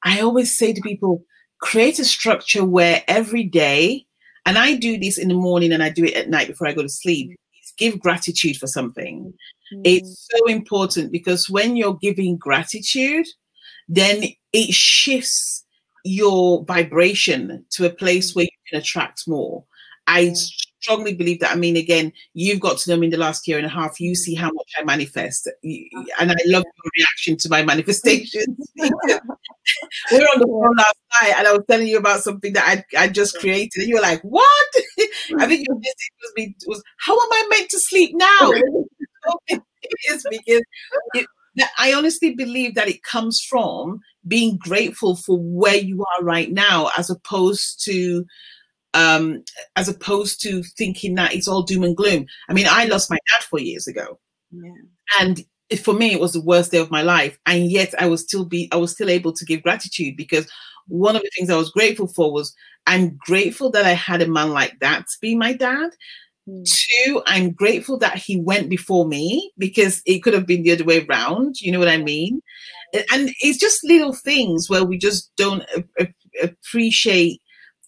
I 0.02 0.20
always 0.20 0.56
say 0.56 0.72
to 0.72 0.80
people, 0.82 1.24
create 1.64 1.98
a 1.98 2.04
structure 2.04 2.62
where 2.62 3.02
every 3.08 3.42
day, 3.42 4.04
and 4.44 4.58
I 4.58 4.76
do 4.76 4.98
this 4.98 5.16
in 5.16 5.28
the 5.28 5.34
morning 5.34 5.72
and 5.72 5.82
I 5.82 5.88
do 5.88 6.04
it 6.04 6.14
at 6.14 6.28
night 6.28 6.46
before 6.46 6.68
I 6.68 6.74
go 6.74 6.82
to 6.82 6.88
sleep, 6.90 7.34
give 7.78 7.98
gratitude 7.98 8.58
for 8.58 8.66
something. 8.66 9.32
Mm. 9.72 9.80
It's 9.82 10.28
so 10.30 10.44
important 10.46 11.10
because 11.10 11.48
when 11.48 11.74
you're 11.74 11.94
giving 11.94 12.36
gratitude, 12.36 13.26
then 13.88 14.24
it 14.52 14.74
shifts 14.74 15.64
your 16.04 16.64
vibration 16.66 17.64
to 17.70 17.86
a 17.86 17.90
place 17.90 18.34
where 18.34 18.44
you 18.44 18.58
can 18.68 18.78
attract 18.78 19.26
more. 19.26 19.64
I 20.06 20.34
strongly 20.84 21.14
believe 21.14 21.40
that. 21.40 21.52
I 21.52 21.54
mean, 21.56 21.76
again, 21.76 22.12
you've 22.34 22.60
got 22.60 22.76
to 22.78 22.90
know 22.90 22.96
me 22.98 23.06
in 23.06 23.10
the 23.10 23.16
last 23.16 23.48
year 23.48 23.56
and 23.56 23.66
a 23.66 23.70
half. 23.70 23.98
You 23.98 24.14
see 24.14 24.34
how 24.34 24.50
much 24.52 24.70
I 24.78 24.84
manifest, 24.84 25.48
and 25.62 26.30
I 26.30 26.36
love 26.46 26.64
your 26.64 26.90
reaction 26.98 27.36
to 27.38 27.48
my 27.48 27.62
manifestations. 27.62 28.58
we 28.76 30.18
were 30.18 30.24
on 30.24 30.40
the 30.40 30.46
phone 30.46 30.76
last 30.76 30.96
night, 31.22 31.34
and 31.38 31.48
I 31.48 31.52
was 31.52 31.62
telling 31.68 31.88
you 31.88 31.96
about 31.98 32.20
something 32.20 32.52
that 32.52 32.84
I 32.96 33.04
I 33.04 33.08
just 33.08 33.38
created, 33.38 33.80
and 33.80 33.88
you 33.88 33.94
were 33.96 34.02
like, 34.02 34.20
"What?" 34.22 34.68
I 35.38 35.46
think 35.46 35.66
your 35.66 35.76
message 35.76 36.14
was 36.22 36.32
me 36.36 36.54
was, 36.66 36.82
"How 36.98 37.14
am 37.14 37.32
I 37.32 37.46
meant 37.50 37.70
to 37.70 37.80
sleep 37.80 38.10
now?" 38.14 38.52
it 39.48 39.62
is 40.10 40.26
because 40.30 40.62
it, 41.14 41.26
I 41.78 41.94
honestly 41.94 42.34
believe 42.34 42.74
that 42.74 42.88
it 42.88 43.02
comes 43.02 43.40
from 43.40 44.00
being 44.26 44.58
grateful 44.58 45.16
for 45.16 45.38
where 45.38 45.76
you 45.76 46.04
are 46.18 46.24
right 46.24 46.50
now, 46.50 46.90
as 46.98 47.10
opposed 47.10 47.82
to 47.84 48.26
um, 48.94 49.44
as 49.76 49.88
opposed 49.88 50.40
to 50.42 50.62
thinking 50.62 51.16
that 51.16 51.34
it's 51.34 51.48
all 51.48 51.62
doom 51.62 51.84
and 51.84 51.96
gloom. 51.96 52.26
I 52.48 52.52
mean, 52.52 52.66
I 52.68 52.86
lost 52.86 53.10
my 53.10 53.18
dad 53.30 53.44
four 53.44 53.60
years 53.60 53.86
ago, 53.86 54.18
yeah. 54.50 54.72
and 55.20 55.44
for 55.78 55.94
me, 55.94 56.12
it 56.12 56.20
was 56.20 56.32
the 56.32 56.40
worst 56.40 56.70
day 56.70 56.78
of 56.78 56.90
my 56.90 57.02
life, 57.02 57.38
and 57.46 57.70
yet 57.70 57.94
I 57.98 58.06
was 58.06 58.22
still 58.22 58.44
be 58.44 58.68
I 58.72 58.76
was 58.76 58.92
still 58.92 59.10
able 59.10 59.32
to 59.32 59.44
give 59.44 59.62
gratitude 59.62 60.16
because 60.16 60.50
one 60.88 61.16
of 61.16 61.22
the 61.22 61.30
things 61.36 61.50
I 61.50 61.56
was 61.56 61.70
grateful 61.70 62.06
for 62.06 62.32
was 62.32 62.54
I'm 62.86 63.18
grateful 63.18 63.70
that 63.70 63.84
I 63.84 63.92
had 63.92 64.22
a 64.22 64.28
man 64.28 64.50
like 64.50 64.78
that 64.80 65.06
to 65.08 65.16
be 65.20 65.34
my 65.34 65.52
dad. 65.52 65.90
Mm. 66.48 66.64
Two, 66.64 67.22
I'm 67.26 67.52
grateful 67.52 67.98
that 67.98 68.18
he 68.18 68.38
went 68.38 68.68
before 68.68 69.06
me 69.06 69.50
because 69.56 70.02
it 70.04 70.20
could 70.20 70.34
have 70.34 70.46
been 70.46 70.62
the 70.62 70.72
other 70.72 70.84
way 70.84 71.04
around. 71.04 71.60
You 71.60 71.72
know 71.72 71.78
what 71.78 71.88
I 71.88 71.96
mean? 71.96 72.42
And 73.12 73.30
it's 73.40 73.58
just 73.58 73.82
little 73.84 74.12
things 74.12 74.68
where 74.68 74.84
we 74.84 74.98
just 74.98 75.34
don't 75.36 75.64
appreciate 76.42 77.40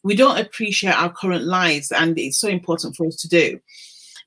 we 0.07 0.15
don't 0.15 0.39
appreciate 0.39 0.95
our 0.95 1.13
current 1.13 1.45
lives, 1.45 1.91
and 1.91 2.17
it's 2.17 2.39
so 2.39 2.47
important 2.47 2.95
for 2.95 3.07
us 3.09 3.17
to 3.17 3.29
do. 3.29 3.59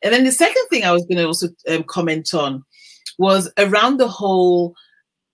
And 0.04 0.13
then 0.13 0.26
the 0.26 0.32
second 0.32 0.65
thing 0.70 0.84
I 0.84 0.92
was 0.92 1.06
going 1.06 1.20
to 1.20 1.26
also 1.26 1.48
um, 1.70 1.84
comment 1.84 2.34
on 2.34 2.65
was 3.18 3.50
around 3.58 3.98
the 3.98 4.10
whole 4.10 4.76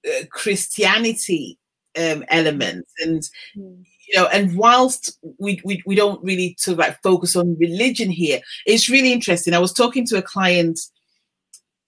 uh, 0.07 0.25
Christianity 0.29 1.57
um, 1.97 2.23
element, 2.27 2.85
and 2.99 3.23
mm. 3.57 3.83
you 4.07 4.15
know, 4.15 4.27
and 4.27 4.55
whilst 4.55 5.17
we, 5.39 5.59
we 5.65 5.81
we 5.87 5.95
don't 5.95 6.23
really 6.23 6.55
sort 6.59 6.73
of 6.73 6.79
like 6.79 7.01
focus 7.01 7.35
on 7.35 7.57
religion 7.59 8.11
here, 8.11 8.39
it's 8.67 8.87
really 8.87 9.11
interesting. 9.11 9.55
I 9.55 9.59
was 9.59 9.73
talking 9.73 10.05
to 10.07 10.17
a 10.17 10.21
client. 10.21 10.79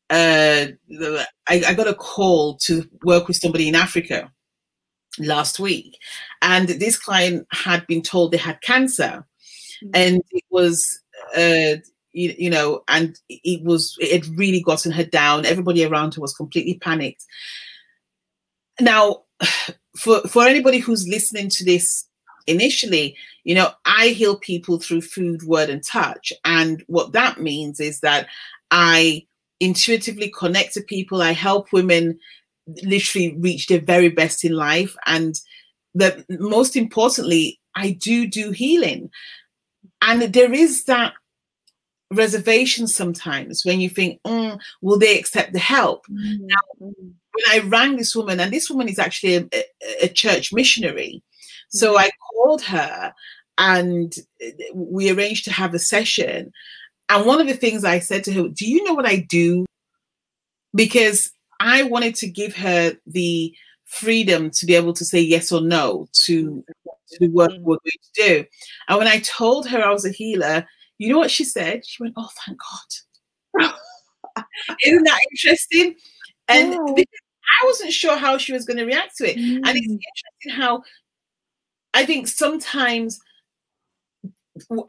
Uh, 0.09 0.67
I, 1.47 1.63
I 1.67 1.73
got 1.75 1.87
a 1.87 1.93
call 1.93 2.57
to 2.59 2.89
work 3.03 3.27
with 3.27 3.37
somebody 3.37 3.67
in 3.67 3.75
Africa, 3.75 4.31
last 5.19 5.59
week. 5.59 5.97
And 6.41 6.67
this 6.67 6.97
client 6.97 7.47
had 7.51 7.85
been 7.87 8.01
told 8.01 8.31
they 8.31 8.37
had 8.37 8.61
cancer. 8.61 9.25
Mm-hmm. 9.83 9.89
And 9.93 10.21
it 10.31 10.43
was, 10.49 10.85
uh, 11.35 11.81
you, 12.13 12.35
you, 12.37 12.49
know, 12.49 12.83
and 12.87 13.19
it 13.29 13.63
was, 13.63 13.95
it 13.99 14.11
had 14.25 14.37
really 14.37 14.61
gotten 14.61 14.91
her 14.91 15.05
down. 15.05 15.45
Everybody 15.45 15.85
around 15.85 16.15
her 16.15 16.21
was 16.21 16.33
completely 16.33 16.75
panicked. 16.79 17.25
Now, 18.79 19.23
for, 19.97 20.21
for 20.21 20.43
anybody 20.43 20.79
who's 20.79 21.07
listening 21.07 21.49
to 21.49 21.65
this 21.65 22.07
initially, 22.47 23.15
you 23.43 23.55
know, 23.55 23.71
I 23.85 24.09
heal 24.09 24.37
people 24.37 24.79
through 24.79 25.01
food, 25.01 25.43
word, 25.43 25.69
and 25.69 25.83
touch. 25.83 26.33
And 26.45 26.83
what 26.87 27.13
that 27.13 27.39
means 27.39 27.79
is 27.79 27.99
that 28.01 28.27
I 28.71 29.25
intuitively 29.59 30.29
connect 30.37 30.73
to 30.73 30.81
people, 30.81 31.21
I 31.21 31.31
help 31.31 31.71
women 31.71 32.19
literally 32.83 33.35
reach 33.39 33.67
their 33.67 33.81
very 33.81 34.09
best 34.09 34.43
in 34.43 34.53
life. 34.53 34.95
And 35.05 35.39
that 35.97 36.23
most 36.29 36.75
importantly 36.75 37.59
i 37.75 37.91
do 37.91 38.27
do 38.27 38.51
healing. 38.51 39.09
And 40.01 40.21
there 40.21 40.53
is 40.53 40.85
that 40.85 41.13
reservation 42.11 42.87
sometimes 42.87 43.63
when 43.65 43.81
you 43.81 43.89
think 43.89 44.21
mm, 44.23 44.57
will 44.81 44.97
they 44.97 45.17
accept 45.19 45.53
the 45.53 45.59
help? 45.59 46.05
Mm-hmm. 46.07 46.47
now, 46.47 46.61
when 46.79 47.45
i 47.49 47.59
rang 47.67 47.97
this 47.97 48.15
woman 48.15 48.39
and 48.39 48.51
this 48.51 48.69
woman 48.69 48.87
is 48.87 48.99
actually 48.99 49.35
a, 49.35 49.63
a 50.03 50.07
church 50.07 50.53
missionary. 50.53 51.21
So 51.69 51.89
mm-hmm. 51.89 52.05
i 52.05 52.09
called 52.31 52.61
her 52.63 53.13
and 53.57 54.13
we 54.73 55.09
arranged 55.09 55.45
to 55.45 55.51
have 55.51 55.73
a 55.73 55.79
session. 55.79 56.51
And 57.09 57.25
one 57.25 57.41
of 57.41 57.47
the 57.47 57.55
things 57.55 57.83
i 57.83 57.99
said 57.99 58.23
to 58.25 58.33
her 58.33 58.47
do 58.47 58.67
you 58.67 58.83
know 58.83 58.93
what 58.93 59.07
i 59.07 59.17
do? 59.17 59.65
Because 60.75 61.31
I 61.59 61.83
wanted 61.83 62.15
to 62.15 62.27
give 62.27 62.55
her 62.55 62.93
the 63.05 63.53
freedom 63.85 64.49
to 64.51 64.65
be 64.65 64.75
able 64.75 64.93
to 64.93 65.05
say 65.05 65.19
yes 65.19 65.51
or 65.51 65.61
no 65.61 66.07
to, 66.25 66.63
to 67.09 67.19
the 67.19 67.29
work 67.29 67.51
mm. 67.51 67.61
we're 67.61 67.77
going 67.77 67.91
to 68.15 68.27
do. 68.27 68.45
And 68.89 68.97
when 68.97 69.07
I 69.07 69.19
told 69.19 69.67
her 69.69 69.81
I 69.81 69.91
was 69.91 70.05
a 70.05 70.11
healer, 70.11 70.65
you 70.97 71.11
know 71.11 71.17
what 71.17 71.31
she 71.31 71.43
said? 71.43 71.85
She 71.85 72.03
went, 72.03 72.15
Oh, 72.17 72.29
thank 72.45 72.59
God. 72.59 73.73
Isn't 74.85 75.03
that 75.03 75.19
interesting? 75.31 75.95
And 76.47 76.75
oh. 76.75 76.95
I 76.97 77.65
wasn't 77.65 77.93
sure 77.93 78.17
how 78.17 78.37
she 78.37 78.53
was 78.53 78.65
going 78.65 78.77
to 78.77 78.85
react 78.85 79.17
to 79.17 79.31
it. 79.31 79.37
Mm. 79.37 79.61
And 79.65 79.77
it's 79.77 79.87
mm. 79.87 79.99
interesting 79.99 80.51
how 80.51 80.83
I 81.93 82.05
think 82.05 82.27
sometimes 82.27 83.19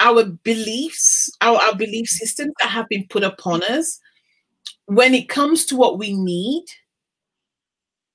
our 0.00 0.24
beliefs, 0.24 1.30
our, 1.40 1.56
our 1.56 1.74
belief 1.74 2.08
systems 2.08 2.52
that 2.60 2.68
have 2.68 2.88
been 2.88 3.06
put 3.08 3.22
upon 3.22 3.62
us, 3.62 3.98
when 4.86 5.14
it 5.14 5.28
comes 5.28 5.64
to 5.66 5.76
what 5.76 5.98
we 5.98 6.12
need, 6.12 6.64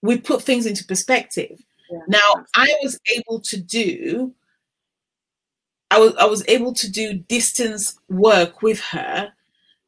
we 0.01 0.17
put 0.17 0.41
things 0.41 0.65
into 0.65 0.85
perspective. 0.85 1.61
Yeah, 1.89 1.99
now. 2.07 2.45
I 2.55 2.73
was 2.81 2.99
able 3.15 3.39
to 3.41 3.57
do, 3.57 4.33
I 5.91 5.99
was, 5.99 6.15
I 6.15 6.25
was 6.25 6.43
able 6.47 6.73
to 6.73 6.91
do 6.91 7.13
distance 7.13 7.97
work 8.09 8.61
with 8.61 8.79
her 8.81 9.31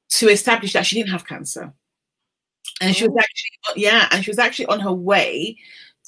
to 0.09 0.29
establish 0.29 0.73
that 0.73 0.85
she 0.85 0.95
didn't 0.95 1.11
have 1.11 1.27
cancer. 1.27 1.73
And 2.81 2.91
oh. 2.91 2.93
she 2.93 3.07
was 3.07 3.15
oh. 3.17 3.19
actually, 3.19 3.83
yeah, 3.83 4.07
and 4.11 4.23
she 4.23 4.31
was 4.31 4.39
actually 4.39 4.67
on 4.67 4.79
her 4.79 4.93
way 4.93 5.57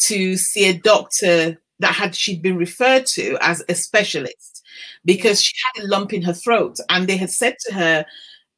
to 0.02 0.38
see 0.38 0.66
a 0.66 0.78
doctor 0.78 1.60
that 1.80 1.94
had 1.94 2.16
she'd 2.16 2.42
been 2.42 2.58
referred 2.58 3.06
to 3.06 3.38
as 3.42 3.64
a 3.70 3.76
specialist 3.76 4.64
because 5.06 5.42
she 5.42 5.54
had 5.74 5.84
a 5.84 5.88
lump 5.88 6.14
in 6.14 6.22
her 6.22 6.34
throat 6.34 6.78
and 6.90 7.08
they 7.08 7.18
had 7.18 7.32
said 7.32 7.56
to 7.60 7.74
her 7.74 8.06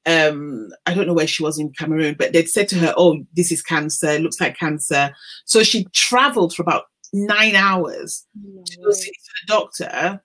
um, 0.10 0.70
I 0.88 0.94
don't 0.96 1.06
know 1.06 1.14
where 1.14 1.28
she 1.28 1.44
was 1.44 1.60
in 1.60 1.72
Cameroon, 1.72 2.16
but 2.18 2.34
they'd 2.34 2.50
said 2.50 2.68
to 2.70 2.78
her, 2.78 2.94
Oh, 2.98 3.24
this 3.36 3.52
is 3.52 3.62
cancer, 3.62 4.10
it 4.10 4.22
looks 4.22 4.42
like 4.42 4.58
cancer. 4.58 5.12
So 5.46 5.62
she 5.62 5.86
traveled 5.94 6.56
for 6.56 6.64
about 6.64 6.86
nine 7.14 7.56
hours 7.56 8.26
no 8.42 8.64
to 8.64 8.82
go 8.82 8.92
see 8.92 9.12
the 9.12 9.48
doctor 9.48 10.22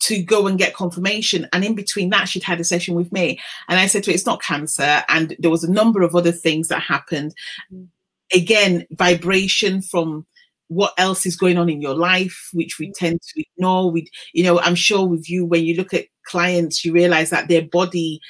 to 0.00 0.22
go 0.22 0.46
and 0.46 0.58
get 0.58 0.74
confirmation. 0.74 1.48
And 1.52 1.64
in 1.64 1.74
between 1.74 2.10
that, 2.10 2.28
she'd 2.28 2.42
had 2.42 2.60
a 2.60 2.64
session 2.64 2.94
with 2.94 3.10
me. 3.10 3.40
And 3.68 3.80
I 3.80 3.86
said 3.86 4.04
to 4.04 4.10
her, 4.10 4.14
It's 4.14 4.26
not 4.26 4.42
cancer. 4.42 5.02
And 5.08 5.34
there 5.38 5.50
was 5.50 5.64
a 5.64 5.72
number 5.72 6.02
of 6.02 6.14
other 6.14 6.32
things 6.32 6.68
that 6.68 6.82
happened. 6.82 7.34
Mm. 7.72 7.88
Again, 8.34 8.86
vibration 8.90 9.80
from 9.80 10.26
what 10.68 10.92
else 10.98 11.24
is 11.24 11.36
going 11.36 11.56
on 11.56 11.70
in 11.70 11.80
your 11.80 11.94
life, 11.94 12.50
which 12.52 12.78
we 12.78 12.88
mm. 12.88 12.94
tend 12.94 13.22
to 13.22 13.40
ignore. 13.40 13.90
We, 13.90 14.10
you 14.34 14.44
know, 14.44 14.60
I'm 14.60 14.74
sure 14.74 15.06
with 15.06 15.28
you, 15.28 15.46
when 15.46 15.64
you 15.64 15.74
look 15.74 15.94
at 15.94 16.06
clients, 16.26 16.84
you 16.84 16.92
realize 16.92 17.30
that 17.30 17.48
their 17.48 17.62
body 17.62 18.20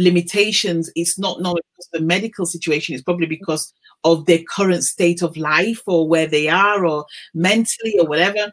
limitations, 0.00 0.90
it's 0.96 1.18
not 1.18 1.40
not 1.40 1.56
because 1.56 1.88
of 1.92 2.00
the 2.00 2.06
medical 2.06 2.46
situation, 2.46 2.94
it's 2.94 3.04
probably 3.04 3.26
because 3.26 3.72
of 4.02 4.26
their 4.26 4.40
current 4.48 4.82
state 4.82 5.22
of 5.22 5.36
life 5.36 5.82
or 5.86 6.08
where 6.08 6.26
they 6.26 6.48
are 6.48 6.86
or 6.86 7.04
mentally 7.34 7.94
or 7.98 8.06
whatever. 8.06 8.52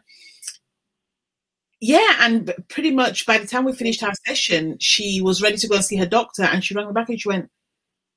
Yeah, 1.80 2.16
and 2.20 2.52
pretty 2.68 2.90
much 2.90 3.24
by 3.24 3.38
the 3.38 3.46
time 3.46 3.64
we 3.64 3.72
finished 3.72 4.02
our 4.02 4.12
session, 4.26 4.76
she 4.80 5.20
was 5.22 5.40
ready 5.40 5.56
to 5.56 5.68
go 5.68 5.76
and 5.76 5.84
see 5.84 5.96
her 5.96 6.06
doctor, 6.06 6.42
and 6.42 6.62
she 6.62 6.74
rang 6.74 6.88
me 6.88 6.92
back 6.92 7.08
and 7.08 7.20
she 7.20 7.28
went, 7.28 7.50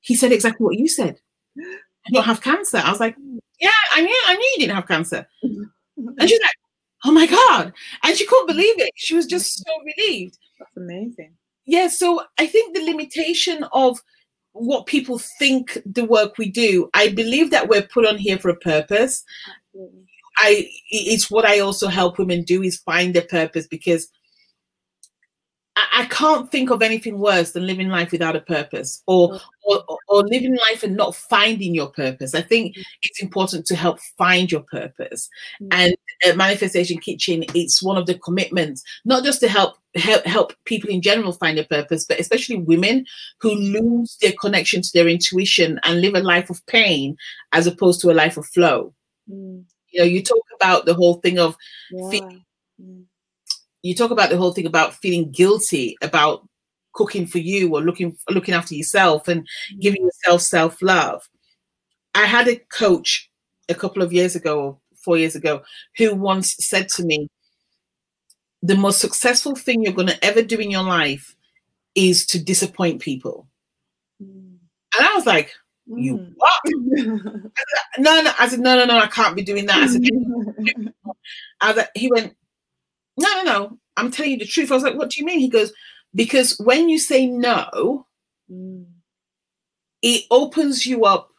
"He 0.00 0.14
said 0.14 0.32
exactly 0.32 0.64
what 0.64 0.78
you 0.78 0.88
said. 0.88 1.18
I 1.58 2.10
don't 2.12 2.24
have 2.24 2.42
cancer." 2.42 2.78
I 2.78 2.90
was 2.90 3.00
like, 3.00 3.16
"Yeah, 3.60 3.70
I 3.94 4.02
knew, 4.02 4.22
I 4.26 4.34
knew 4.34 4.50
you 4.54 4.60
didn't 4.60 4.74
have 4.74 4.88
cancer." 4.88 5.26
Mm-hmm. 5.44 6.08
And 6.18 6.28
she's 6.28 6.40
like, 6.40 6.58
"Oh 7.04 7.12
my 7.12 7.26
god!" 7.26 7.72
And 8.02 8.16
she 8.16 8.26
couldn't 8.26 8.48
believe 8.48 8.80
it. 8.80 8.90
She 8.96 9.14
was 9.14 9.26
just 9.26 9.64
so 9.64 9.72
relieved. 9.84 10.38
That's 10.58 10.76
amazing 10.76 11.34
yeah 11.72 11.88
so 11.88 12.22
i 12.38 12.46
think 12.46 12.74
the 12.74 12.84
limitation 12.84 13.64
of 13.72 13.98
what 14.52 14.86
people 14.86 15.18
think 15.38 15.78
the 15.86 16.04
work 16.04 16.36
we 16.36 16.50
do 16.50 16.88
i 16.94 17.08
believe 17.08 17.50
that 17.50 17.68
we're 17.68 17.82
put 17.82 18.06
on 18.06 18.18
here 18.18 18.38
for 18.38 18.50
a 18.50 18.56
purpose 18.56 19.24
Absolutely. 19.74 20.06
i 20.38 20.68
it's 20.90 21.30
what 21.30 21.46
i 21.46 21.58
also 21.58 21.88
help 21.88 22.18
women 22.18 22.42
do 22.42 22.62
is 22.62 22.76
find 22.76 23.14
their 23.14 23.22
purpose 23.22 23.66
because 23.66 24.08
I 25.74 26.04
can't 26.06 26.50
think 26.50 26.70
of 26.70 26.82
anything 26.82 27.18
worse 27.18 27.52
than 27.52 27.66
living 27.66 27.88
life 27.88 28.12
without 28.12 28.36
a 28.36 28.40
purpose 28.40 29.02
or, 29.06 29.40
or, 29.64 29.82
or 30.08 30.22
living 30.22 30.54
life 30.70 30.82
and 30.82 30.96
not 30.96 31.14
finding 31.14 31.74
your 31.74 31.88
purpose. 31.88 32.34
I 32.34 32.42
think 32.42 32.76
mm. 32.76 32.82
it's 33.02 33.22
important 33.22 33.64
to 33.66 33.76
help 33.76 33.98
find 34.18 34.52
your 34.52 34.62
purpose. 34.62 35.30
Mm-hmm. 35.62 35.68
And 35.72 35.94
uh, 36.26 36.36
Manifestation 36.36 36.98
Kitchen, 36.98 37.44
it's 37.54 37.82
one 37.82 37.96
of 37.96 38.06
the 38.06 38.18
commitments, 38.18 38.82
not 39.06 39.24
just 39.24 39.40
to 39.40 39.48
help 39.48 39.76
help 39.94 40.24
help 40.24 40.52
people 40.64 40.90
in 40.90 41.02
general 41.02 41.32
find 41.32 41.58
their 41.58 41.64
purpose, 41.64 42.04
but 42.04 42.20
especially 42.20 42.56
women 42.56 43.04
who 43.40 43.54
lose 43.54 44.16
their 44.20 44.32
connection 44.40 44.82
to 44.82 44.90
their 44.94 45.08
intuition 45.08 45.78
and 45.84 46.00
live 46.00 46.14
a 46.14 46.20
life 46.20 46.50
of 46.50 46.64
pain 46.66 47.16
as 47.52 47.66
opposed 47.66 48.00
to 48.00 48.10
a 48.10 48.14
life 48.14 48.36
of 48.36 48.46
flow. 48.46 48.94
Mm. 49.30 49.64
You 49.90 50.00
know, 50.00 50.06
you 50.06 50.22
talk 50.22 50.44
about 50.54 50.86
the 50.86 50.94
whole 50.94 51.14
thing 51.14 51.38
of 51.38 51.56
yeah. 51.90 52.10
feeling, 52.10 52.44
mm 52.80 53.04
you 53.82 53.94
talk 53.94 54.10
about 54.10 54.30
the 54.30 54.36
whole 54.36 54.52
thing 54.52 54.66
about 54.66 54.94
feeling 54.94 55.30
guilty 55.30 55.96
about 56.02 56.48
cooking 56.92 57.26
for 57.26 57.38
you 57.38 57.74
or 57.74 57.80
looking 57.80 58.16
looking 58.30 58.54
after 58.54 58.74
yourself 58.74 59.28
and 59.28 59.46
giving 59.80 60.02
yourself 60.02 60.40
self 60.40 60.80
love. 60.80 61.22
I 62.14 62.26
had 62.26 62.48
a 62.48 62.56
coach 62.56 63.30
a 63.68 63.74
couple 63.74 64.02
of 64.02 64.12
years 64.12 64.36
ago, 64.36 64.80
four 65.04 65.18
years 65.18 65.34
ago, 65.34 65.62
who 65.96 66.14
once 66.14 66.54
said 66.60 66.88
to 66.90 67.04
me, 67.04 67.28
"The 68.62 68.76
most 68.76 69.00
successful 69.00 69.56
thing 69.56 69.82
you're 69.82 69.92
going 69.92 70.08
to 70.08 70.24
ever 70.24 70.42
do 70.42 70.58
in 70.58 70.70
your 70.70 70.82
life 70.82 71.34
is 71.94 72.26
to 72.26 72.42
disappoint 72.42 73.00
people." 73.00 73.48
Mm. 74.22 74.58
And 74.98 75.06
I 75.06 75.14
was 75.14 75.26
like, 75.26 75.52
"You 75.86 76.18
mm. 76.18 76.32
what?" 76.36 76.60
no, 77.98 78.22
no. 78.22 78.32
I 78.38 78.48
said, 78.48 78.60
"No, 78.60 78.76
no, 78.76 78.84
no. 78.84 78.98
I 78.98 79.06
can't 79.06 79.36
be 79.36 79.42
doing 79.42 79.66
that." 79.66 79.82
I 79.82 79.86
said, 79.86 80.02
I 81.60 81.88
"He 81.94 82.10
went, 82.10 82.34
no, 83.18 83.28
no, 83.36 83.42
no. 83.42 83.78
I'm 83.96 84.10
telling 84.10 84.32
you 84.32 84.38
the 84.38 84.46
truth." 84.46 84.70
I 84.70 84.74
was 84.74 84.82
like, 84.82 84.96
"What 84.96 85.10
do 85.10 85.20
you 85.20 85.26
mean?" 85.26 85.40
He 85.40 85.48
goes, 85.48 85.72
"Because 86.14 86.58
when 86.58 86.88
you 86.88 86.98
say 86.98 87.26
no." 87.26 88.06
Mm. 88.50 88.86
It 90.04 90.24
opens 90.32 90.84
you 90.84 91.04
up 91.04 91.30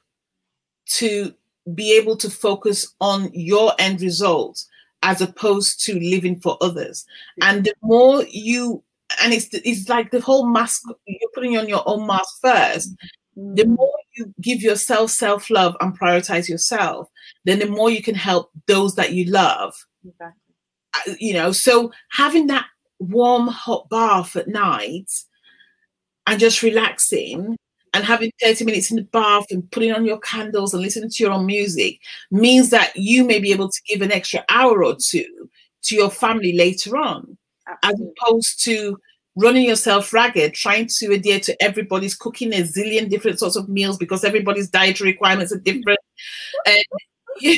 to 0.95 1.33
be 1.73 1.97
able 1.97 2.17
to 2.17 2.29
focus 2.29 2.93
on 2.99 3.29
your 3.33 3.73
end 3.79 4.01
result 4.01 4.63
as 5.03 5.21
opposed 5.21 5.83
to 5.85 5.99
living 5.99 6.39
for 6.39 6.57
others. 6.61 7.05
And 7.41 7.65
the 7.65 7.73
more 7.83 8.23
you, 8.29 8.83
and 9.21 9.33
it's 9.33 9.49
it's 9.51 9.89
like 9.89 10.09
the 10.09 10.21
whole 10.21 10.47
mask 10.47 10.81
you're 11.05 11.29
putting 11.35 11.57
on 11.57 11.69
your 11.69 11.83
own 11.85 12.07
mask 12.07 12.41
1st 12.43 12.87
mm-hmm. 12.87 13.55
The 13.55 13.65
more 13.65 13.93
you 14.15 14.31
give 14.41 14.61
yourself 14.61 15.09
self 15.09 15.49
love 15.49 15.75
and 15.81 15.99
prioritize 15.99 16.47
yourself, 16.47 17.09
then 17.45 17.57
the 17.57 17.67
more 17.67 17.89
you 17.89 18.03
can 18.03 18.13
help 18.13 18.51
those 18.67 18.93
that 18.95 19.13
you 19.13 19.25
love. 19.25 19.73
Exactly. 20.07 20.53
Uh, 20.95 21.15
you 21.19 21.33
know, 21.33 21.51
so 21.51 21.91
having 22.11 22.45
that 22.47 22.67
warm 22.99 23.47
hot 23.47 23.89
bath 23.89 24.35
at 24.35 24.47
night 24.47 25.11
and 26.27 26.39
just 26.39 26.61
relaxing 26.61 27.57
and 27.93 28.03
having 28.03 28.31
30 28.41 28.65
minutes 28.65 28.89
in 28.89 28.97
the 28.97 29.03
bath 29.03 29.45
and 29.51 29.69
putting 29.71 29.91
on 29.91 30.05
your 30.05 30.19
candles 30.19 30.73
and 30.73 30.81
listening 30.81 31.09
to 31.09 31.23
your 31.23 31.31
own 31.31 31.45
music 31.45 31.99
means 32.31 32.69
that 32.71 32.91
you 32.95 33.23
may 33.23 33.39
be 33.39 33.51
able 33.51 33.69
to 33.69 33.81
give 33.87 34.01
an 34.01 34.11
extra 34.11 34.43
hour 34.49 34.83
or 34.83 34.95
two 34.95 35.49
to 35.83 35.95
your 35.95 36.09
family 36.09 36.53
later 36.53 36.97
on, 36.97 37.37
Absolutely. 37.67 38.07
as 38.07 38.13
opposed 38.25 38.63
to 38.63 38.97
running 39.35 39.67
yourself 39.67 40.13
ragged, 40.13 40.53
trying 40.53 40.87
to 40.87 41.11
adhere 41.11 41.39
to 41.39 41.61
everybody's 41.61 42.15
cooking 42.15 42.53
a 42.53 42.61
zillion 42.61 43.09
different 43.09 43.39
sorts 43.39 43.55
of 43.55 43.69
meals 43.69 43.97
because 43.97 44.23
everybody's 44.23 44.69
dietary 44.69 45.11
requirements 45.11 45.51
are 45.51 45.59
different. 45.59 45.99
and 46.65 46.83
you, 47.39 47.57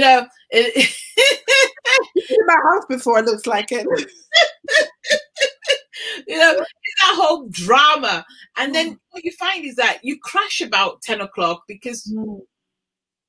know, 0.00 0.26
it, 0.50 0.94
in 2.30 2.46
my 2.46 2.54
house 2.54 2.84
before 2.88 3.18
it 3.18 3.24
looks 3.24 3.46
like 3.46 3.72
it. 3.72 3.86
you 6.26 6.38
know, 6.38 6.52
it's 6.52 7.00
that 7.00 7.14
whole 7.16 7.48
drama. 7.48 8.24
And 8.56 8.74
then 8.74 8.94
mm. 8.94 8.98
what 9.10 9.24
you 9.24 9.32
find 9.32 9.64
is 9.64 9.76
that 9.76 9.98
you 10.02 10.18
crash 10.18 10.60
about 10.60 11.02
10 11.02 11.20
o'clock 11.20 11.64
because 11.68 12.04
mm. 12.12 12.40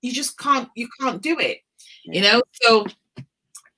you 0.01 0.11
just 0.11 0.37
can't 0.37 0.69
you 0.75 0.87
can't 0.99 1.21
do 1.21 1.37
it. 1.39 1.59
You 2.05 2.21
know, 2.21 2.41
so 2.53 2.85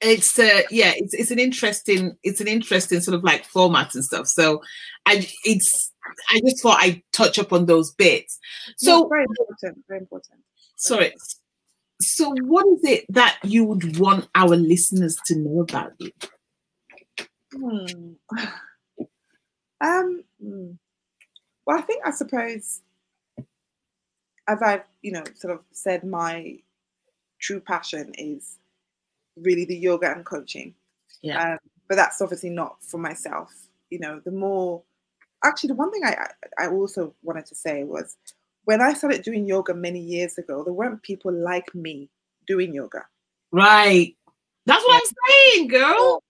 it's 0.02 0.40
uh 0.40 0.62
yeah, 0.72 0.94
it's 0.96 1.14
it's 1.14 1.32
an 1.32 1.40
interesting 1.40 2.18
it's 2.24 2.42
an 2.42 2.48
interesting 2.48 3.02
sort 3.02 3.16
of 3.16 3.24
like 3.24 3.46
format 3.46 3.94
and 3.94 4.04
stuff. 4.04 4.28
So 4.28 4.62
I 5.06 5.28
it's 5.46 5.92
I 6.30 6.42
just 6.42 6.62
thought 6.62 6.82
I'd 6.82 7.04
touch 7.14 7.40
up 7.40 7.54
on 7.54 7.66
those 7.66 7.92
bits. 7.92 8.40
So 8.78 9.08
very 9.08 9.26
important, 9.26 9.86
very 9.88 10.00
important. 10.00 10.42
Sorry. 10.76 11.14
So 12.02 12.34
what 12.42 12.66
is 12.68 12.84
it 12.84 13.06
that 13.10 13.38
you 13.44 13.64
would 13.66 13.98
want 14.00 14.28
our 14.34 14.56
listeners 14.56 15.18
to 15.26 15.36
know 15.36 15.62
about 15.62 15.94
you? 16.00 16.12
Hmm. 17.54 18.14
Um, 19.82 20.24
hmm. 20.42 20.72
well, 21.66 21.78
I 21.78 21.82
think 21.82 22.06
I 22.06 22.12
suppose, 22.12 22.82
as 24.48 24.62
I've 24.62 24.84
you 25.02 25.12
know 25.12 25.24
sort 25.36 25.54
of 25.54 25.62
said, 25.72 26.04
my 26.04 26.60
true 27.40 27.60
passion 27.60 28.14
is 28.18 28.58
really 29.36 29.66
the 29.66 29.78
yoga 29.78 30.12
and 30.12 30.26
coaching. 30.26 30.76
Yeah. 31.22 31.54
Um, 31.54 31.58
but 31.88 31.96
that's 31.96 32.22
obviously 32.22 32.52
not 32.52 32.84
for 32.84 32.98
myself. 32.98 33.52
You 33.90 34.00
know, 34.00 34.22
the 34.24 34.32
more 34.32 34.84
actually 35.44 35.70
the 35.70 35.76
one 35.76 35.92
thing 35.92 36.04
I 36.06 36.28
I 36.58 36.68
also 36.68 37.14
wanted 37.24 37.46
to 37.48 37.56
say 37.56 37.84
was 37.84 38.18
when 38.66 38.82
I 38.82 38.94
started 38.94 39.24
doing 39.24 39.48
yoga 39.48 39.74
many 39.74 40.00
years 40.00 40.38
ago, 40.38 40.64
there 40.64 40.74
weren't 40.74 41.02
people 41.02 41.34
like 41.34 41.74
me 41.74 42.10
doing 42.48 42.74
yoga. 42.74 43.06
Right. 43.52 44.16
That's 44.66 44.84
what 44.84 45.02
I'm 45.02 45.54
saying, 45.56 45.68
girl. 45.68 46.24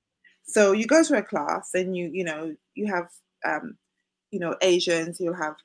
So 0.43 0.71
you 0.71 0.85
go 0.85 1.03
to 1.03 1.17
a 1.17 1.21
class 1.21 1.71
and 1.73 1.95
you, 1.95 2.09
you 2.11 2.23
know, 2.23 2.55
you 2.75 2.87
have 2.87 3.09
um, 3.45 3.77
you 4.31 4.39
know, 4.39 4.55
Asians, 4.61 5.19
you'll 5.19 5.35
have, 5.35 5.55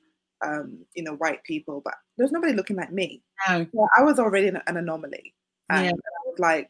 um, 0.45 0.85
you 0.93 1.03
know, 1.03 1.15
white 1.15 1.43
people, 1.43 1.81
but 1.83 1.95
there's 2.17 2.31
nobody 2.31 2.53
looking 2.53 2.75
like 2.75 2.91
me. 2.91 3.23
No. 3.47 3.65
So 3.73 3.87
I 3.97 4.03
was 4.03 4.19
already 4.19 4.47
an, 4.47 4.61
an 4.67 4.77
anomaly. 4.77 5.33
And 5.69 5.85
yeah. 5.85 5.91
I 5.91 6.29
was 6.29 6.39
like, 6.39 6.69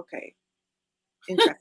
okay, 0.00 0.34
interesting. 1.28 1.56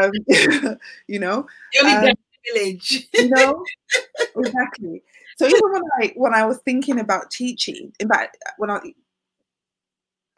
um, 0.00 0.78
you 1.08 1.18
know, 1.18 1.46
um, 1.84 2.14
village. 2.54 3.08
you 3.14 3.28
know, 3.28 3.64
exactly. 4.36 5.02
So 5.36 5.46
even 5.46 5.60
when 5.62 5.82
I 6.00 6.12
when 6.16 6.34
I 6.34 6.44
was 6.46 6.58
thinking 6.58 6.98
about 6.98 7.30
teaching, 7.30 7.92
in 8.00 8.08
fact, 8.08 8.38
when 8.58 8.70
I 8.70 8.80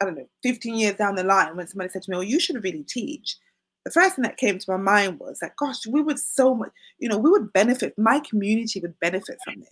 I 0.01 0.05
don't 0.05 0.15
know, 0.15 0.27
15 0.43 0.75
years 0.75 0.95
down 0.95 1.15
the 1.15 1.23
line, 1.23 1.55
when 1.55 1.67
somebody 1.67 1.89
said 1.89 2.01
to 2.03 2.11
me, 2.11 2.17
"Oh, 2.17 2.21
you 2.21 2.39
should 2.39 2.63
really 2.63 2.83
teach," 2.83 3.37
the 3.83 3.91
first 3.91 4.15
thing 4.15 4.23
that 4.23 4.37
came 4.37 4.59
to 4.59 4.71
my 4.71 4.77
mind 4.77 5.19
was 5.19 5.39
that, 5.39 5.55
gosh, 5.55 5.87
we 5.87 6.01
would 6.01 6.19
so 6.19 6.53
much, 6.53 6.71
you 6.99 7.09
know, 7.09 7.17
we 7.17 7.29
would 7.31 7.51
benefit, 7.53 7.97
my 7.97 8.19
community 8.19 8.79
would 8.79 8.99
benefit 8.99 9.37
from. 9.43 9.63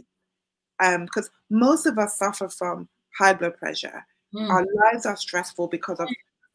Um, 0.81 1.05
because 1.05 1.29
most 1.49 1.85
of 1.85 1.97
us 1.97 2.17
suffer 2.17 2.49
from 2.49 2.87
high 3.17 3.33
blood 3.33 3.57
pressure. 3.57 4.05
Mm. 4.33 4.49
Our 4.49 4.65
lives 4.91 5.05
are 5.05 5.17
stressful 5.17 5.67
because 5.67 5.99
of 5.99 6.07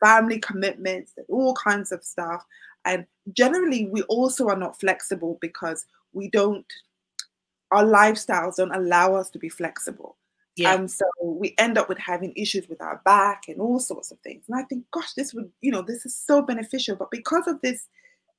family 0.02 0.38
commitments 0.38 1.12
and 1.16 1.26
all 1.28 1.54
kinds 1.54 1.92
of 1.92 2.02
stuff. 2.02 2.44
And 2.84 3.06
generally, 3.32 3.86
we 3.86 4.02
also 4.02 4.48
are 4.48 4.56
not 4.56 4.80
flexible 4.80 5.38
because 5.40 5.86
we 6.12 6.28
don't, 6.30 6.66
our 7.70 7.84
lifestyles 7.84 8.56
don't 8.56 8.74
allow 8.74 9.14
us 9.14 9.30
to 9.30 9.38
be 9.38 9.48
flexible. 9.48 10.16
Yeah. 10.56 10.74
And 10.74 10.90
so 10.90 11.04
we 11.20 11.54
end 11.58 11.78
up 11.78 11.88
with 11.88 11.98
having 11.98 12.32
issues 12.36 12.68
with 12.68 12.80
our 12.80 13.00
back 13.04 13.44
and 13.48 13.60
all 13.60 13.80
sorts 13.80 14.12
of 14.12 14.18
things. 14.20 14.44
And 14.48 14.58
I 14.58 14.62
think, 14.64 14.84
gosh, 14.92 15.12
this 15.14 15.34
would, 15.34 15.50
you 15.60 15.72
know, 15.72 15.82
this 15.82 16.06
is 16.06 16.16
so 16.16 16.42
beneficial. 16.42 16.96
But 16.96 17.10
because 17.10 17.46
of 17.48 17.60
this, 17.60 17.88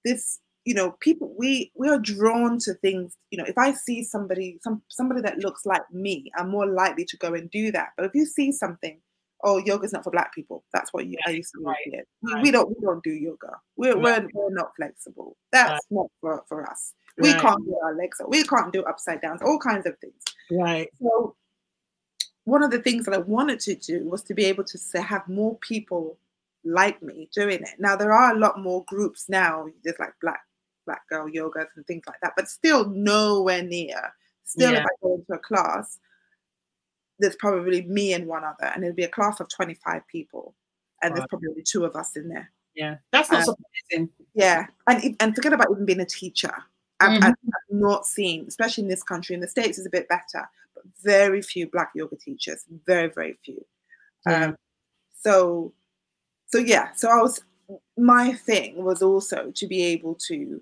this, 0.05 0.39
you 0.63 0.74
know, 0.74 0.91
people 0.99 1.36
we 1.38 1.72
we 1.76 1.89
are 1.89 1.99
drawn 1.99 2.57
to 2.59 2.74
things. 2.76 3.18
You 3.32 3.39
know, 3.39 3.45
if 3.45 3.57
I 3.57 3.74
see 3.74 4.01
somebody, 4.03 4.59
some 4.61 4.82
somebody 4.88 5.22
that 5.22 5.39
looks 5.39 5.66
like 5.66 5.84
me, 5.91 6.32
I'm 6.38 6.49
more 6.49 6.66
likely 6.66 7.05
to 7.05 7.18
go 7.18 7.34
and 7.34 7.51
do 7.51 7.72
that. 7.74 7.89
But 7.97 8.05
if 8.05 8.16
you 8.16 8.26
see 8.26 8.51
something, 8.51 8.99
oh, 9.43 9.57
yoga's 9.57 9.93
not 9.93 10.03
for 10.03 10.11
black 10.11 10.34
people. 10.34 10.63
That's 10.74 10.91
what 10.93 11.05
you, 11.05 11.18
I 11.28 11.32
used 11.32 11.51
to 11.55 11.63
right. 11.63 11.76
hear. 11.84 12.03
We, 12.22 12.41
we, 12.43 12.51
don't 12.51 12.70
we 12.70 12.76
don't 12.82 13.03
do 13.03 13.11
yoga. 13.11 13.57
We're 13.76 13.99
right. 13.99 14.24
we're, 14.24 14.30
we're 14.34 14.53
not 14.53 14.72
flexible. 14.76 15.38
That's 15.51 15.72
right. 15.72 15.80
not 15.91 16.07
for, 16.22 16.43
for 16.47 16.70
us. 16.70 16.93
We 17.18 17.32
can't 17.34 17.63
do 17.63 17.78
our 17.84 17.95
legs. 17.95 18.20
We 18.28 18.43
can't 18.43 18.74
do 18.74 18.84
upside 18.84 19.22
downs. 19.22 19.41
All 19.41 19.59
kinds 19.59 19.86
of 19.86 19.97
things. 19.99 20.22
Right. 20.51 20.89
So 21.01 21.36
one 22.45 22.63
of 22.63 22.71
the 22.71 22.79
things 22.79 23.05
that 23.05 23.13
I 23.13 23.19
wanted 23.19 23.59
to 23.61 23.75
do 23.75 24.07
was 24.07 24.23
to 24.23 24.33
be 24.33 24.45
able 24.45 24.63
to 24.63 24.77
say, 24.77 25.01
have 25.01 25.27
more 25.27 25.57
people 25.57 26.17
like 26.63 27.01
me 27.01 27.29
doing 27.33 27.61
it. 27.61 27.79
Now 27.79 27.95
there 27.95 28.13
are 28.13 28.33
a 28.33 28.39
lot 28.39 28.59
more 28.59 28.83
groups 28.87 29.29
now, 29.29 29.67
just 29.83 29.99
like 29.99 30.13
black 30.21 30.41
black 30.85 31.07
girl 31.09 31.27
yogas 31.27 31.67
and 31.75 31.85
things 31.87 32.03
like 32.07 32.19
that, 32.21 32.33
but 32.35 32.47
still 32.47 32.87
nowhere 32.89 33.63
near. 33.63 34.13
Still, 34.43 34.73
yeah. 34.73 34.79
if 34.79 34.85
I 34.85 34.89
go 35.01 35.15
into 35.15 35.33
a 35.33 35.39
class, 35.39 35.99
there's 37.19 37.35
probably 37.35 37.81
me 37.83 38.13
and 38.13 38.27
one 38.27 38.43
other, 38.43 38.65
and 38.65 38.83
it'll 38.83 38.95
be 38.95 39.03
a 39.03 39.09
class 39.09 39.39
of 39.39 39.49
25 39.49 40.07
people, 40.07 40.53
and 41.01 41.11
wow. 41.11 41.15
there's 41.15 41.27
probably 41.27 41.63
two 41.63 41.85
of 41.85 41.95
us 41.95 42.15
in 42.15 42.29
there. 42.29 42.51
Yeah, 42.75 42.97
that's 43.11 43.31
not 43.31 43.47
um, 43.47 43.55
surprising. 43.55 44.09
Yeah, 44.33 44.67
and 44.87 45.15
and 45.19 45.35
forget 45.35 45.53
about 45.53 45.67
even 45.71 45.85
being 45.85 46.01
a 46.01 46.05
teacher. 46.05 46.53
I've, 46.99 47.11
mm-hmm. 47.11 47.23
I've, 47.25 47.33
not 47.69 48.05
seen, 48.05 48.45
especially 48.47 48.83
in 48.83 48.89
this 48.89 49.03
country. 49.03 49.33
In 49.33 49.41
the 49.41 49.47
states, 49.47 49.77
is 49.77 49.85
a 49.85 49.89
bit 49.89 50.07
better, 50.07 50.47
very 51.03 51.41
few 51.41 51.69
black 51.69 51.91
yoga 51.95 52.15
teachers 52.15 52.65
very 52.86 53.09
very 53.09 53.38
few 53.43 53.63
yeah. 54.27 54.45
um, 54.45 54.55
so 55.13 55.73
so 56.47 56.57
yeah 56.57 56.91
so 56.93 57.09
i 57.09 57.21
was 57.21 57.41
my 57.97 58.33
thing 58.33 58.83
was 58.83 59.01
also 59.01 59.51
to 59.55 59.67
be 59.67 59.83
able 59.83 60.15
to 60.15 60.61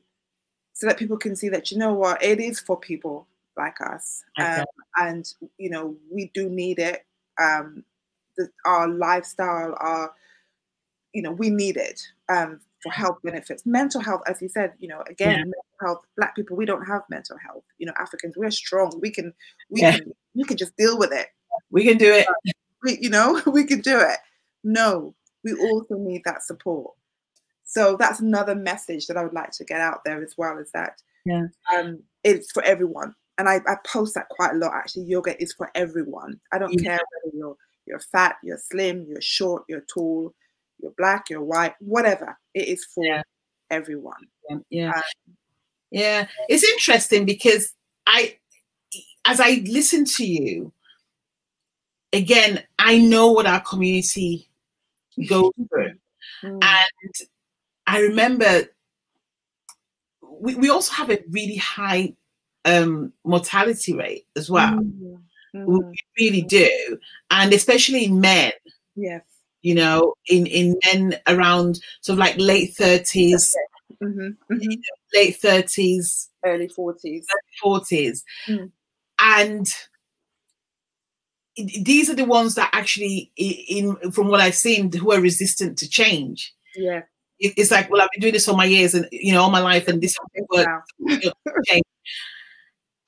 so 0.74 0.88
that 0.88 0.98
people 0.98 1.18
can 1.18 1.36
see 1.36 1.50
that 1.50 1.72
you 1.72 1.78
know 1.78 1.94
what 1.94 2.22
it 2.24 2.40
is 2.40 2.60
for 2.60 2.80
people 2.80 3.28
like 3.58 3.76
us 3.82 4.24
okay. 4.40 4.62
um, 4.62 4.66
and 4.98 5.34
you 5.58 5.70
know 5.70 5.96
we 6.12 6.32
do 6.34 6.50
need 6.50 6.80
it 6.80 7.06
um 7.42 7.84
the, 8.38 8.48
our 8.66 8.88
lifestyle 8.88 9.76
our 9.80 10.12
you 11.14 11.22
know 11.22 11.32
we 11.32 11.50
need 11.50 11.78
it 11.78 12.02
um 12.30 12.60
health 12.92 13.18
benefits 13.24 13.66
mental 13.66 14.02
health 14.02 14.22
as 14.28 14.42
you 14.42 14.50
said 14.50 14.74
you 14.80 14.88
know 14.88 15.04
again 15.10 15.46
yeah 15.48 15.86
health 15.86 16.02
black 16.16 16.36
people 16.36 16.56
we 16.56 16.66
don't 16.66 16.86
have 16.86 17.02
mental 17.10 17.38
health 17.38 17.64
you 17.78 17.86
know 17.86 17.94
africans 18.00 18.38
we're 18.38 18.50
strong 18.52 18.98
we 19.02 19.10
can 19.10 19.34
we 19.70 19.82
yeah. 19.82 19.98
can 19.98 20.12
we 20.36 20.44
can 20.44 20.56
just 20.56 20.76
deal 20.78 20.98
with 20.98 21.12
it 21.12 21.28
we 21.72 21.84
can 21.84 21.98
do 21.98 22.14
it 22.14 22.26
we, 22.84 22.98
you 23.02 23.10
know 23.10 23.42
we 23.52 23.66
can 23.66 23.82
do 23.82 24.00
it 24.00 24.18
no 24.64 25.14
we 25.44 25.54
also 25.54 25.96
need 25.96 26.22
that 26.24 26.42
support 26.44 26.94
so 27.66 27.98
that's 27.98 28.22
another 28.22 28.56
message 28.56 29.08
that 29.08 29.18
i 29.18 29.24
would 29.24 29.34
like 29.34 29.52
to 29.52 29.66
get 29.66 29.82
out 29.82 30.04
there 30.06 30.24
as 30.24 30.36
well 30.38 30.58
is 30.58 30.72
that 30.72 31.02
Yeah. 31.26 31.48
Um, 31.74 32.04
it's 32.24 32.52
for 32.52 32.64
everyone. 32.64 33.16
And 33.38 33.50
I, 33.50 33.56
I 33.68 33.76
post 33.86 34.14
that 34.16 34.30
quite 34.30 34.52
a 34.52 34.58
lot 34.58 34.74
actually. 34.74 35.06
Yoga 35.06 35.42
is 35.42 35.54
for 35.54 35.72
everyone. 35.76 36.40
I 36.52 36.58
don't 36.60 36.74
Yeah. 36.74 36.98
care 36.98 37.00
whether 37.24 37.38
you're 37.38 37.58
you're 37.86 38.00
fat, 38.00 38.36
you're 38.44 38.58
slim, 38.58 39.06
you're 39.10 39.22
short, 39.22 39.64
you're 39.68 39.86
tall, 39.94 40.34
you're 40.84 40.94
black, 40.98 41.30
you're 41.30 41.42
white, 41.44 41.74
whatever. 41.80 42.38
It 42.54 42.68
is 42.68 42.86
for 42.94 43.04
Yeah. 43.06 43.24
everyone. 43.72 44.28
Yeah, 44.50 44.58
yeah. 44.70 44.90
Um, 44.92 45.02
Yeah. 45.90 46.28
It's 46.50 46.64
interesting 46.64 47.26
because 47.26 47.74
I, 48.06 48.38
as 49.26 49.40
I 49.40 49.64
listen 49.66 50.06
to 50.06 50.26
you, 50.26 50.74
again, 52.12 52.64
I 52.78 52.98
know 53.00 53.32
what 53.32 53.46
our 53.48 53.62
community 53.62 54.50
goes 55.28 55.52
through. 55.70 55.94
Mm. 56.44 56.62
And 56.64 57.14
I 57.88 58.00
remember 58.02 58.64
we, 60.22 60.56
we 60.56 60.70
also 60.70 60.94
have 60.94 61.10
a 61.10 61.20
really 61.30 61.56
high 61.56 62.14
um, 62.66 63.14
mortality 63.24 63.94
rate 63.94 64.26
as 64.36 64.50
well. 64.50 64.74
Mm. 64.74 65.20
We 65.54 65.80
Mm. 65.80 65.94
really 66.20 66.42
do. 66.42 66.98
And 67.30 67.54
especially 67.54 68.06
in 68.06 68.20
men, 68.20 68.52
Yes. 68.96 69.22
You 69.64 69.74
know, 69.74 70.14
in, 70.28 70.46
in 70.46 70.78
men 70.86 71.16
around 71.28 71.80
sort 72.02 72.16
of 72.16 72.20
like 72.20 72.36
late 72.38 72.76
30s, 72.80 73.42
hmm 74.00 74.30
hmm 74.50 74.70
late 75.16 75.38
30s, 75.42 76.28
Early 76.46 76.68
40s. 76.68 77.24
40s. 77.64 78.22
Mm. 78.48 78.72
And 79.20 79.68
these 81.56 82.10
are 82.10 82.16
the 82.16 82.26
ones 82.26 82.56
that 82.56 82.70
actually, 82.74 83.32
in 83.38 83.96
from 84.12 84.28
what 84.28 84.42
I've 84.42 84.56
seen, 84.56 84.92
who 84.92 85.12
are 85.12 85.22
resistant 85.22 85.78
to 85.80 85.90
change. 85.90 86.54
Yeah. 86.76 87.04
It's 87.40 87.72
like, 87.72 87.90
well, 87.90 88.02
I've 88.02 88.10
been 88.14 88.22
doing 88.22 88.34
this 88.34 88.48
all 88.48 88.56
my 88.56 88.66
years 88.66 88.94
and 88.94 89.08
you 89.12 89.34
know 89.34 89.42
all 89.42 89.50
my 89.50 89.60
life, 89.60 89.88
and 89.88 90.02
this. 90.02 90.16
Now. 90.52 90.84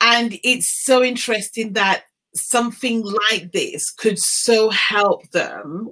And 0.01 0.37
it's 0.43 0.83
so 0.83 1.01
interesting 1.01 1.73
that 1.73 2.03
something 2.35 3.03
like 3.31 3.51
this 3.53 3.89
could 3.91 4.19
so 4.19 4.69
help 4.69 5.27
them 5.31 5.89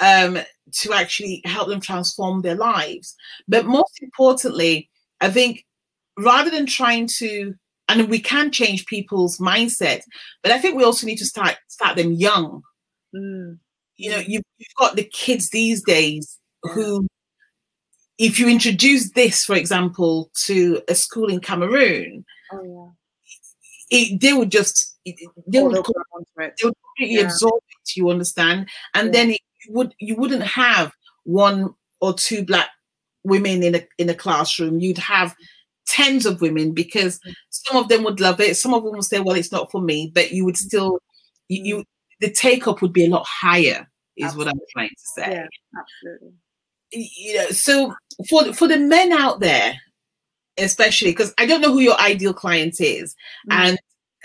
um, 0.00 0.38
to 0.72 0.92
actually 0.92 1.42
help 1.44 1.68
them 1.68 1.80
transform 1.80 2.42
their 2.42 2.54
lives. 2.56 3.14
But 3.48 3.66
most 3.66 3.98
importantly, 4.02 4.88
I 5.20 5.30
think 5.30 5.64
rather 6.18 6.50
than 6.50 6.66
trying 6.66 7.08
to, 7.18 7.54
and 7.88 8.08
we 8.08 8.20
can 8.20 8.50
change 8.52 8.86
people's 8.86 9.38
mindset, 9.38 10.02
but 10.42 10.52
I 10.52 10.58
think 10.58 10.76
we 10.76 10.84
also 10.84 11.06
need 11.06 11.18
to 11.18 11.26
start 11.26 11.56
start 11.68 11.96
them 11.96 12.12
young. 12.12 12.62
Mm. 13.14 13.58
You 13.96 14.10
know, 14.10 14.18
you've, 14.18 14.42
you've 14.58 14.74
got 14.78 14.96
the 14.96 15.04
kids 15.04 15.50
these 15.50 15.82
days 15.82 16.38
who, 16.62 17.06
if 18.18 18.38
you 18.38 18.48
introduce 18.48 19.10
this, 19.12 19.44
for 19.44 19.54
example, 19.56 20.30
to 20.44 20.80
a 20.88 20.94
school 20.94 21.28
in 21.28 21.40
Cameroon, 21.40 22.24
Oh, 22.52 22.94
it, 23.90 24.20
they 24.20 24.32
would 24.32 24.50
just 24.50 24.96
it- 25.04 25.16
they 25.46 25.62
would 25.62 25.72
They'll 25.74 25.82
co- 25.82 25.92
grab 25.92 26.06
onto 26.14 26.48
it. 26.50 26.54
they 26.60 26.66
would 26.66 26.74
completely 26.96 27.16
Yeah. 27.20 27.26
absorb 27.26 27.54
it. 27.68 27.96
You 27.96 28.08
understand, 28.10 28.68
and 28.94 29.06
Yeah. 29.08 29.12
then 29.12 29.30
it 29.32 29.40
would 29.68 29.94
you 29.98 30.16
wouldn't 30.16 30.42
have 30.42 30.92
one 31.24 31.74
or 32.00 32.14
two 32.14 32.44
black 32.44 32.68
women 33.24 33.62
in 33.62 33.74
a 33.74 33.86
in 33.98 34.08
a 34.08 34.14
classroom. 34.14 34.80
You'd 34.80 34.98
have 34.98 35.34
tens 35.86 36.24
of 36.26 36.40
women 36.40 36.72
because 36.72 37.18
Mm. 37.20 37.34
some 37.50 37.76
of 37.76 37.88
them 37.88 38.02
would 38.04 38.20
love 38.20 38.40
it. 38.40 38.56
Some 38.56 38.74
of 38.74 38.82
them 38.84 38.92
would 38.92 39.04
say, 39.04 39.20
"Well, 39.20 39.36
it's 39.36 39.52
not 39.52 39.70
for 39.70 39.80
me," 39.80 40.10
but 40.14 40.32
you 40.32 40.44
would 40.44 40.56
still 40.56 40.98
you, 41.48 41.62
you 41.78 41.84
the 42.20 42.30
take 42.30 42.66
up 42.68 42.80
would 42.82 42.92
be 42.92 43.04
a 43.06 43.10
lot 43.10 43.26
higher. 43.26 43.86
Is 44.16 44.36
what 44.36 44.48
I'm 44.48 44.60
trying 44.72 44.88
to 44.90 44.94
say. 45.14 45.30
Yeah, 45.32 45.46
absolutely. 45.78 46.32
you 46.92 47.34
know 47.36 47.46
so 47.50 47.94
for 48.28 48.52
for 48.52 48.68
the 48.68 48.76
men 48.78 49.12
out 49.12 49.40
there 49.40 49.74
especially 50.58 51.10
because 51.12 51.32
i 51.38 51.46
don't 51.46 51.60
know 51.60 51.72
who 51.72 51.80
your 51.80 51.98
ideal 52.00 52.34
client 52.34 52.80
is 52.80 53.14
Mm. 53.50 53.54
and 53.54 53.78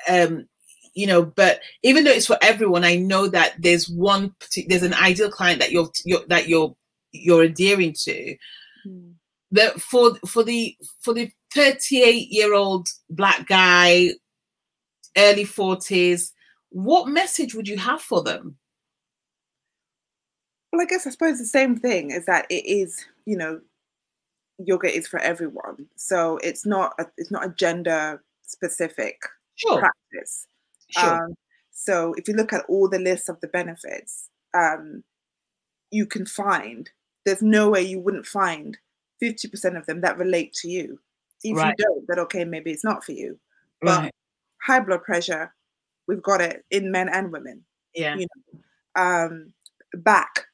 um 0.09 0.47
you 0.95 1.05
know 1.05 1.23
but 1.23 1.59
even 1.83 2.03
though 2.03 2.11
it's 2.11 2.25
for 2.25 2.37
everyone 2.41 2.83
i 2.83 2.95
know 2.95 3.27
that 3.27 3.53
there's 3.59 3.87
one 3.89 4.33
there's 4.67 4.83
an 4.83 4.93
ideal 4.95 5.29
client 5.29 5.59
that 5.59 5.71
you're, 5.71 5.89
you're 6.05 6.25
that 6.27 6.47
you're 6.47 6.75
you're 7.11 7.43
adhering 7.43 7.93
to 7.93 8.35
Mm. 8.87 9.13
that 9.51 9.81
for 9.81 10.15
for 10.27 10.43
the 10.43 10.77
for 11.01 11.13
the 11.13 11.31
38 11.53 12.27
year 12.29 12.53
old 12.53 12.87
black 13.09 13.47
guy 13.47 14.09
early 15.17 15.43
40s 15.45 16.31
what 16.69 17.07
message 17.07 17.55
would 17.55 17.67
you 17.67 17.77
have 17.77 18.01
for 18.01 18.21
them 18.21 18.57
Well, 20.71 20.81
I 20.81 20.85
guess 20.85 21.07
I 21.07 21.09
suppose 21.09 21.39
the 21.39 21.45
same 21.45 21.77
thing 21.77 22.11
is 22.11 22.25
that 22.25 22.45
it 22.49 22.65
is, 22.65 23.05
you 23.25 23.37
know, 23.37 23.61
yoga 24.59 24.93
is 24.93 25.07
for 25.07 25.19
everyone. 25.19 25.87
So 25.95 26.37
it's 26.43 26.65
not 26.65 26.93
a, 26.99 27.05
it's 27.17 27.31
not 27.31 27.45
a 27.45 27.49
gender 27.49 28.21
specific 28.43 29.17
sure 29.55 29.79
practice. 29.79 30.47
Sure 30.97 31.25
Um, 31.25 31.35
so 31.71 32.13
if 32.17 32.27
you 32.27 32.33
look 32.35 32.53
at 32.53 32.65
all 32.69 32.87
the 32.89 32.99
lists 32.99 33.29
of 33.29 33.39
the 33.41 33.47
benefits, 33.47 34.29
um, 34.53 35.03
you 35.91 36.05
can 36.05 36.25
find 36.25 36.89
there's 37.25 37.41
no 37.41 37.69
way 37.69 37.81
you 37.81 37.99
wouldn't 37.99 38.25
find 38.25 38.77
50% 39.21 39.77
of 39.77 39.85
them 39.85 40.01
that 40.01 40.17
relate 40.17 40.53
to 40.55 40.69
you. 40.69 40.99
If 41.43 41.57
Right. 41.57 41.75
you 41.77 41.85
don't, 41.85 42.05
then 42.07 42.19
okay, 42.19 42.45
maybe 42.45 42.71
it's 42.71 42.83
not 42.83 43.03
for 43.03 43.11
you. 43.13 43.39
But 43.81 44.01
right 44.03 44.11
high 44.63 44.79
blood 44.79 45.03
pressure, 45.03 45.53
we've 46.07 46.23
got 46.23 46.41
it 46.41 46.65
in 46.71 46.91
men 46.91 47.09
and 47.09 47.31
women. 47.31 47.65
yeah 47.93 48.15
you 48.17 48.27
know, 48.35 48.61
Um, 49.01 49.53
back 49.93 50.45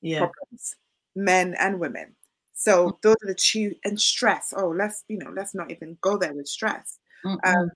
yeah 0.00 0.18
problems, 0.20 0.76
men 1.16 1.54
and 1.58 1.80
women. 1.80 2.14
So 2.54 2.98
those 3.02 3.16
are 3.22 3.26
the 3.28 3.34
two 3.34 3.74
and 3.84 4.00
stress. 4.00 4.52
Oh, 4.56 4.68
let's 4.70 5.04
you 5.08 5.18
know, 5.18 5.30
let's 5.34 5.54
not 5.54 5.70
even 5.70 5.98
go 6.00 6.16
there 6.16 6.34
with 6.34 6.48
stress. 6.48 6.98
Mm-mm. 7.24 7.38
Um, 7.44 7.70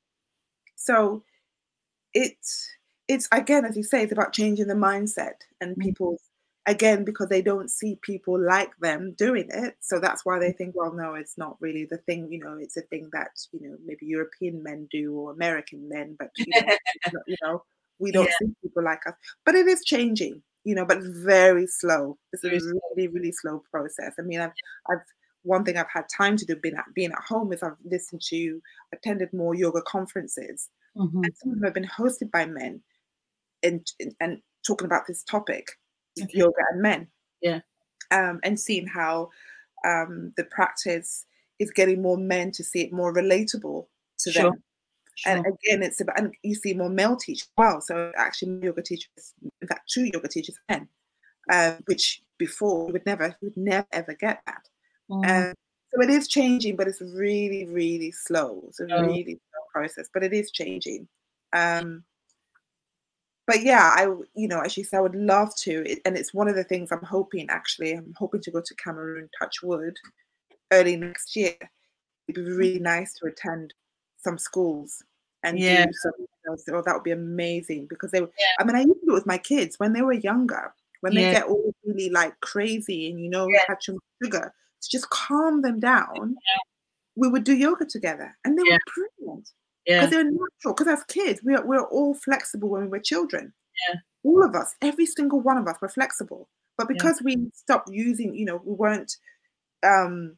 so 0.77 1.23
it's 2.15 2.69
it's 3.09 3.29
again, 3.33 3.65
as 3.65 3.77
you 3.77 3.83
say, 3.83 4.03
it's 4.03 4.13
about 4.13 4.33
changing 4.33 4.67
the 4.69 4.75
mindset 4.75 5.35
and 5.61 5.77
Mhm. 5.77 5.95
people 6.03 6.19
again 6.67 7.05
because 7.05 7.29
they 7.29 7.43
don't 7.43 7.71
see 7.71 7.99
people 8.03 8.41
like 8.41 8.71
them 8.79 9.15
doing 9.15 9.49
it. 9.51 9.77
So 9.81 9.99
that's 9.99 10.25
why 10.25 10.39
they 10.39 10.53
think, 10.53 10.75
well, 10.77 10.93
no, 10.93 11.15
it's 11.15 11.37
not 11.37 11.57
really 11.61 11.87
the 11.91 11.99
thing. 11.99 12.31
You 12.33 12.39
know, 12.41 12.57
it's 12.59 12.77
a 12.77 12.83
thing 12.83 13.11
that 13.13 13.31
you 13.53 13.69
know 13.69 13.77
maybe 13.85 14.07
European 14.07 14.63
men 14.63 14.89
do 14.91 15.15
or 15.15 15.33
American 15.33 15.89
men, 15.89 16.17
but 16.19 16.31
you 16.45 16.55
know, 16.55 16.73
you 17.27 17.37
know 17.43 17.65
we 17.99 18.13
don't 18.13 18.29
Yeah. 18.29 18.35
see 18.35 18.53
people 18.63 18.83
like 18.85 19.07
us. 19.07 19.15
But 19.45 19.55
it 19.55 19.67
is 19.67 19.85
changing, 19.85 20.43
you 20.65 20.75
know, 20.75 20.85
but 20.85 20.99
very 21.03 21.67
slow. 21.67 22.19
It's 22.33 22.45
a 22.45 22.51
really, 22.51 23.09
really 23.09 23.33
slow 23.33 23.63
process. 23.71 24.15
I 24.19 24.23
mean, 24.23 24.41
I've, 24.41 24.53
I've 24.91 24.99
one 25.45 25.65
thing 25.65 25.77
I've 25.77 25.91
had 25.93 26.05
time 26.17 26.37
to 26.37 26.45
do 26.47 26.57
being 26.57 26.75
at 26.77 26.85
being 26.95 27.13
at 27.13 27.19
home 27.29 27.53
is 27.53 27.63
I've 27.63 27.77
listened 27.85 28.23
to, 28.29 28.61
attended 28.93 29.33
more 29.33 29.55
yoga 29.55 29.83
conferences, 29.83 30.69
Mhm. 30.97 31.25
and 31.25 31.37
some 31.37 31.51
of 31.51 31.57
them 31.57 31.65
have 31.65 31.75
been 31.75 31.85
hosted 31.87 32.31
by 32.31 32.47
men, 32.47 32.83
and 33.63 33.87
and, 34.21 34.43
talking 34.67 34.87
about 34.87 35.07
this 35.09 35.25
topic, 35.25 35.67
Okay. 36.21 36.29
yoga 36.35 36.63
and 36.73 36.83
men. 36.83 37.11
Yeah. 37.43 37.63
Um, 38.11 38.41
and 38.45 38.61
seeing 38.61 38.87
how 38.87 39.31
um, 39.87 40.33
the 40.37 40.45
practice 40.45 41.27
is 41.61 41.71
getting 41.73 42.03
more 42.03 42.19
men 42.19 42.53
to 42.53 42.65
see 42.65 42.83
it 42.83 42.93
more 42.93 43.13
relatable 43.15 43.89
to 44.21 44.33
Sure. 44.33 44.53
them. 44.53 44.63
And 45.27 45.41
again, 45.47 45.83
it's 45.85 46.01
about, 46.01 46.19
and 46.21 46.35
you 46.43 46.55
see 46.57 46.75
more 46.75 46.91
male 46.91 47.17
teachers. 47.17 47.49
well. 47.59 47.81
So 47.83 48.13
actually, 48.17 48.61
yoga 48.65 48.83
teachers, 48.83 49.35
in 49.63 49.69
fact, 49.69 49.91
two 49.93 50.07
yoga 50.13 50.29
teachers 50.29 50.59
men, 50.71 50.89
uh, 51.51 51.79
which 51.87 52.23
before 52.39 52.91
would 52.93 53.07
never, 53.07 53.37
would 53.43 53.57
never 53.57 53.87
ever 53.93 54.15
get 54.15 54.43
that. 54.47 54.69
Mhm. 55.09 55.43
Um, 55.51 55.55
so 55.95 56.03
it 56.03 56.11
is 56.11 56.29
changing, 56.29 56.77
but 56.77 56.89
it's 56.89 57.01
really, 57.03 57.67
really 57.67 58.13
slow. 58.13 58.65
It's 58.69 58.81
a 58.81 58.87
Oh. 58.91 58.99
really 58.99 59.41
process, 59.73 60.09
but 60.13 60.23
it 60.23 60.33
is 60.33 60.51
changing. 60.51 61.09
Um, 61.53 62.05
but 63.47 63.63
yeah, 63.63 63.93
I, 63.97 64.05
you 64.35 64.49
know, 64.49 64.61
as 64.61 64.77
you 64.77 64.85
said, 64.85 64.99
I 64.99 65.01
would 65.01 65.15
love 65.17 65.55
to, 65.57 65.83
it, 65.91 66.01
and 66.05 66.17
it's 66.17 66.33
one 66.33 66.49
of 66.49 66.55
the 66.55 66.65
things 66.65 66.93
I'm 66.93 67.03
hoping. 67.03 67.49
Actually, 67.51 67.93
I'm 67.93 68.15
hoping 68.17 68.41
to 68.43 68.51
go 68.51 68.61
to 68.61 68.75
Cameroon, 68.77 69.29
touch 69.39 69.63
wood, 69.63 69.97
early 70.73 70.97
next 70.97 71.35
year. 71.35 71.55
It'd 72.29 72.45
be 72.45 72.51
really 72.51 72.79
nice 72.79 73.15
to 73.15 73.27
attend 73.27 73.75
some 74.19 74.39
schools 74.39 75.03
and 75.43 75.59
Yeah. 75.59 75.87
do 75.87 75.93
some. 75.93 76.13
You 76.19 76.27
know, 76.47 76.57
so 76.57 76.83
that 76.83 76.95
would 76.95 77.03
be 77.03 77.11
amazing 77.11 77.87
because 77.89 78.13
they. 78.13 78.21
were- 78.21 78.31
Yeah. 78.39 78.47
I 78.61 78.65
mean, 78.65 78.77
I 78.77 78.81
used 78.83 79.01
to 79.01 79.07
do 79.07 79.13
it 79.13 79.15
with 79.15 79.27
my 79.27 79.39
kids 79.39 79.79
when 79.79 79.93
they 79.93 80.03
were 80.03 80.13
younger. 80.13 80.73
When 81.01 81.15
they 81.15 81.33
get 81.33 81.47
all 81.49 81.75
really 81.85 82.11
like 82.11 82.39
crazy 82.41 83.11
and 83.11 83.21
you 83.21 83.29
know 83.29 83.49
Yeah. 83.49 83.65
much 83.69 83.91
sugar, 84.23 84.55
to 84.83 84.89
just 84.89 85.11
calm 85.11 85.61
them 85.63 85.81
down. 85.81 86.37
We 87.17 87.27
would 87.29 87.43
do 87.43 87.57
yoga 87.57 87.87
together, 87.87 88.37
and 88.45 88.57
they 88.57 88.63
Yeah. 88.65 88.75
were 88.75 89.09
brilliant 89.19 89.51
yeah. 89.87 90.01
because 90.01 90.11
they're 90.11 90.25
natural. 90.25 90.75
Because 90.75 90.89
as 90.89 91.05
kids, 91.05 91.43
we 91.45 91.55
are 91.55 91.65
we're 91.67 91.83
all 91.85 92.15
flexible 92.15 92.69
when 92.71 92.83
we 92.83 92.89
were 92.89 93.01
children. 93.01 93.53
Yeah. 93.89 93.97
All 94.25 94.45
of 94.45 94.55
us, 94.55 94.75
every 94.83 95.07
single 95.07 95.41
one 95.41 95.59
of 95.59 95.67
us, 95.69 95.81
were 95.81 95.89
flexible. 95.89 96.49
But 96.79 96.89
Yeah. 96.89 96.95
because 96.95 97.23
we 97.23 97.51
stopped 97.55 97.91
using, 97.91 98.35
you 98.35 98.45
know, 98.47 98.61
we 98.65 98.75
weren't, 98.75 99.17
um, 99.83 100.37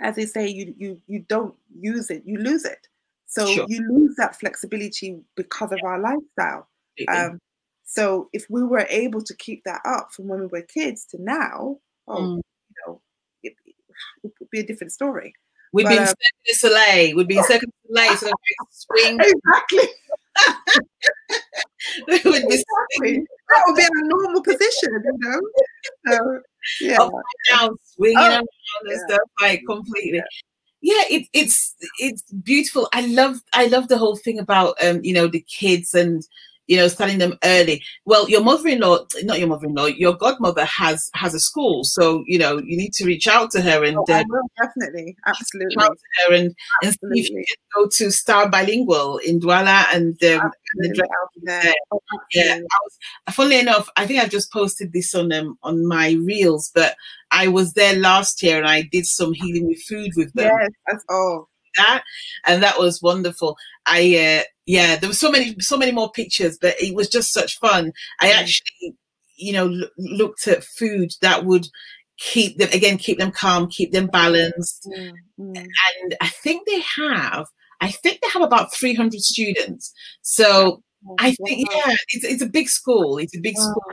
as 0.00 0.16
they 0.16 0.26
say, 0.26 0.48
you 0.48 0.74
you 0.78 1.02
you 1.06 1.20
don't 1.28 1.54
use 1.80 2.10
it, 2.10 2.22
you 2.26 2.38
lose 2.38 2.64
it. 2.64 2.88
So 3.26 3.46
Sure. 3.46 3.66
you 3.68 3.82
lose 3.92 4.16
that 4.16 4.36
flexibility 4.36 5.20
because 5.36 5.72
of 5.72 5.80
our 5.84 5.98
lifestyle. 6.00 6.68
Um, 7.08 7.40
so 7.84 8.28
if 8.32 8.46
we 8.50 8.62
were 8.64 8.86
able 8.90 9.22
to 9.22 9.34
keep 9.36 9.64
that 9.64 9.80
up 9.84 10.12
from 10.12 10.28
when 10.28 10.40
we 10.40 10.46
were 10.46 10.62
kids 10.62 11.04
to 11.06 11.22
now, 11.22 11.78
oh, 12.08 12.16
Mm. 12.22 12.36
you 12.36 12.74
know, 12.86 13.02
it, 13.42 13.54
it 13.66 13.74
would 14.40 14.50
be 14.50 14.60
a 14.60 14.66
different 14.66 14.92
story. 14.92 15.34
We'd 15.72 15.88
be 15.88 15.96
in 15.96 16.06
Cirque 16.06 16.16
du 16.46 16.54
Soleil. 16.54 17.16
We'd 17.16 17.28
be 17.28 17.38
in 17.38 17.44
Cirque 17.44 17.60
du 17.62 17.70
Soleil, 17.88 18.12
of 18.12 18.68
swing. 18.70 19.18
Exactly. 19.20 19.88
we 22.06 22.14
would 22.30 22.48
be 22.48 22.54
Exactly. 22.54 23.26
That 23.48 23.62
would 23.66 23.76
be 23.76 23.82
in 23.82 24.04
a 24.04 24.08
normal 24.08 24.42
position, 24.42 24.90
you 25.04 25.18
know. 25.18 25.40
So 26.06 26.40
yeah. 26.80 27.02
up 27.02 27.12
and 27.12 27.58
down, 27.60 27.76
swinging 27.82 28.18
Oh, 28.18 28.28
around 28.28 28.38
and 28.82 28.90
yeah. 28.90 28.96
stuff 29.06 29.28
like 29.40 29.62
completely. 29.68 30.22
Yeah, 30.80 31.02
it, 31.10 31.26
it's 31.32 31.74
it's 31.98 32.22
beautiful. 32.32 32.88
I 32.92 33.00
love 33.06 33.40
I 33.52 33.66
love 33.66 33.88
the 33.88 33.98
whole 33.98 34.16
thing 34.16 34.38
about 34.38 34.76
um 34.82 35.00
you 35.02 35.12
know 35.12 35.26
the 35.26 35.44
kids 35.48 35.94
and 35.94 36.22
you 36.68 36.76
know 36.76 36.86
starting 36.88 37.18
them 37.18 37.36
early. 37.44 37.82
Well, 38.04 38.28
your 38.30 38.42
mother-in-law, 38.42 39.06
not 39.24 39.38
your 39.38 39.48
mother-in-law, 39.48 39.86
your 39.86 40.14
godmother 40.14 40.64
has 40.64 41.10
has 41.14 41.34
a 41.34 41.40
school, 41.40 41.82
so 41.84 42.22
you 42.26 42.38
know 42.38 42.58
you 42.58 42.76
need 42.76 42.92
to 42.94 43.04
reach 43.04 43.26
out 43.26 43.50
to 43.52 43.60
her 43.60 43.84
and 43.84 43.96
Oh, 43.98 44.04
uh, 44.12 44.22
definitely, 44.62 45.16
absolutely, 45.26 45.74
reach 45.76 45.84
out 45.84 45.98
to 45.98 46.28
her 46.28 46.34
and, 46.34 46.54
and 46.82 46.92
see 46.92 47.20
if 47.20 47.30
you 47.30 47.36
can 47.36 47.82
go 47.82 47.88
to 47.88 48.10
Star 48.12 48.48
Bilingual 48.48 49.18
in 49.18 49.40
Douala 49.40 49.86
and 49.92 50.22
um, 50.24 50.50
and 50.76 50.94
the 50.94 51.02
absolutely. 51.02 51.02
I'll 51.02 51.30
be 51.34 51.40
there. 51.44 51.62
there. 51.62 51.74
Oh, 51.90 52.00
yeah, 52.32 52.42
absolutely. 52.42 52.62
I 52.62 52.78
was. 52.84 53.34
Funnily 53.34 53.60
enough, 53.60 53.88
I 53.96 54.06
think 54.06 54.20
I've 54.20 54.30
just 54.30 54.52
posted 54.52 54.92
this 54.92 55.14
on 55.14 55.32
um, 55.32 55.58
on 55.62 55.86
my 55.86 56.12
reels, 56.12 56.70
but 56.74 56.94
I 57.30 57.48
was 57.48 57.72
there 57.74 57.94
last 57.96 58.42
year 58.42 58.58
and 58.58 58.66
I 58.66 58.82
did 58.82 59.06
some 59.06 59.32
healing 59.32 59.66
with 59.66 59.82
food 59.82 60.12
with 60.16 60.32
them. 60.34 60.50
Yes, 60.60 60.70
that's 60.86 61.04
all. 61.08 61.48
That 61.78 62.02
and 62.46 62.62
that 62.62 62.78
was 62.78 63.02
wonderful. 63.02 63.56
I 63.86 64.40
uh, 64.40 64.44
yeah, 64.66 64.96
there 64.96 65.08
were 65.08 65.14
so 65.14 65.30
many 65.30 65.56
so 65.60 65.76
many 65.78 65.92
more 65.92 66.10
pictures, 66.12 66.58
but 66.60 66.74
it 66.80 66.94
was 66.94 67.08
just 67.08 67.32
such 67.32 67.58
fun. 67.58 67.92
I 68.20 68.28
Mm. 68.30 68.34
actually, 68.38 68.94
you 69.36 69.52
know, 69.52 69.66
l- 69.68 69.88
looked 69.98 70.46
at 70.48 70.64
food 70.64 71.12
that 71.22 71.44
would 71.46 71.68
keep 72.18 72.58
them 72.58 72.68
again, 72.72 72.98
keep 72.98 73.18
them 73.18 73.30
calm, 73.30 73.68
keep 73.68 73.92
them 73.92 74.08
balanced, 74.08 74.86
Mm, 74.96 75.12
mm. 75.40 75.56
and 75.56 76.16
I 76.20 76.28
think 76.28 76.66
they 76.66 76.80
have. 76.96 77.46
I 77.80 77.90
think 77.92 78.20
they 78.20 78.28
have 78.32 78.42
about 78.42 78.74
300 78.74 79.20
students. 79.22 79.92
So 80.22 80.82
I 81.20 81.32
think 81.46 81.68
yeah, 81.72 81.94
it's 82.08 82.24
it's 82.24 82.42
a 82.42 82.46
big 82.48 82.68
school. 82.68 83.18
It's 83.18 83.36
a 83.36 83.40
big 83.40 83.56
school, 83.56 83.92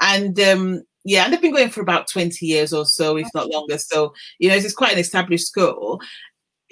and 0.00 0.38
um, 0.40 0.82
yeah, 1.04 1.24
and 1.24 1.32
they've 1.32 1.40
been 1.42 1.52
going 1.54 1.68
for 1.70 1.82
about 1.82 2.08
twenty 2.08 2.46
years 2.46 2.72
or 2.72 2.86
so, 2.86 3.16
if 3.18 3.28
not 3.34 3.50
longer. 3.50 3.78
So 3.78 4.14
you 4.38 4.48
know, 4.48 4.56
it's 4.56 4.72
quite 4.74 4.94
an 4.94 4.98
established 4.98 5.46
school. 5.46 6.00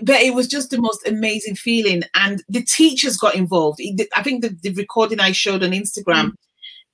But 0.02 0.22
it 0.22 0.34
was 0.34 0.48
just 0.48 0.70
the 0.70 0.80
most 0.80 1.06
amazing 1.06 1.54
feeling, 1.54 2.02
and 2.14 2.42
the 2.48 2.64
teachers 2.64 3.16
got 3.16 3.34
involved. 3.34 3.80
I 4.16 4.22
think 4.22 4.42
the, 4.42 4.56
the 4.62 4.72
recording 4.72 5.20
I 5.20 5.32
showed 5.32 5.62
on 5.62 5.70
Instagram 5.70 6.30
mm. 6.30 6.32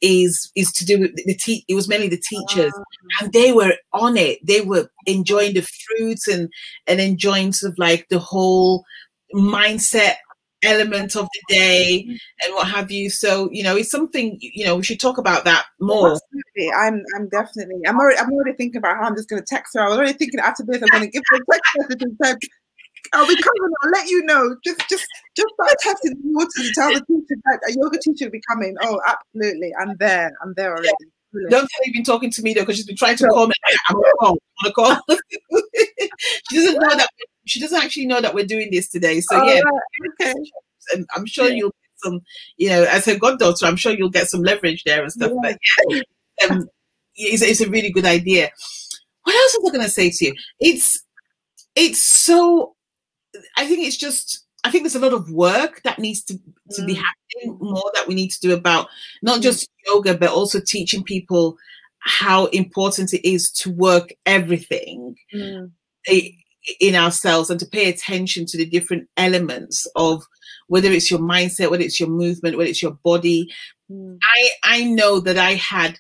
is 0.03 0.51
is 0.55 0.71
to 0.73 0.85
do 0.85 1.01
with 1.01 1.17
the 1.17 1.35
te- 1.35 1.65
It 1.67 1.75
was 1.75 1.89
mainly 1.89 2.09
the 2.09 2.21
teachers, 2.21 2.73
Wow. 2.75 2.85
and 3.21 3.33
they 3.33 3.53
were 3.53 3.73
on 3.95 4.19
it. 4.19 4.45
They 4.47 4.61
were 4.61 4.91
enjoying 5.07 5.55
the 5.55 5.63
fruits 5.63 6.29
and 6.29 6.51
and 6.87 7.01
enjoying 7.01 7.53
sort 7.53 7.73
of 7.73 7.79
like 7.79 8.07
the 8.11 8.19
whole 8.19 8.85
mindset 9.35 10.17
element 10.63 11.17
of 11.17 11.29
the 11.33 11.55
day 11.55 12.05
mm-hmm. 12.07 12.17
and 12.43 12.55
what 12.55 12.69
have 12.69 12.91
you. 12.91 13.11
So 13.11 13.49
you 13.53 13.63
know, 13.63 13.77
it's 13.77 13.91
something 13.91 14.39
you 14.41 14.65
know 14.65 14.77
we 14.77 14.83
should 14.83 15.01
talk 15.01 15.19
about 15.19 15.45
that 15.45 15.67
more. 15.81 16.13
Absolutely. 16.13 16.73
I'm 16.77 17.03
I'm 17.17 17.29
definitely 17.29 17.81
I'm 17.87 17.99
already 17.99 18.19
I'm 18.19 18.31
already 18.31 18.57
thinking 18.57 18.79
about 18.79 18.97
how 18.97 19.05
I'm 19.05 19.17
just 19.17 19.29
gonna 19.29 19.43
text 19.47 19.75
her. 19.75 19.83
I 19.83 19.89
was 19.89 19.97
already 19.97 20.13
thinking 20.13 20.41
after 20.41 20.65
this 20.67 20.83
I'm 20.83 20.89
gonna 20.89 21.09
give 21.09 21.23
her 21.31 21.37
a 21.37 21.53
text 21.53 21.71
message 21.79 22.03
and 22.03 22.17
say, 22.23 22.35
I'll 23.13 23.27
be 23.27 23.35
coming, 23.43 23.73
I'll 23.83 23.91
let 23.91 24.09
you 24.09 24.25
know. 24.25 24.57
Just 24.65 24.81
just 24.89 25.07
just 25.37 25.49
start 25.55 25.77
testing 25.81 26.13
the 26.15 26.21
waters 26.33 26.53
and 26.59 26.75
tell 26.75 26.89
the 26.95 27.01
teacher 27.07 27.41
that 27.45 27.61
a 27.69 27.73
yoga 27.73 27.99
teacher 27.99 28.27
will 28.27 28.33
be 28.33 28.43
coming. 28.49 28.75
Oh, 28.83 29.01
absolutely. 29.07 29.73
I'm 29.81 29.97
there. 29.99 30.31
I'm 30.43 30.55
there 30.57 30.71
already. 30.73 30.91
Brilliant. 31.33 31.51
Don't 31.53 31.61
tell 31.61 31.81
you've 31.87 31.95
been 31.95 32.05
talking 32.05 32.31
to 32.31 32.43
me 32.43 32.55
though, 32.55 32.63
because 32.63 32.77
she's 32.77 32.87
been 32.87 32.97
trying 32.97 33.17
to 33.17 33.27
call 33.29 33.47
me. 33.47 33.55
I'm 33.89 33.97
on 33.97 34.05
a 34.05 34.17
call. 34.19 34.39
On 34.65 34.71
a 34.71 34.73
call. 34.73 34.97
she 36.51 36.57
doesn't 36.57 36.75
know 36.75 36.97
that. 36.97 37.09
She 37.47 37.61
doesn't 37.61 37.83
actually 37.83 38.07
know 38.07 38.21
that 38.21 38.35
we're 38.35 38.47
doing 38.47 38.71
this 38.71 38.89
today. 38.89 39.21
So 39.21 39.39
All 39.41 39.47
yeah, 39.47 39.61
okay. 40.21 40.35
and 40.95 41.07
I'm 41.15 41.27
sure 41.27 41.49
Yeah. 41.49 41.55
you'll 41.55 41.71
get 41.71 41.99
some. 42.05 42.21
You 42.57 42.69
know, 42.71 42.85
as 42.85 43.07
her 43.07 43.17
goddaughter, 43.17 43.67
I'm 43.67 43.77
sure 43.77 43.93
you'll 43.93 44.11
get 44.11 44.29
some 44.29 44.43
leverage 44.43 44.83
there 44.85 45.03
and 45.03 45.13
stuff. 45.13 45.33
But 45.43 45.57
yeah, 45.89 46.03
um, 46.51 46.69
it's, 47.17 47.43
it's 47.43 47.61
a 47.61 47.69
really 47.71 47.91
good 47.91 48.07
idea. 48.07 48.51
What 49.25 49.35
else 49.37 49.57
was 49.61 49.71
I 49.71 49.77
going 49.77 49.85
to 49.87 49.91
say 49.91 50.11
to 50.11 50.25
you? 50.27 50.35
It's 50.59 51.03
it's 51.77 52.05
so. 52.05 52.75
I 53.57 53.67
think 53.67 53.87
it's 53.87 53.97
just. 53.97 54.45
I 54.63 54.71
think 54.71 54.85
there's 54.85 54.95
a 54.95 54.99
lot 55.01 55.15
of 55.15 55.31
work 55.31 55.81
that 55.85 55.99
needs 55.99 56.23
to 56.25 56.35
to 56.73 56.85
be 56.85 56.95
Mm. 56.95 57.03
happening 57.03 57.59
more 57.61 57.91
that 57.95 58.07
we 58.07 58.15
need 58.15 58.31
to 58.31 58.41
do 58.41 58.53
about 58.53 58.89
not 59.23 59.39
Mm. 59.41 59.43
just 59.43 59.69
yoga 59.87 60.15
but 60.19 60.29
also 60.31 60.61
teaching 60.61 61.03
people 61.03 61.57
how 62.01 62.47
important 62.47 63.15
it 63.15 63.27
is 63.27 63.51
to 63.53 63.71
work 63.71 64.13
everything 64.27 65.17
Mm, 65.35 65.73
in 66.81 66.95
ourselves 66.95 67.49
and 67.51 67.59
to 67.61 67.67
pay 67.67 67.89
attention 67.89 68.45
to 68.47 68.59
the 68.59 68.67
different 68.67 69.09
elements 69.17 69.87
of 69.97 70.23
whether 70.69 70.91
it's 70.91 71.11
your 71.11 71.21
mindset 71.21 71.71
whether 71.71 71.83
it's 71.83 71.99
your 71.99 72.11
movement 72.11 72.57
whether 72.59 72.69
it's 72.69 72.83
your 72.83 72.99
body 73.03 73.51
mm, 73.91 74.19
i 74.37 74.51
i 74.65 74.85
know 74.85 75.21
that 75.21 75.39
i 75.39 75.55
had 75.55 75.99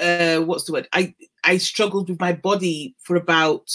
uh 0.00 0.38
what's 0.38 0.64
the 0.64 0.72
word 0.72 0.88
i 0.92 1.12
i 1.44 1.56
struggled 1.56 2.08
with 2.08 2.20
my 2.20 2.32
body 2.32 2.94
for 3.00 3.16
about 3.16 3.68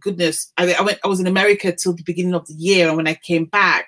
goodness 0.00 0.52
i, 0.58 0.72
I 0.72 0.82
went 0.82 0.98
i 1.04 1.08
was 1.08 1.20
in 1.20 1.26
america 1.26 1.72
till 1.72 1.94
the 1.94 2.02
beginning 2.02 2.34
of 2.34 2.46
the 2.46 2.54
year 2.54 2.88
and 2.88 2.96
when 2.96 3.08
i 3.08 3.14
came 3.14 3.44
back 3.44 3.86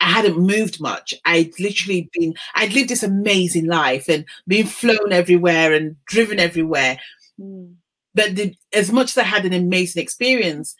I 0.00 0.06
hadn't 0.06 0.38
moved 0.38 0.80
much. 0.80 1.14
I'd 1.26 1.52
literally 1.60 2.08
been, 2.12 2.34
I'd 2.54 2.72
lived 2.72 2.88
this 2.88 3.02
amazing 3.02 3.66
life 3.66 4.08
and 4.08 4.24
been 4.48 4.66
flown 4.66 5.12
everywhere 5.12 5.74
and 5.74 5.96
driven 6.06 6.40
everywhere. 6.40 6.98
mm, 7.38 7.74
But 8.14 8.34
the, 8.34 8.54
as 8.72 8.90
much 8.90 9.10
as 9.10 9.18
I 9.18 9.24
had 9.24 9.44
an 9.44 9.52
amazing 9.52 10.02
experience 10.02 10.74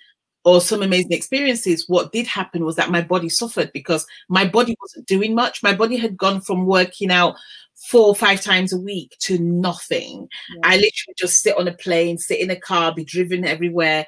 or 0.44 0.62
some 0.62 0.82
amazing 0.82 1.12
experiences, 1.12 1.84
what 1.86 2.12
did 2.12 2.26
happen 2.26 2.64
was 2.64 2.76
that 2.76 2.90
my 2.90 3.02
body 3.02 3.28
suffered 3.28 3.70
because 3.74 4.06
my 4.30 4.46
body 4.46 4.74
wasn't 4.80 5.06
doing 5.06 5.34
much. 5.34 5.62
My 5.62 5.74
body 5.74 5.96
had 5.96 6.16
gone 6.16 6.40
from 6.40 6.64
working 6.64 7.10
out 7.10 7.36
four 7.76 8.06
or 8.06 8.14
five 8.14 8.40
times 8.40 8.72
a 8.72 8.78
week 8.78 9.16
to 9.20 9.38
nothing. 9.38 10.28
Yeah. 10.54 10.60
I 10.64 10.76
literally 10.76 11.14
just 11.18 11.42
sit 11.42 11.58
on 11.58 11.68
a 11.68 11.74
plane, 11.74 12.16
sit 12.16 12.40
in 12.40 12.50
a 12.50 12.56
car, 12.56 12.94
be 12.94 13.04
driven 13.04 13.44
everywhere. 13.44 14.06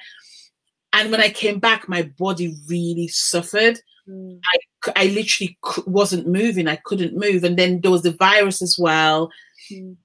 And 0.92 1.10
when 1.10 1.20
I 1.20 1.30
came 1.30 1.58
back, 1.58 1.88
my 1.88 2.02
body 2.18 2.54
really 2.68 3.08
suffered. 3.08 3.80
mm, 4.08 4.40
c- 4.84 4.92
I 4.96 5.06
literally 5.06 5.58
wasn't 5.86 6.26
moving. 6.26 6.68
I 6.68 6.76
couldn't 6.84 7.16
move. 7.16 7.44
And 7.44 7.56
then 7.58 7.80
there 7.80 7.90
was 7.90 8.02
the 8.02 8.12
virus 8.12 8.60
as 8.62 8.76
well. 8.78 9.30
mm, 9.70 9.96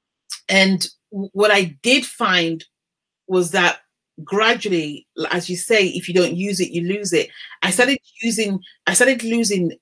And 0.49 0.87
what 1.09 1.51
I 1.51 1.77
did 1.83 2.05
find 2.05 2.63
was 3.27 3.51
that 3.51 3.79
gradually, 4.23 5.07
as 5.31 5.49
you 5.49 5.55
say, 5.57 5.87
if 5.87 6.07
you 6.07 6.13
don't 6.13 6.35
use 6.35 6.59
it, 6.59 6.71
you 6.71 6.81
lose 6.87 7.11
it. 7.13 7.29
I 7.61 7.71
started 7.71 7.97
using, 8.21 8.59
I 8.87 8.93
started 8.93 9.23
losing 9.23 9.77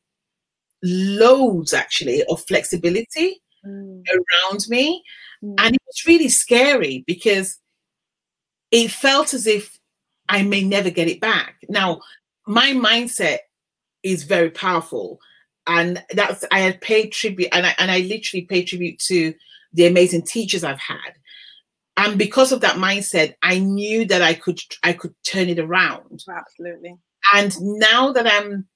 loads 0.84 1.74
actually 1.74 2.24
of 2.30 2.44
flexibility 2.48 3.42
mm, 3.66 4.04
around 4.10 4.66
me. 4.70 5.04
mm. 5.44 5.56
And 5.60 5.76
it 5.76 5.82
was 5.86 6.06
really 6.08 6.30
scary 6.30 7.04
because 7.08 7.60
it 8.72 8.92
felt 8.92 9.34
as 9.34 9.48
if 9.48 9.78
I 10.30 10.44
may 10.44 10.64
never 10.64 10.90
get 10.90 11.08
it 11.08 11.22
back. 11.22 11.56
Now, 11.70 12.02
my 12.48 12.72
mindset 12.72 13.40
is 14.04 14.24
very 14.24 14.50
powerful. 14.50 15.20
And 15.68 16.04
that's 16.12 16.46
I 16.52 16.60
had 16.60 16.80
paid 16.82 17.12
tribute 17.12 17.50
and 17.52 17.66
I 17.66 17.76
and 17.80 17.90
I 17.90 18.00
literally 18.02 18.46
paid 18.46 18.66
tribute 18.66 19.00
to 19.08 19.34
the 19.74 19.88
amazing 19.88 20.24
teachers 20.24 20.64
I've 20.64 20.80
had. 20.80 21.14
And 21.98 22.20
because 22.20 22.52
of 22.52 22.62
that 22.62 22.76
mindset, 22.76 23.34
I 23.42 23.60
knew 23.60 24.06
that 24.06 24.22
I 24.22 24.36
could 24.36 24.60
I 24.84 24.94
could 24.94 25.16
turn 25.24 25.50
it 25.50 25.60
around. 25.60 26.24
Absolutely. 26.30 26.98
And 27.34 27.56
now 27.60 28.12
that 28.12 28.28
I'm 28.28 28.68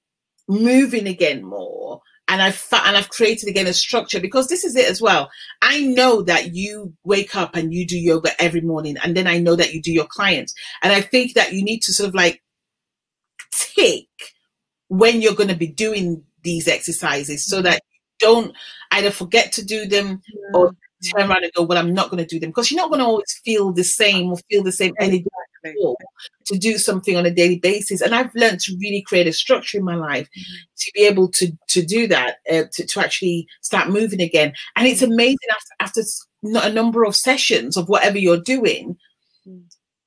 moving 0.48 1.06
again 1.06 1.44
more, 1.44 2.00
and 2.30 2.40
I've 2.40 2.64
and 2.72 2.96
I've 2.96 3.10
created 3.10 3.48
again 3.48 3.66
a 3.66 3.72
structure 3.72 4.20
because 4.20 4.46
this 4.46 4.64
is 4.64 4.76
it 4.76 4.88
as 4.88 5.02
well. 5.02 5.28
I 5.60 5.80
know 5.80 6.22
that 6.22 6.54
you 6.54 6.94
wake 7.04 7.34
up 7.34 7.56
and 7.56 7.74
you 7.74 7.84
do 7.86 7.98
yoga 7.98 8.30
every 8.40 8.60
morning, 8.60 8.96
and 9.02 9.16
then 9.16 9.26
I 9.26 9.38
know 9.38 9.56
that 9.56 9.74
you 9.74 9.82
do 9.82 9.92
your 9.92 10.06
clients, 10.06 10.54
and 10.82 10.92
I 10.92 11.00
think 11.00 11.34
that 11.34 11.52
you 11.52 11.62
need 11.62 11.80
to 11.80 11.92
sort 11.92 12.08
of 12.08 12.14
like 12.14 12.40
tick 13.52 14.06
when 14.88 15.20
you're 15.20 15.34
going 15.34 15.48
to 15.48 15.56
be 15.56 15.66
doing 15.66 16.22
these 16.42 16.68
exercises 16.68 17.46
so 17.46 17.60
mm. 17.60 17.64
that 17.64 17.82
you 17.92 18.00
don't 18.20 18.56
either 18.92 19.10
forget 19.10 19.52
to 19.52 19.64
do 19.64 19.86
them 19.86 20.22
or 20.54 20.74
turn 21.02 21.30
around 21.30 21.44
and 21.44 21.52
go, 21.54 21.62
well, 21.62 21.78
I'm 21.78 21.94
not 21.94 22.10
going 22.10 22.22
to 22.22 22.26
do 22.26 22.40
them 22.40 22.50
because 22.50 22.70
you're 22.70 22.80
not 22.80 22.90
going 22.90 23.00
to 23.00 23.06
always 23.06 23.40
feel 23.44 23.72
the 23.72 23.84
same 23.84 24.30
or 24.30 24.38
feel 24.50 24.62
the 24.62 24.72
same 24.72 24.94
energy 25.00 25.24
to 26.46 26.58
do 26.58 26.78
something 26.78 27.16
on 27.16 27.26
a 27.26 27.30
daily 27.30 27.58
basis. 27.58 28.00
And 28.00 28.14
I've 28.14 28.34
learned 28.34 28.60
to 28.60 28.76
really 28.80 29.02
create 29.06 29.26
a 29.26 29.32
structure 29.32 29.78
in 29.78 29.84
my 29.84 29.94
life 29.94 30.28
Mhm. 30.38 30.54
to 30.78 30.90
be 30.94 31.00
able 31.02 31.28
to 31.32 31.52
to 31.68 31.84
do 31.84 32.06
that, 32.08 32.36
uh, 32.50 32.64
to, 32.72 32.86
to 32.86 33.00
actually 33.00 33.46
start 33.60 33.90
moving 33.90 34.20
again. 34.20 34.52
And 34.76 34.86
it's 34.88 35.02
amazing 35.02 35.36
after, 35.80 36.00
after 36.02 36.02
a 36.66 36.72
number 36.72 37.04
of 37.04 37.14
sessions 37.14 37.76
of 37.76 37.88
whatever 37.88 38.18
you're 38.18 38.40
doing. 38.40 38.96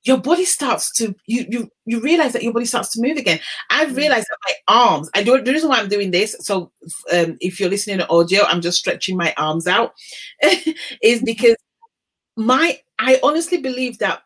Your 0.03 0.17
body 0.17 0.45
starts 0.45 0.91
to 0.97 1.15
you 1.27 1.45
you 1.49 1.71
you 1.85 2.01
realize 2.01 2.33
that 2.33 2.43
your 2.43 2.53
body 2.53 2.65
starts 2.65 2.89
to 2.91 3.01
move 3.01 3.17
again. 3.17 3.39
I've 3.69 3.89
Mm. 3.89 3.97
realized 3.97 4.27
that 4.29 4.37
my 4.47 4.75
arms. 4.75 5.09
I 5.13 5.23
don't. 5.23 5.45
The 5.45 5.53
reason 5.53 5.69
why 5.69 5.79
I'm 5.79 5.89
doing 5.89 6.11
this. 6.11 6.35
So 6.41 6.71
um, 7.11 7.37
if 7.39 7.59
you're 7.59 7.69
listening 7.69 7.99
to 7.99 8.09
audio, 8.09 8.43
I'm 8.43 8.61
just 8.61 8.79
stretching 8.79 9.17
my 9.17 9.33
arms 9.37 9.67
out. 9.67 9.93
is 11.01 11.21
because 11.21 11.55
my 12.35 12.79
I 12.99 13.19
honestly 13.23 13.57
believe 13.57 13.99
that 13.99 14.23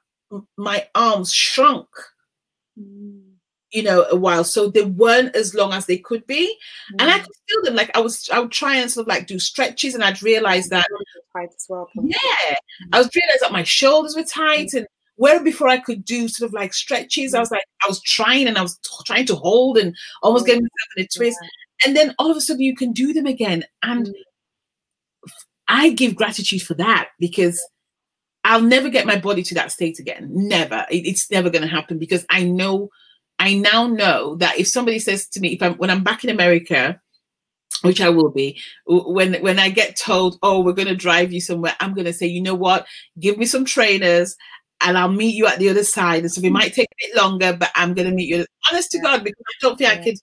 my 0.58 0.88
arms 0.96 1.34
shrunk 1.34 1.88
you 3.72 3.84
know, 3.84 4.06
a 4.10 4.16
while. 4.16 4.44
So 4.44 4.70
they 4.70 4.84
weren't 4.84 5.36
as 5.36 5.54
long 5.54 5.74
as 5.74 5.86
they 5.86 5.98
could 5.98 6.26
be. 6.26 6.48
Mm. 6.94 7.02
And 7.02 7.12
I 7.12 7.20
mm. 7.20 7.24
could 7.24 7.36
feel 7.48 7.64
them. 7.64 7.76
Like 7.76 7.96
I 7.96 8.00
was, 8.00 8.30
I 8.32 8.40
would 8.40 8.52
try 8.52 8.78
and 8.78 8.90
sort 8.90 9.04
of 9.04 9.08
like 9.10 9.28
do 9.28 9.40
stretches 9.40 9.94
and 9.94 10.04
I'd 10.04 10.24
realize 10.24 10.70
that. 10.70 10.88
Tight 11.34 11.50
as 11.56 11.66
well. 11.68 11.90
Yeah. 12.02 12.56
I 12.94 12.98
was 12.98 13.10
realizing 13.14 13.40
that 13.42 13.52
my 13.52 13.64
shoulders 13.64 14.16
were 14.16 14.24
tight 14.24 14.70
mm. 14.74 14.78
and 14.80 14.88
where 15.18 15.43
before 15.43 15.68
I 15.68 15.80
could 15.80 16.05
do 16.05 16.28
sort 16.28 16.47
of 16.47 16.53
like 16.53 16.74
stretches, 16.74 17.34
I 17.34 17.39
was 17.39 17.51
like, 17.51 17.63
I 17.84 17.88
was 17.88 18.01
trying 18.01 18.47
and 18.47 18.57
I 18.57 18.61
was 18.61 18.78
t- 18.78 18.89
trying 19.05 19.26
to 19.26 19.36
hold 19.36 19.78
and 19.78 19.95
almost 20.24 20.45
getting 20.45 20.63
myself 20.63 20.89
in 20.95 21.03
a 21.03 21.07
twist. 21.07 21.38
And 21.86 21.95
then 21.95 22.15
all 22.18 22.32
of 22.32 22.38
a 22.38 22.41
sudden 22.41 22.61
you 22.61 22.76
can 22.76 22.93
do 22.93 23.13
them 23.13 23.26
again. 23.26 23.65
And 23.84 24.07
mm. 24.07 24.13
I 25.68 25.89
give 25.89 26.15
gratitude 26.15 26.61
for 26.61 26.76
that 26.76 27.09
because 27.20 27.61
I'll 28.43 28.61
never 28.61 28.89
get 28.89 29.05
my 29.05 29.20
body 29.20 29.43
to 29.43 29.55
that 29.55 29.72
state 29.72 29.99
again. 29.99 30.30
Never. 30.32 30.86
It, 30.89 31.05
it's 31.05 31.30
never 31.30 31.49
going 31.49 31.63
to 31.63 31.68
happen 31.68 31.97
because 31.97 32.26
I 32.30 32.43
know, 32.43 32.89
I 33.39 33.55
now 33.55 33.88
know 33.88 34.36
that 34.36 34.57
if 34.57 34.68
somebody 34.68 34.99
says 34.99 35.28
to 35.30 35.39
me, 35.39 35.49
if 35.49 35.61
I'm 35.61 35.74
when 35.74 35.89
I'm 35.89 36.03
back 36.03 36.24
in 36.24 36.30
America, 36.30 37.01
which 37.82 38.01
I 38.01 38.09
will 38.09 38.32
be, 38.32 38.59
when 38.86 39.36
when 39.41 39.59
I 39.59 39.70
get 39.70 39.97
told, 39.97 40.39
oh, 40.41 40.61
we're 40.61 40.74
going 40.74 40.88
to 40.88 40.95
drive 40.95 41.34
you 41.34 41.41
somewhere, 41.41 41.76
I'm 41.80 41.93
going 41.93 42.05
to 42.05 42.13
say, 42.13 42.26
you 42.26 42.41
know 42.41 42.55
what, 42.55 42.88
give 43.20 43.38
me 43.38 43.45
some 43.45 43.65
trainers. 43.65 44.36
And 44.82 44.98
I'll 44.98 45.12
meet 45.12 45.36
you 45.36 45.48
at 45.48 45.60
the 45.60 45.70
other 45.70 45.84
side. 45.84 46.22
And 46.22 46.32
so 46.32 46.40
it 46.42 46.46
mm. 46.46 46.52
might 46.52 46.74
take 46.74 46.88
a 46.88 47.08
bit 47.08 47.16
longer, 47.16 47.56
but 47.58 47.72
I'm 47.76 47.94
going 47.94 48.08
to 48.08 48.14
meet 48.14 48.30
you. 48.30 48.46
Honest 48.72 48.92
to 48.92 49.00
God, 49.00 49.24
because 49.24 49.44
I 49.48 49.54
don't 49.62 49.78
think 49.78 49.90
I 49.90 50.04
could 50.04 50.18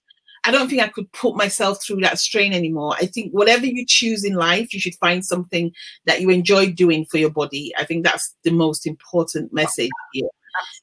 I 0.45 0.51
don't 0.51 0.69
think 0.69 0.81
I 0.81 0.87
could 0.87 1.11
put 1.11 1.35
myself 1.35 1.83
through 1.83 2.01
that 2.01 2.19
strain 2.19 2.53
anymore. 2.53 2.95
I 2.99 3.07
think 3.07 3.31
whatever 3.31 3.65
you 3.65 3.83
choose 3.83 4.23
in 4.23 4.35
life, 4.35 4.73
you 4.73 4.79
should 4.79 4.93
find 4.95 5.25
something 5.25 5.73
that 6.05 6.21
you 6.21 6.29
enjoy 6.29 6.71
doing 6.71 7.05
for 7.05 7.17
your 7.17 7.31
body. 7.31 7.73
I 7.79 7.83
think 7.83 8.05
that's 8.05 8.35
the 8.43 8.51
most 8.51 8.85
important 8.85 9.51
message 9.51 9.89
here. 10.13 10.29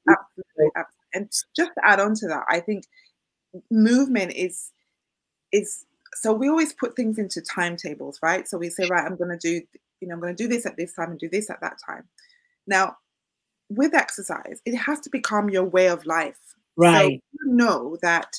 Absolutely. 0.09 0.85
And 1.14 1.31
just 1.55 1.70
to 1.75 1.85
add 1.85 2.01
on 2.01 2.14
to 2.16 2.27
that, 2.27 2.43
I 2.49 2.59
think 2.59 2.85
movement 3.70 4.33
is 4.35 4.73
is 5.53 5.85
so 6.14 6.33
we 6.33 6.49
always 6.49 6.73
put 6.73 6.97
things 6.97 7.18
into 7.18 7.41
timetables, 7.41 8.18
right? 8.20 8.49
So 8.49 8.59
we 8.59 8.68
say, 8.68 8.89
right, 8.91 9.05
I'm 9.05 9.16
going 9.16 9.31
to 9.31 9.39
do, 9.39 9.62
you 10.01 10.09
know, 10.09 10.14
I'm 10.14 10.20
going 10.20 10.35
to 10.35 10.43
do 10.43 10.49
this 10.49 10.66
at 10.66 10.77
this 10.77 10.93
time 10.95 11.11
and 11.11 11.18
do 11.18 11.29
this 11.29 11.49
at 11.51 11.61
that 11.61 11.79
time. 11.87 12.05
Now, 12.66 12.97
with 13.77 13.95
exercise, 13.95 14.61
it 14.64 14.77
has 14.77 15.01
to 15.01 15.11
become 15.11 15.51
your 15.51 15.64
way 15.64 15.89
of 15.89 16.05
life. 16.07 16.39
Right. 16.77 16.95
So 16.95 17.09
you 17.09 17.55
know 17.55 17.97
that 18.03 18.37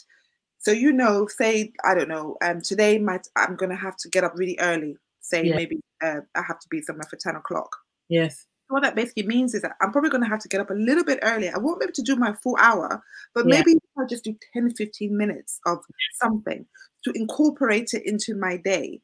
so 0.60 0.72
you 0.72 0.94
know, 0.94 1.28
say 1.28 1.74
I 1.84 1.94
don't 1.94 2.08
know, 2.08 2.38
um, 2.42 2.62
today 2.62 2.98
might 2.98 3.28
I'm 3.36 3.56
gonna 3.56 3.76
have 3.76 3.98
to 3.98 4.10
get 4.10 4.24
up 4.24 4.34
really 4.36 4.58
early. 4.60 4.98
Say 5.20 5.46
yeah. 5.46 5.56
maybe 5.56 5.80
uh, 6.02 6.22
I 6.36 6.42
have 6.48 6.60
to 6.60 6.68
be 6.70 6.82
somewhere 6.82 7.08
for 7.10 7.18
ten 7.18 7.36
o'clock. 7.36 7.70
Yes. 8.10 8.46
What 8.70 8.84
that 8.84 8.96
basically 8.96 9.28
means 9.28 9.54
is 9.54 9.62
that 9.62 9.74
I'm 9.82 9.92
probably 9.92 10.10
going 10.10 10.24
to 10.24 10.30
have 10.30 10.40
to 10.40 10.48
get 10.48 10.62
up 10.62 10.72
a 10.72 10.74
little 10.74 11.04
bit 11.04 11.20
earlier. 11.22 11.52
I 11.54 11.60
won't 11.60 11.80
be 11.80 11.86
able 11.86 11.94
to 11.94 12.02
do 12.02 12.16
my 12.16 12.34
full 12.42 12.58
hour, 12.60 13.04
but 13.36 13.46
yeah. 13.46 13.58
maybe 13.58 13.78
I'll 13.98 14.08
just 14.08 14.24
do 14.24 14.36
10, 14.54 14.74
15 14.74 15.16
minutes 15.16 15.60
of 15.66 15.80
something 16.16 16.66
to 17.04 17.12
incorporate 17.14 17.94
it 17.94 18.04
into 18.06 18.36
my 18.36 18.58
day. 18.58 19.02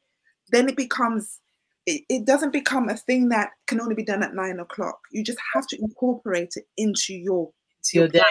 Then 0.52 0.70
it 0.70 0.78
becomes, 0.78 1.40
it, 1.90 2.04
it 2.08 2.26
doesn't 2.26 2.54
become 2.54 2.88
a 2.88 2.96
thing 2.96 3.30
that 3.30 3.50
can 3.66 3.82
only 3.82 3.96
be 3.96 4.04
done 4.04 4.22
at 4.22 4.36
nine 4.36 4.60
o'clock. 4.60 5.00
You 5.12 5.24
just 5.24 5.40
have 5.56 5.66
to 5.68 5.82
incorporate 5.82 6.54
it 6.56 6.66
into 6.78 7.14
your, 7.16 7.52
into 7.78 7.98
your 7.98 8.08
day. 8.08 8.22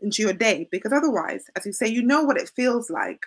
into 0.00 0.22
your 0.22 0.32
day 0.32 0.68
because 0.72 0.92
otherwise 0.92 1.44
as 1.56 1.64
you 1.64 1.72
say 1.72 1.86
you 1.86 2.02
know 2.02 2.22
what 2.22 2.36
it 2.36 2.50
feels 2.56 2.90
like. 2.90 3.20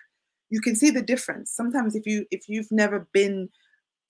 You 0.52 0.62
can 0.62 0.76
see 0.76 0.90
the 0.90 1.02
difference. 1.02 1.52
Sometimes 1.52 1.96
if 1.96 2.06
you 2.06 2.26
if 2.32 2.50
you've 2.50 2.72
never 2.72 3.08
been 3.14 3.50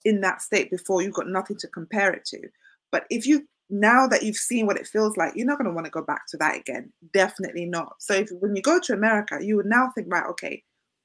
in 0.04 0.22
that 0.22 0.42
state 0.42 0.70
before 0.70 1.02
you've 1.02 1.14
got 1.14 1.28
nothing 1.28 1.56
to 1.58 1.68
compare 1.68 2.12
it 2.12 2.24
to. 2.26 2.40
But 2.90 3.04
if 3.10 3.26
you 3.26 3.46
now 3.68 4.08
that 4.08 4.24
you've 4.24 4.36
seen 4.36 4.66
what 4.66 4.78
it 4.78 4.88
feels 4.88 5.16
like 5.16 5.32
you're 5.36 5.46
not 5.46 5.58
going 5.58 5.68
to 5.68 5.74
want 5.74 5.84
to 5.84 5.90
go 5.92 6.02
back 6.02 6.26
to 6.30 6.36
that 6.38 6.56
again. 6.56 6.92
Definitely 7.12 7.66
not. 7.66 7.94
So 7.98 8.14
if 8.14 8.30
when 8.40 8.56
you 8.56 8.62
go 8.62 8.80
to 8.80 8.92
america 8.92 9.38
you 9.40 9.54
would 9.56 9.66
now 9.66 9.92
think 9.94 10.08
right 10.10 10.26
okay 10.30 10.64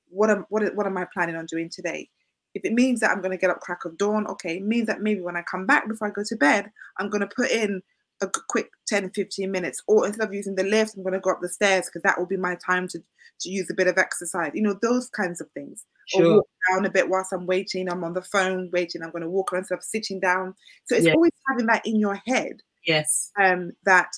what 0.10 0.30
am 0.32 0.46
what, 0.50 0.74
what 0.76 0.88
am 0.88 0.98
i 0.98 1.06
planning 1.14 1.36
on 1.36 1.46
doing 1.46 1.70
today 1.70 2.10
if 2.56 2.66
it 2.66 2.74
means 2.74 3.00
that 3.00 3.12
i'm 3.12 3.22
going 3.22 3.32
to 3.32 3.38
get 3.38 3.52
up 3.52 3.60
crack 3.60 3.86
of 3.86 3.98
dawn 3.98 4.26
okay 4.28 4.58
it 4.58 4.64
means 4.64 4.88
that 4.88 5.02
maybe 5.02 5.22
when 5.22 5.38
i 5.38 5.44
come 5.44 5.66
back 5.66 5.88
before 5.88 6.08
i 6.08 6.12
go 6.12 6.24
to 6.26 6.36
bed 6.36 6.72
i'm 6.98 7.10
going 7.10 7.22
to 7.22 7.36
put 7.36 7.52
in 7.52 7.82
a 8.22 8.28
quick 8.48 8.70
10 8.88 9.12
15 9.12 9.52
minutes 9.52 9.82
or 9.88 10.08
instead 10.08 10.28
of 10.28 10.34
using 10.34 10.56
the 10.56 10.64
lift 10.64 10.96
i'm 10.96 11.04
going 11.04 11.14
to 11.14 11.20
go 11.20 11.32
up 11.32 11.40
the 11.42 11.50
stairs 11.50 11.86
because 11.86 12.02
that 12.02 12.18
will 12.18 12.26
be 12.26 12.38
my 12.38 12.56
time 12.66 12.88
to 12.88 13.00
to 13.40 13.50
use 13.50 13.70
a 13.70 13.74
bit 13.74 13.88
of 13.88 13.98
exercise 13.98 14.52
you 14.54 14.62
know 14.62 14.78
those 14.82 15.10
kinds 15.10 15.42
of 15.42 15.50
things. 15.52 15.86
Sure. 16.08 16.26
or 16.26 16.36
walk 16.36 16.48
down 16.70 16.86
a 16.86 16.90
bit 16.90 17.10
whilst 17.10 17.34
i'm 17.34 17.48
waiting 17.48 17.90
i'm 17.90 18.04
on 18.04 18.14
the 18.14 18.22
phone 18.22 18.70
waiting 18.72 19.02
i'm 19.02 19.12
going 19.12 19.24
to 19.24 19.30
walk 19.30 19.52
around 19.52 19.62
instead 19.62 19.78
of 19.78 19.84
sitting 19.84 20.20
down. 20.20 20.54
So 20.86 20.96
it's 20.96 21.08
always 21.08 21.32
having 21.50 21.66
that 21.66 21.86
in 21.86 22.00
your 22.00 22.22
head 22.26 22.62
yes. 22.86 23.32
um 23.42 23.72
that 23.86 24.12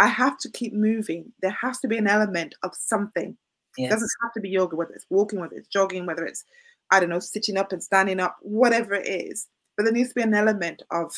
i 0.00 0.06
have 0.06 0.38
to 0.38 0.50
keep 0.50 0.72
moving. 0.72 1.32
There 1.42 1.56
has 1.60 1.80
to 1.80 1.88
be 1.88 1.98
an 1.98 2.06
element 2.06 2.54
of 2.62 2.72
something. 2.74 3.36
Yes. 3.76 3.88
it 3.88 3.90
doesn't 3.94 4.10
have 4.22 4.32
to 4.34 4.40
be 4.40 4.50
yoga 4.50 4.76
whether 4.76 4.92
it's 4.92 5.06
walking 5.10 5.40
whether 5.40 5.56
it's 5.56 5.68
jogging 5.68 6.06
whether 6.06 6.24
it's 6.24 6.44
i 6.90 7.00
don't 7.00 7.08
know 7.08 7.18
sitting 7.18 7.56
up 7.56 7.72
and 7.72 7.82
standing 7.82 8.20
up 8.20 8.36
whatever 8.42 8.94
it 8.94 9.06
is 9.06 9.48
but 9.76 9.84
there 9.84 9.92
needs 9.92 10.10
to 10.10 10.14
be 10.14 10.22
an 10.22 10.34
element 10.34 10.82
of 10.90 11.12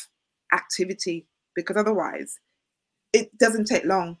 activity 0.53 1.25
because 1.55 1.77
otherwise 1.77 2.39
it 3.13 3.35
doesn't 3.37 3.65
take 3.65 3.85
long. 3.85 4.17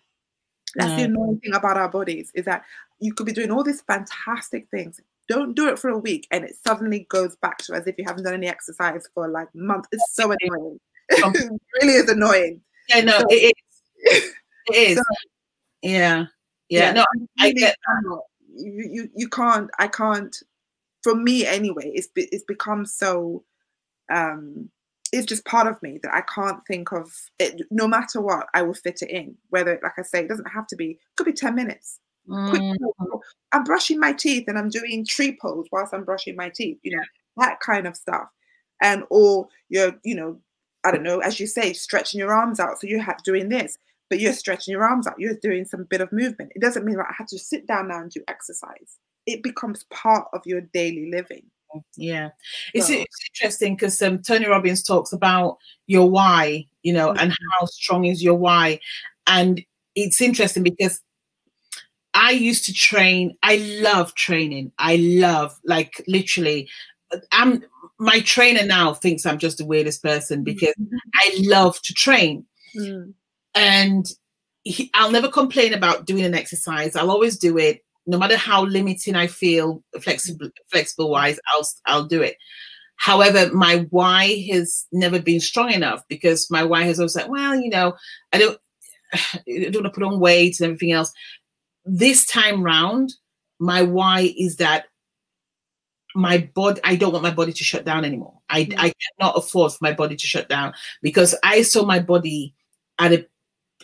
That's 0.75 0.95
the 0.95 1.03
annoying 1.03 1.39
thing 1.39 1.55
about 1.55 1.77
our 1.77 1.89
bodies 1.89 2.31
is 2.35 2.45
that 2.45 2.63
you 2.99 3.13
could 3.13 3.25
be 3.25 3.31
doing 3.31 3.51
all 3.51 3.63
these 3.63 3.81
fantastic 3.81 4.67
things. 4.69 4.99
Don't 5.27 5.55
do 5.55 5.67
it 5.69 5.79
for 5.79 5.89
a 5.89 5.97
week 5.97 6.27
and 6.31 6.43
it 6.43 6.55
suddenly 6.65 7.07
goes 7.09 7.35
back 7.37 7.57
to 7.59 7.73
as 7.73 7.87
if 7.87 7.95
you 7.97 8.05
haven't 8.05 8.23
done 8.23 8.33
any 8.33 8.47
exercise 8.47 9.07
for 9.13 9.27
like 9.27 9.47
months. 9.55 9.87
It's 9.91 10.13
so 10.13 10.31
annoying. 10.31 10.79
it 11.09 11.51
really 11.81 11.93
is 11.93 12.09
annoying. 12.09 12.61
Yeah, 12.89 13.01
no, 13.01 13.19
so, 13.19 13.25
it 13.29 13.53
is. 14.03 14.33
It 14.69 14.75
is. 14.75 14.97
So, 14.97 15.03
yeah. 15.81 16.25
yeah. 16.67 16.87
Yeah. 16.87 16.91
No, 16.91 17.05
I, 17.39 17.53
get 17.53 17.73
that. 17.87 18.19
You, 18.53 18.89
you 18.91 19.09
you 19.15 19.29
can't 19.29 19.69
I 19.79 19.87
can't 19.87 20.35
for 21.07 21.15
me 21.15 21.45
anyway, 21.45 21.89
it's 21.95 22.09
it's 22.17 22.43
become 22.43 22.85
so 22.85 23.45
um 24.11 24.69
is 25.13 25.25
just 25.25 25.45
part 25.45 25.65
of 25.67 25.81
me 25.81 25.99
that 26.03 26.13
I 26.13 26.19
can't 26.19 26.59
think 26.67 26.91
of 26.91 27.09
it. 27.39 27.61
No 27.71 27.87
matter 27.87 28.19
what, 28.19 28.47
I 28.53 28.61
will 28.63 28.73
fit 28.73 29.01
it 29.01 29.09
in. 29.09 29.37
Whether, 29.49 29.79
like 29.81 29.93
I 29.97 30.01
say, 30.01 30.19
it 30.19 30.27
doesn't 30.27 30.51
have 30.51 30.67
to 30.67 30.75
be. 30.75 30.99
Could 31.15 31.27
be 31.27 31.31
ten 31.31 31.55
minutes. 31.55 32.01
Mm. 32.27 32.75
I'm 33.53 33.63
brushing 33.63 34.01
my 34.01 34.11
teeth 34.11 34.49
and 34.49 34.57
I'm 34.57 34.67
doing 34.67 35.05
tree 35.05 35.37
pose 35.41 35.67
whilst 35.71 35.93
I'm 35.93 36.03
brushing 36.03 36.35
my 36.35 36.49
teeth. 36.49 36.77
You 36.83 36.97
know 36.97 37.03
that 37.37 37.61
kind 37.61 37.87
of 37.87 37.95
stuff. 37.95 38.27
And 38.81 39.03
or 39.09 39.47
you're, 39.69 39.93
you 40.03 40.13
know, 40.13 40.41
I 40.83 40.91
don't 40.91 41.03
know, 41.03 41.19
as 41.19 41.39
you 41.39 41.47
say, 41.47 41.71
stretching 41.71 42.19
your 42.19 42.33
arms 42.33 42.59
out. 42.59 42.81
So 42.81 42.87
you're 42.87 43.05
doing 43.23 43.47
this, 43.47 43.77
but 44.09 44.19
you're 44.19 44.33
stretching 44.33 44.73
your 44.73 44.83
arms 44.83 45.07
out. 45.07 45.17
You're 45.17 45.39
doing 45.41 45.63
some 45.63 45.85
bit 45.85 46.01
of 46.01 46.11
movement. 46.11 46.51
It 46.53 46.61
doesn't 46.61 46.83
mean 46.83 46.97
that 46.97 47.07
I 47.09 47.13
have 47.17 47.27
to 47.27 47.39
sit 47.39 47.65
down 47.65 47.87
now 47.87 48.01
and 48.01 48.11
do 48.11 48.21
exercise. 48.27 48.97
It 49.27 49.43
becomes 49.43 49.83
part 49.91 50.27
of 50.33 50.41
your 50.45 50.61
daily 50.61 51.11
living. 51.11 51.43
Yeah, 51.95 52.29
it's, 52.73 52.87
so. 52.87 52.93
it's 52.93 53.29
interesting 53.29 53.75
because 53.75 54.01
um, 54.01 54.19
Tony 54.19 54.47
Robbins 54.47 54.81
talks 54.81 55.13
about 55.13 55.57
your 55.85 56.09
why, 56.09 56.65
you 56.81 56.93
know, 56.93 57.09
mm-hmm. 57.09 57.19
and 57.19 57.31
how 57.31 57.65
strong 57.65 58.05
is 58.05 58.23
your 58.23 58.35
why. 58.35 58.79
And 59.27 59.61
it's 59.93 60.21
interesting 60.21 60.63
because 60.63 61.01
I 62.13 62.31
used 62.31 62.65
to 62.65 62.73
train, 62.73 63.37
I 63.43 63.57
love 63.81 64.15
training. 64.15 64.71
I 64.79 64.95
love, 64.95 65.59
like, 65.65 66.03
literally, 66.07 66.67
I'm 67.31 67.63
my 67.99 68.21
trainer 68.21 68.65
now 68.65 68.93
thinks 68.93 69.25
I'm 69.25 69.37
just 69.37 69.57
the 69.57 69.65
weirdest 69.65 70.03
person 70.03 70.43
because 70.43 70.73
mm-hmm. 70.79 70.97
I 71.15 71.37
love 71.41 71.81
to 71.81 71.93
train. 71.93 72.45
Mm. 72.75 73.13
And 73.55 74.05
he, 74.63 74.91
I'll 74.93 75.11
never 75.11 75.29
complain 75.29 75.73
about 75.73 76.05
doing 76.05 76.23
an 76.23 76.35
exercise. 76.35 76.95
I'll 76.95 77.11
always 77.11 77.37
do 77.37 77.57
it 77.57 77.83
no 78.07 78.17
matter 78.17 78.37
how 78.37 78.63
limiting 78.63 79.15
I 79.15 79.27
feel 79.27 79.83
flexible 79.99 80.49
flexible 80.71 81.11
wise, 81.11 81.39
I'll 81.53 81.67
I'll 81.85 82.05
do 82.05 82.21
it. 82.21 82.37
However, 82.95 83.53
my 83.53 83.85
why 83.91 84.45
has 84.51 84.87
never 84.91 85.19
been 85.19 85.39
strong 85.39 85.71
enough 85.71 86.03
because 86.07 86.49
my 86.49 86.63
why 86.63 86.83
has 86.83 86.99
always 86.99 87.13
said, 87.13 87.29
well, 87.29 87.55
you 87.55 87.69
know, 87.69 87.93
I 88.33 88.39
don't 88.39 88.59
I 89.13 89.69
don't 89.71 89.83
want 89.83 89.85
to 89.85 89.91
put 89.91 90.03
on 90.03 90.19
weight 90.19 90.59
and 90.59 90.65
everything 90.65 90.93
else. 90.93 91.11
This 91.85 92.25
time 92.25 92.63
round, 92.63 93.13
my 93.59 93.83
why 93.83 94.33
is 94.37 94.57
that 94.57 94.85
my 96.15 96.49
body 96.55 96.81
i 96.83 96.95
don't 96.95 97.11
want 97.11 97.23
my 97.23 97.33
body 97.33 97.53
to 97.53 97.63
shut 97.63 97.85
down 97.85 98.03
anymore 98.03 98.33
i 98.49 98.63
mm-hmm. 98.63 98.79
i 98.79 98.91
cannot 99.19 99.37
afford 99.37 99.71
for 99.71 99.77
my 99.81 99.93
body 99.93 100.15
to 100.15 100.25
shut 100.25 100.49
down 100.49 100.73
because 101.01 101.35
i 101.43 101.61
saw 101.61 101.85
my 101.85 101.99
body 101.99 102.55
at 102.97 103.11
a 103.11 103.27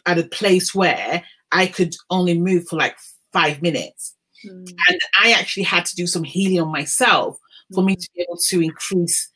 at 0.08 0.18
a 0.18 0.24
place 0.24 0.74
where 0.74 1.24
i 1.52 1.68
could 1.68 1.94
only 2.10 2.40
move 2.40 2.68
for 2.68 2.78
like 2.78 2.98
five 3.34 3.62
minutes. 3.62 4.16
Mm. 4.46 4.70
And 4.90 5.00
I 5.22 5.32
actually 5.32 5.64
had 5.64 5.86
to 5.86 5.96
do 5.96 6.08
some 6.08 6.24
healing 6.24 6.62
on 6.62 6.72
myself 6.72 7.38
for 7.74 7.84
me 7.84 7.94
hmm. 7.94 8.00
to 8.00 8.10
be 8.16 8.22
able 8.22 8.38
to 8.50 8.62
increase 8.62 9.32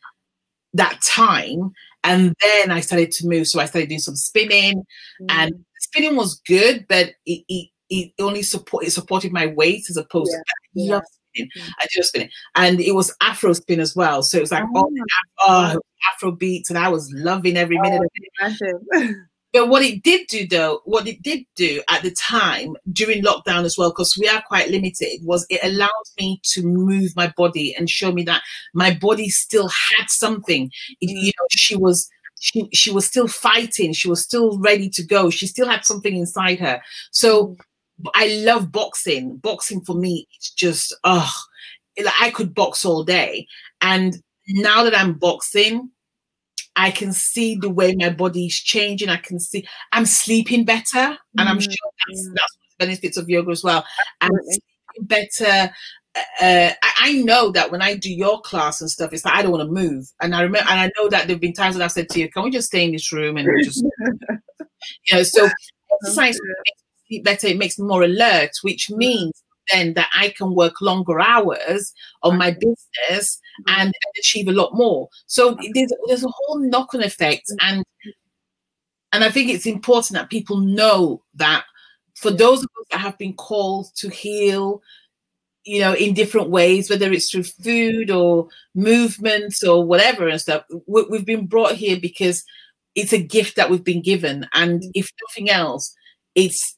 that 0.74 1.02
time. 1.02 1.72
And 2.04 2.36
then 2.42 2.72
I 2.72 2.80
started 2.82 3.12
to 3.12 3.28
move. 3.28 3.48
So 3.48 3.60
I 3.60 3.66
started 3.66 3.90
doing 3.90 4.00
some 4.00 4.16
spinning, 4.16 4.84
mm. 5.22 5.26
and 5.30 5.66
spinning 5.80 6.16
was 6.16 6.42
good, 6.48 6.86
but 6.88 7.14
it, 7.26 7.44
it, 7.50 7.70
it 7.90 8.12
only 8.20 8.44
support 8.44 8.86
it 8.86 8.92
supported 8.92 9.32
my 9.32 9.48
weight 9.48 9.86
as 9.90 9.98
opposed 9.98 10.32
yeah. 10.32 10.84
to 10.84 10.92
I 10.92 10.96
love 10.96 11.04
spinning. 11.34 11.52
Mm. 11.58 11.72
I 11.80 11.88
just 11.90 12.10
spinning, 12.10 12.30
and 12.56 12.80
it 12.80 12.94
was 12.94 13.14
Afro 13.22 13.54
spin 13.54 13.80
as 13.80 13.96
well. 13.96 14.24
So 14.24 14.38
it 14.38 14.42
was 14.42 14.52
like 14.52 14.64
oh, 14.76 14.90
oh 15.42 15.80
Afro 16.14 16.32
beats, 16.32 16.70
and 16.70 16.80
I 16.80 16.90
was 16.90 17.12
loving 17.14 17.58
every 17.58 17.80
minute 17.80 18.02
oh, 18.42 18.46
of 18.46 18.58
it. 18.62 19.16
But 19.54 19.70
what 19.70 19.82
it 19.82 20.04
did 20.04 20.28
do, 20.28 20.46
though, 20.46 20.82
what 20.86 21.08
it 21.08 21.22
did 21.22 21.44
do 21.56 21.82
at 21.90 22.04
the 22.04 22.12
time 22.12 22.76
during 22.92 23.24
lockdown 23.24 23.64
as 23.64 23.78
well, 23.78 23.90
because 23.92 24.18
we 24.20 24.28
are 24.28 24.44
quite 24.48 24.70
limited, 24.70 25.20
was 25.24 25.46
it 25.50 25.62
allowed 25.64 25.90
me 26.20 26.40
to 26.52 26.64
move 26.64 27.16
my 27.16 27.34
body 27.38 27.74
and 27.76 27.90
show 27.90 28.12
me 28.12 28.24
that 28.24 28.42
my 28.74 28.94
body 28.94 29.30
still 29.30 29.70
had 29.70 30.10
something. 30.10 30.70
It, 31.02 31.10
you 31.10 31.32
know, 31.40 31.48
she 31.50 31.76
was 31.76 32.10
she 32.40 32.68
she 32.74 32.92
was 32.92 33.06
still 33.06 33.28
fighting. 33.28 33.94
She 33.94 34.10
was 34.10 34.22
still 34.22 34.60
ready 34.60 34.90
to 34.90 35.04
go. 35.06 35.30
She 35.30 35.48
still 35.48 35.68
had 35.68 35.86
something 35.86 36.16
inside 36.16 36.60
her. 36.60 36.82
So 37.12 37.56
I 38.16 38.28
love 38.44 38.72
boxing. 38.72 39.38
Boxing 39.38 39.82
for 39.82 39.96
me, 39.96 40.28
it's 40.36 40.52
just 40.52 40.96
oh, 41.04 41.32
I 42.20 42.32
could 42.32 42.54
box 42.54 42.86
all 42.86 43.04
day. 43.04 43.48
And 43.82 44.18
now 44.50 44.84
that 44.84 44.98
I'm 44.98 45.14
boxing, 45.14 45.90
I 46.78 46.92
can 46.92 47.12
see 47.12 47.56
the 47.56 47.70
way 47.70 47.96
my 47.96 48.12
body 48.12 48.46
is 48.46 48.56
changing. 48.56 49.10
I 49.10 49.18
can 49.18 49.40
see 49.40 49.68
I'm 49.92 50.06
sleeping 50.06 50.64
better, 50.64 50.86
and 50.96 51.18
mm-hmm. 51.18 51.48
I'm 51.48 51.60
sure 51.60 51.72
that's, 52.08 52.30
that's 52.30 52.58
the 52.80 52.86
benefits 52.86 53.18
of 53.18 53.30
yoga 53.30 53.52
as 53.52 53.64
well. 53.64 53.84
I'm 54.22 54.32
sleeping 54.44 54.62
better. 55.02 55.74
Uh, 56.16 56.72
I, 56.82 56.94
I, 57.00 57.14
know 57.14 57.52
that 57.52 57.72
when 57.72 57.84
I 57.84 57.96
do 57.96 58.12
your 58.12 58.42
class 58.42 58.82
and 58.82 58.90
stuff, 58.90 59.14
it's 59.14 59.24
like 59.24 59.36
I 59.36 59.44
don't 59.44 59.52
want 59.52 59.68
to 59.68 59.72
move. 59.72 60.12
And 60.20 60.34
I 60.34 60.42
remember, 60.42 60.68
and 60.70 60.80
I 60.80 60.92
know 60.98 61.10
that 61.10 61.28
there've 61.28 61.40
been 61.40 61.54
times 61.54 61.76
that 61.76 61.84
I've 61.84 61.92
said 61.92 62.10
to 62.10 62.20
you, 62.20 62.30
"Can 62.32 62.44
we 62.44 62.52
just 62.52 62.68
stay 62.68 62.86
in 62.86 62.92
this 62.92 63.12
room 63.12 63.38
and 63.38 63.48
just, 63.64 63.84
you 63.84 65.16
know?" 65.16 65.24
So 65.24 65.50
exercise 66.02 66.40
makes 67.10 67.24
better. 67.24 67.48
It 67.48 67.58
makes 67.58 67.78
me 67.78 67.88
more 67.88 68.04
alert, 68.04 68.52
which 68.62 68.88
mm. 68.88 68.98
means 68.98 69.44
then 69.72 69.94
that 69.94 70.10
I 70.16 70.34
can 70.38 70.54
work 70.56 70.82
longer 70.82 71.20
hours 71.20 71.94
on 72.24 72.38
my 72.38 72.52
business 72.52 73.40
and, 73.68 73.94
achieve 74.20 74.48
a 74.48 74.52
lot 74.52 74.74
more. 74.74 75.08
So 75.28 75.58
there's 75.74 75.92
there's 76.08 76.24
a 76.24 76.30
whole 76.34 76.60
knock-on 76.60 77.04
effect, 77.04 77.50
mm-hmm. 77.52 77.68
and 77.68 77.86
and 79.14 79.24
I 79.24 79.30
think 79.30 79.50
it's 79.50 79.66
important 79.66 80.20
that 80.20 80.30
people 80.30 80.58
know 80.58 81.24
that 81.36 81.64
for 82.16 82.32
those 82.32 82.60
of 82.60 82.70
us 82.80 82.88
that 82.92 83.00
have 83.00 83.18
been 83.18 83.34
called 83.34 83.88
to 83.98 84.10
heal, 84.10 84.82
you 85.64 85.80
know, 85.80 85.94
in 85.94 86.14
different 86.14 86.50
ways, 86.50 86.90
whether 86.90 87.12
it's 87.12 87.30
through 87.30 87.44
food 87.44 88.10
or 88.10 88.48
movement 88.74 89.54
or 89.68 89.86
whatever 89.86 90.28
and 90.28 90.42
stuff, 90.42 90.64
we've 90.88 91.26
been 91.26 91.46
brought 91.46 91.74
here 91.74 92.00
because 92.00 92.44
it's 92.96 93.14
a 93.14 93.22
gift 93.22 93.56
that 93.56 93.70
we've 93.70 93.84
been 93.84 94.02
given, 94.02 94.48
and 94.54 94.82
mm. 94.82 94.92
if 94.96 95.12
nothing 95.30 95.50
else, 95.50 95.94
it's 96.34 96.78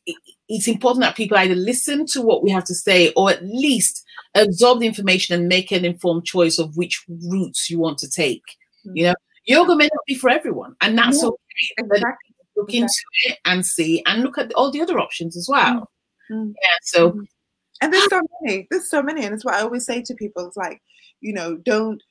it's 0.49 0.67
important 0.67 1.01
that 1.03 1.15
people 1.15 1.37
either 1.37 1.55
listen 1.55 2.05
to 2.07 2.21
what 2.21 2.43
we 2.43 2.49
have 2.49 2.63
to 2.65 2.73
say 2.73 3.13
or 3.15 3.29
at 3.29 3.43
least 3.43 4.03
absorb 4.35 4.79
the 4.79 4.87
information 4.87 5.39
and 5.39 5.47
make 5.47 5.71
an 5.71 5.85
informed 5.85 6.25
choice 6.25 6.57
of 6.57 6.75
which 6.75 7.03
routes 7.07 7.69
you 7.69 7.79
want 7.79 7.99
to 7.99 8.09
take. 8.09 8.43
Mm-hmm. 8.85 8.97
You 8.97 9.03
know, 9.05 9.15
yoga 9.45 9.75
may 9.75 9.85
not 9.93 10.05
be 10.07 10.15
for 10.15 10.29
everyone, 10.29 10.75
and 10.81 10.97
that's 10.97 11.21
yeah, 11.21 11.29
okay. 11.29 11.37
Exactly. 11.77 12.35
Look 12.55 12.73
into 12.73 12.93
it 13.25 13.37
and 13.45 13.65
see, 13.65 14.03
and 14.05 14.23
look 14.23 14.37
at 14.37 14.51
all 14.53 14.71
the 14.71 14.81
other 14.81 14.99
options 14.99 15.37
as 15.37 15.47
well. 15.47 15.89
Mm-hmm. 16.31 16.49
Yeah. 16.49 16.77
So, 16.83 17.11
mm-hmm. 17.11 17.21
and 17.81 17.93
there's 17.93 18.09
so 18.09 18.21
many. 18.41 18.67
There's 18.71 18.89
so 18.89 19.03
many, 19.03 19.25
and 19.25 19.33
it's 19.33 19.45
what 19.45 19.53
I 19.53 19.61
always 19.61 19.85
say 19.85 20.01
to 20.01 20.15
people. 20.15 20.47
It's 20.47 20.57
like, 20.57 20.81
you 21.21 21.31
know, 21.31 21.57
don't 21.57 22.01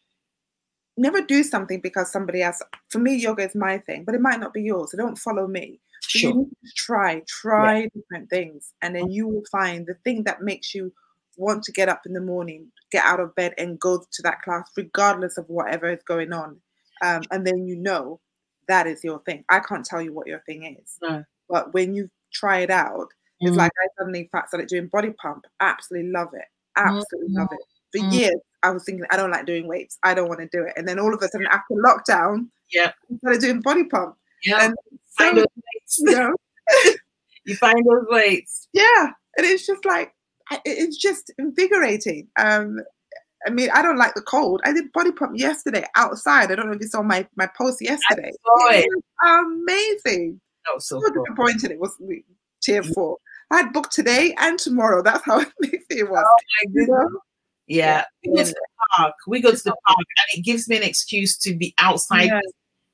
never 0.96 1.20
do 1.20 1.42
something 1.42 1.80
because 1.80 2.12
somebody 2.12 2.42
else. 2.42 2.62
For 2.88 2.98
me, 2.98 3.16
yoga 3.16 3.44
is 3.44 3.54
my 3.56 3.78
thing, 3.78 4.04
but 4.04 4.14
it 4.14 4.20
might 4.20 4.40
not 4.40 4.54
be 4.54 4.62
yours. 4.62 4.92
So 4.92 4.96
don't 4.96 5.18
follow 5.18 5.48
me. 5.48 5.80
Sure. 6.06 6.30
You 6.30 6.36
need 6.38 6.50
to 6.64 6.72
try, 6.76 7.22
try 7.26 7.80
yeah. 7.80 7.88
different 7.94 8.30
things, 8.30 8.72
and 8.82 8.94
then 8.94 9.10
you 9.10 9.28
will 9.28 9.44
find 9.50 9.86
the 9.86 9.94
thing 10.04 10.24
that 10.24 10.42
makes 10.42 10.74
you 10.74 10.92
want 11.36 11.62
to 11.64 11.72
get 11.72 11.88
up 11.88 12.02
in 12.06 12.12
the 12.12 12.20
morning, 12.20 12.66
get 12.90 13.04
out 13.04 13.20
of 13.20 13.34
bed, 13.34 13.54
and 13.58 13.78
go 13.78 14.04
to 14.10 14.22
that 14.22 14.42
class, 14.42 14.70
regardless 14.76 15.38
of 15.38 15.48
whatever 15.48 15.90
is 15.90 16.02
going 16.06 16.32
on. 16.32 16.60
Um, 17.02 17.22
and 17.30 17.46
then 17.46 17.66
you 17.66 17.76
know 17.76 18.20
that 18.66 18.86
is 18.86 19.04
your 19.04 19.20
thing. 19.20 19.44
I 19.48 19.60
can't 19.60 19.84
tell 19.84 20.02
you 20.02 20.12
what 20.12 20.26
your 20.26 20.40
thing 20.40 20.76
is, 20.80 20.98
no. 21.00 21.24
but 21.48 21.72
when 21.72 21.94
you 21.94 22.10
try 22.32 22.58
it 22.58 22.70
out, 22.70 23.08
it's 23.40 23.56
like 23.56 23.72
I 23.80 23.86
suddenly 23.96 24.28
started 24.48 24.68
doing 24.68 24.88
body 24.88 25.10
pump. 25.10 25.44
Absolutely 25.60 26.10
love 26.10 26.30
it. 26.34 26.46
Absolutely 26.76 27.28
mm-hmm. 27.28 27.38
love 27.38 27.48
it. 27.52 27.58
For 27.92 28.04
mm-hmm. 28.04 28.12
years, 28.12 28.40
I 28.62 28.70
was 28.70 28.84
thinking 28.84 29.06
I 29.10 29.16
don't 29.16 29.30
like 29.30 29.46
doing 29.46 29.66
weights. 29.66 29.98
I 30.02 30.14
don't 30.14 30.28
want 30.28 30.40
to 30.40 30.48
do 30.52 30.64
it. 30.64 30.72
And 30.76 30.88
then 30.88 30.98
all 30.98 31.14
of 31.14 31.22
a 31.22 31.28
sudden, 31.28 31.46
after 31.46 31.74
lockdown, 31.74 32.48
yeah, 32.72 32.92
I 33.10 33.16
started 33.18 33.40
doing 33.40 33.60
body 33.60 33.84
pump. 33.84 34.16
Yeah, 34.44 34.66
and 34.66 34.74
so, 35.18 36.04
you, 36.06 36.16
know, 36.16 36.34
you 37.44 37.56
find 37.56 37.84
those 37.86 38.06
weights. 38.08 38.68
Yeah, 38.72 39.10
and 39.36 39.46
it's 39.46 39.66
just 39.66 39.84
like 39.84 40.12
it's 40.64 40.96
just 40.96 41.32
invigorating. 41.38 42.28
Um, 42.38 42.80
I 43.46 43.50
mean, 43.50 43.70
I 43.72 43.82
don't 43.82 43.98
like 43.98 44.14
the 44.14 44.22
cold. 44.22 44.60
I 44.64 44.72
did 44.72 44.92
body 44.92 45.12
pump 45.12 45.38
yesterday 45.38 45.84
outside. 45.96 46.50
I 46.50 46.54
don't 46.54 46.66
know 46.66 46.72
if 46.72 46.80
you 46.80 46.88
saw 46.88 47.02
my 47.02 47.26
my 47.36 47.48
post 47.56 47.80
yesterday. 47.80 48.30
it. 48.30 48.86
it 48.86 49.04
amazing. 49.26 50.40
That 50.66 50.74
was 50.74 50.88
so, 50.88 51.00
cool. 51.00 51.24
disappointed. 51.24 51.70
It 51.70 51.80
was 51.80 51.96
tier 52.62 52.82
four. 52.82 53.18
I 53.50 53.58
had 53.58 53.72
booked 53.72 53.92
today 53.92 54.34
and 54.38 54.58
tomorrow. 54.58 55.02
That's 55.02 55.24
how 55.24 55.36
amazing 55.62 55.84
it 55.90 56.10
was. 56.10 56.24
Oh 56.26 56.36
my 56.64 56.72
goodness. 56.72 57.20
Yeah. 57.66 58.04
yeah. 58.22 58.30
We 58.30 58.36
go 58.36 58.44
to 58.44 58.50
the 58.50 58.66
park. 58.96 59.14
We 59.26 59.40
go 59.40 59.50
to 59.50 59.64
the 59.64 59.76
park 59.86 59.98
and 59.98 60.38
it 60.38 60.44
gives 60.44 60.68
me 60.68 60.76
an 60.76 60.82
excuse 60.82 61.36
to 61.38 61.54
be 61.54 61.74
outside, 61.78 62.26
yeah. 62.26 62.40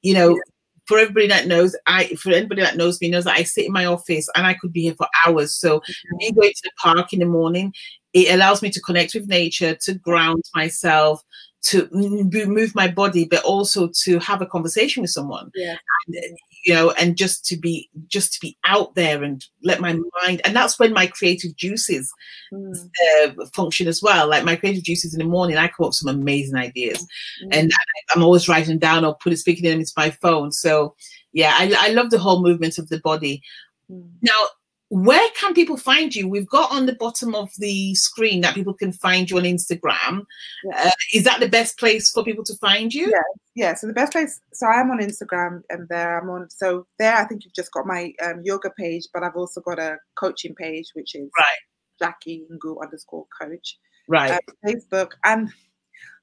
you 0.02 0.14
know, 0.14 0.38
for 0.86 0.98
everybody 0.98 1.28
that 1.28 1.46
knows, 1.46 1.74
I 1.86 2.06
for 2.16 2.30
anybody 2.32 2.62
that 2.62 2.76
knows 2.76 3.00
me 3.00 3.08
knows 3.08 3.24
that 3.24 3.38
I 3.38 3.42
sit 3.42 3.66
in 3.66 3.72
my 3.72 3.86
office 3.86 4.28
and 4.34 4.46
I 4.46 4.54
could 4.54 4.72
be 4.72 4.82
here 4.82 4.94
for 4.94 5.08
hours. 5.26 5.54
So 5.54 5.80
mm-hmm. 5.80 6.16
me 6.16 6.32
going 6.32 6.50
to 6.50 6.62
the 6.62 6.70
park 6.78 7.12
in 7.12 7.20
the 7.20 7.26
morning, 7.26 7.72
it 8.12 8.32
allows 8.32 8.62
me 8.62 8.70
to 8.70 8.80
connect 8.80 9.14
with 9.14 9.28
nature, 9.28 9.74
to 9.74 9.94
ground 9.94 10.42
myself, 10.54 11.22
to 11.64 11.88
move 11.92 12.74
my 12.74 12.88
body, 12.88 13.24
but 13.24 13.42
also 13.42 13.90
to 14.02 14.18
have 14.18 14.42
a 14.42 14.46
conversation 14.46 15.00
with 15.00 15.10
someone. 15.10 15.50
Yeah. 15.54 15.76
And, 16.06 16.38
you 16.64 16.74
know, 16.74 16.90
and 16.92 17.16
just 17.16 17.44
to 17.46 17.56
be 17.56 17.88
just 18.06 18.34
to 18.34 18.40
be 18.40 18.56
out 18.64 18.94
there 18.94 19.22
and 19.22 19.44
let 19.62 19.80
my 19.80 19.98
mind, 20.22 20.42
and 20.44 20.54
that's 20.54 20.78
when 20.78 20.92
my 20.92 21.06
creative 21.06 21.56
juices 21.56 22.12
mm. 22.52 22.74
uh, 23.22 23.46
function 23.54 23.88
as 23.88 24.02
well. 24.02 24.28
Like 24.28 24.44
my 24.44 24.56
creative 24.56 24.84
juices 24.84 25.14
in 25.14 25.18
the 25.18 25.24
morning, 25.24 25.56
I 25.56 25.68
come 25.68 25.84
up 25.84 25.88
with 25.88 25.94
some 25.94 26.14
amazing 26.14 26.56
ideas, 26.56 27.06
mm. 27.44 27.48
and 27.52 27.72
I, 27.72 28.16
am 28.16 28.22
always 28.22 28.48
writing 28.48 28.78
down 28.78 29.04
or 29.04 29.16
putting 29.16 29.36
speaking 29.36 29.64
them 29.64 29.80
into 29.80 29.92
my 29.96 30.10
phone. 30.10 30.52
So 30.52 30.94
yeah, 31.32 31.54
I, 31.58 31.74
I 31.78 31.88
love 31.92 32.10
the 32.10 32.18
whole 32.18 32.42
movement 32.42 32.78
of 32.78 32.88
the 32.88 33.00
body. 33.00 33.42
Mm. 33.90 34.10
Now, 34.22 34.46
where 34.90 35.28
can 35.38 35.54
people 35.54 35.76
find 35.76 36.14
you? 36.14 36.28
We've 36.28 36.48
got 36.48 36.70
on 36.70 36.86
the 36.86 36.94
bottom 36.94 37.34
of 37.34 37.50
the 37.58 37.94
screen 37.94 38.42
that 38.42 38.54
people 38.54 38.74
can 38.74 38.92
find 38.92 39.30
you 39.30 39.38
on 39.38 39.44
Instagram. 39.44 40.24
Yeah. 40.64 40.84
Uh, 40.86 40.90
is 41.12 41.24
that 41.24 41.40
the 41.40 41.48
best 41.48 41.78
place 41.78 42.10
for 42.10 42.22
people 42.22 42.44
to 42.44 42.54
find 42.56 42.92
you? 42.92 43.10
Yeah, 43.10 43.18
yeah. 43.54 43.74
So 43.74 43.86
the 43.86 43.92
best 43.92 44.12
place. 44.12 44.40
So 44.52 44.66
I 44.66 44.80
am 44.80 44.90
on 44.90 45.00
Instagram, 45.00 45.62
and 45.70 45.88
there 45.88 46.18
I'm 46.20 46.30
on. 46.30 46.50
So 46.50 46.86
there, 46.98 47.16
I 47.16 47.24
think 47.24 47.44
you've 47.44 47.54
just 47.54 47.72
got 47.72 47.86
my 47.86 48.12
um, 48.24 48.42
yoga 48.44 48.70
page, 48.70 49.08
but 49.12 49.22
I've 49.22 49.36
also 49.36 49.60
got 49.60 49.78
a 49.78 49.96
coaching 50.16 50.54
page, 50.54 50.90
which 50.94 51.14
is 51.14 51.30
right. 51.38 51.58
Jackie 51.98 52.44
Ngu 52.52 52.82
underscore 52.82 53.26
coach. 53.40 53.78
Right. 54.08 54.32
Uh, 54.32 54.38
Facebook 54.66 55.12
and 55.24 55.50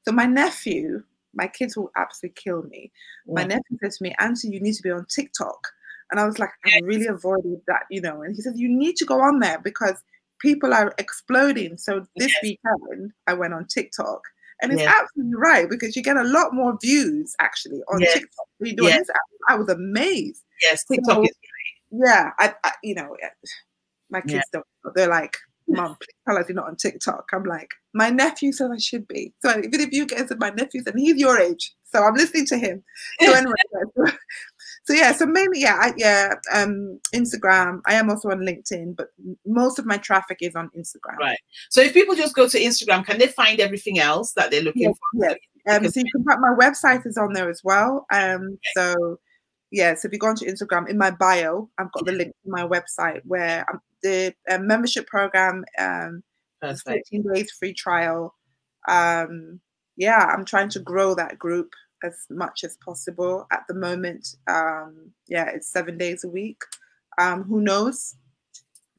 so 0.03 0.11
my 0.11 0.25
nephew, 0.25 1.03
my 1.33 1.47
kids 1.47 1.77
will 1.77 1.91
absolutely 1.95 2.41
kill 2.41 2.63
me. 2.63 2.91
Yeah. 3.27 3.33
My 3.35 3.43
nephew 3.43 3.77
said 3.81 3.91
to 3.91 4.03
me, 4.03 4.15
"Auntie, 4.19 4.49
you 4.49 4.59
need 4.59 4.75
to 4.75 4.83
be 4.83 4.91
on 4.91 5.05
TikTok." 5.05 5.67
And 6.11 6.19
I 6.19 6.25
was 6.25 6.39
like, 6.39 6.51
I 6.65 6.81
really 6.83 7.07
avoided 7.07 7.61
that, 7.67 7.83
you 7.89 8.01
know. 8.01 8.21
And 8.21 8.35
he 8.35 8.41
said, 8.41 8.53
You 8.57 8.69
need 8.69 8.97
to 8.97 9.05
go 9.05 9.21
on 9.21 9.39
there 9.39 9.59
because 9.59 10.01
people 10.39 10.73
are 10.73 10.93
exploding. 10.97 11.77
So 11.77 12.05
this 12.17 12.31
yes. 12.31 12.39
weekend, 12.43 13.11
I 13.27 13.33
went 13.33 13.53
on 13.53 13.65
TikTok. 13.65 14.21
And 14.61 14.71
it's 14.71 14.81
yes. 14.81 14.93
absolutely 14.95 15.35
right 15.37 15.67
because 15.67 15.95
you 15.95 16.03
get 16.03 16.17
a 16.17 16.23
lot 16.23 16.53
more 16.53 16.77
views 16.79 17.33
actually 17.39 17.81
on 17.91 17.99
yes. 17.99 18.13
TikTok. 18.13 18.45
You 18.59 18.75
doing 18.75 18.89
yes. 18.89 19.07
I 19.49 19.55
was 19.55 19.69
amazed. 19.69 20.43
Yes, 20.61 20.85
TikTok 20.85 21.15
so, 21.15 21.23
is 21.23 21.29
great. 21.29 22.05
Yeah, 22.05 22.29
I, 22.37 22.53
I, 22.63 22.73
you 22.83 22.93
know, 22.93 23.15
eh, 23.21 23.29
my 24.11 24.21
kids 24.21 24.45
don't. 24.53 24.65
They're 24.93 25.09
like, 25.09 25.37
Mom, 25.67 25.95
please 25.95 26.15
tell 26.27 26.37
us 26.37 26.45
you're 26.47 26.55
not 26.55 26.67
on 26.67 26.75
TikTok. 26.75 27.29
I'm 27.33 27.43
like, 27.43 27.69
my 27.93 28.09
nephew 28.09 28.51
said 28.51 28.71
I 28.71 28.77
should 28.77 29.07
be. 29.07 29.33
So 29.39 29.49
even 29.49 29.79
if 29.79 29.91
you 29.91 30.05
guys 30.05 30.31
are 30.31 30.37
my 30.37 30.49
nephews 30.49 30.83
and 30.85 30.99
he's 30.99 31.17
your 31.17 31.39
age, 31.39 31.73
so 31.85 32.03
I'm 32.03 32.15
listening 32.15 32.45
to 32.47 32.57
him. 32.57 32.83
So 33.21 33.33
anyway, 33.33 33.53
so 34.83 34.93
yeah, 34.93 35.11
so 35.11 35.25
mainly 35.25 35.61
yeah, 35.61 35.77
I, 35.79 35.93
yeah, 35.95 36.33
um, 36.53 36.99
Instagram. 37.13 37.81
I 37.85 37.93
am 37.93 38.09
also 38.09 38.29
on 38.29 38.39
LinkedIn, 38.39 38.95
but 38.95 39.09
most 39.45 39.77
of 39.77 39.85
my 39.85 39.97
traffic 39.97 40.39
is 40.41 40.55
on 40.55 40.69
Instagram. 40.77 41.17
Right. 41.19 41.37
So 41.69 41.81
if 41.81 41.93
people 41.93 42.15
just 42.15 42.35
go 42.35 42.47
to 42.47 42.59
Instagram, 42.59 43.05
can 43.05 43.19
they 43.19 43.27
find 43.27 43.59
everything 43.59 43.99
else 43.99 44.33
that 44.33 44.49
they're 44.49 44.63
looking 44.63 44.93
for? 44.93 45.25
Yeah. 45.25 45.35
Um, 45.69 45.87
so 45.87 45.99
you 45.99 46.05
can 46.11 46.23
my 46.25 46.55
website 46.59 47.05
is 47.05 47.17
on 47.17 47.33
there 47.33 47.49
as 47.49 47.61
well. 47.63 48.07
Um, 48.11 48.41
okay. 48.41 48.59
so 48.75 49.19
yeah, 49.71 49.95
so 49.95 50.07
if 50.07 50.13
you 50.13 50.19
go 50.19 50.27
onto 50.27 50.45
Instagram, 50.45 50.89
in 50.89 50.97
my 50.97 51.11
bio, 51.11 51.69
I've 51.77 51.91
got 51.93 52.05
the 52.05 52.11
link 52.11 52.33
to 52.43 52.51
my 52.51 52.67
website 52.67 53.21
where 53.23 53.65
I'm, 53.69 53.79
the 54.03 54.33
uh, 54.49 54.57
membership 54.57 55.07
program, 55.07 55.63
um, 55.79 56.23
14 56.61 57.23
days 57.33 57.51
free 57.51 57.73
trial. 57.73 58.35
Um, 58.87 59.61
yeah, 59.95 60.25
I'm 60.25 60.43
trying 60.43 60.69
to 60.69 60.79
grow 60.79 61.15
that 61.15 61.39
group 61.39 61.71
as 62.03 62.25
much 62.29 62.63
as 62.63 62.77
possible 62.77 63.47
at 63.51 63.63
the 63.67 63.73
moment. 63.73 64.35
Um, 64.47 65.11
yeah, 65.27 65.49
it's 65.49 65.71
seven 65.71 65.97
days 65.97 66.23
a 66.23 66.29
week. 66.29 66.61
Um, 67.17 67.43
who 67.43 67.61
knows? 67.61 68.15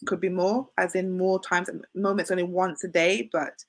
Could 0.07 0.21
be 0.21 0.29
more, 0.29 0.69
as 0.79 0.95
in 0.95 1.17
more 1.17 1.41
times. 1.41 1.69
At 1.69 1.77
the 1.95 2.01
moment, 2.01 2.23
it's 2.23 2.31
only 2.31 2.43
once 2.43 2.83
a 2.85 2.89
day, 2.89 3.29
but 3.33 3.65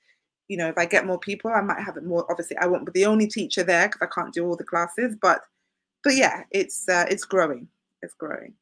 you 0.48 0.56
know, 0.56 0.68
if 0.68 0.76
I 0.76 0.84
get 0.84 1.06
more 1.06 1.18
people, 1.18 1.50
I 1.50 1.60
might 1.60 1.80
have 1.80 1.96
it 1.96 2.04
more. 2.04 2.26
Obviously, 2.30 2.56
I 2.58 2.66
won't 2.66 2.86
be 2.86 2.92
the 2.92 3.06
only 3.06 3.26
teacher 3.26 3.62
there 3.62 3.88
because 3.88 4.02
I 4.02 4.14
can't 4.14 4.34
do 4.34 4.46
all 4.46 4.56
the 4.56 4.64
classes. 4.64 5.16
But, 5.20 5.42
but 6.02 6.14
yeah, 6.16 6.42
it's 6.50 6.88
uh, 6.88 7.06
it's 7.08 7.24
growing. 7.24 7.68
It's 8.02 8.14
growing. 8.14 8.54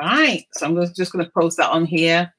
Right. 0.00 0.46
So 0.52 0.66
I'm 0.66 0.94
just 0.94 1.12
going 1.12 1.24
to 1.24 1.30
post 1.32 1.56
that 1.58 1.70
on 1.70 1.84
here. 1.84 2.32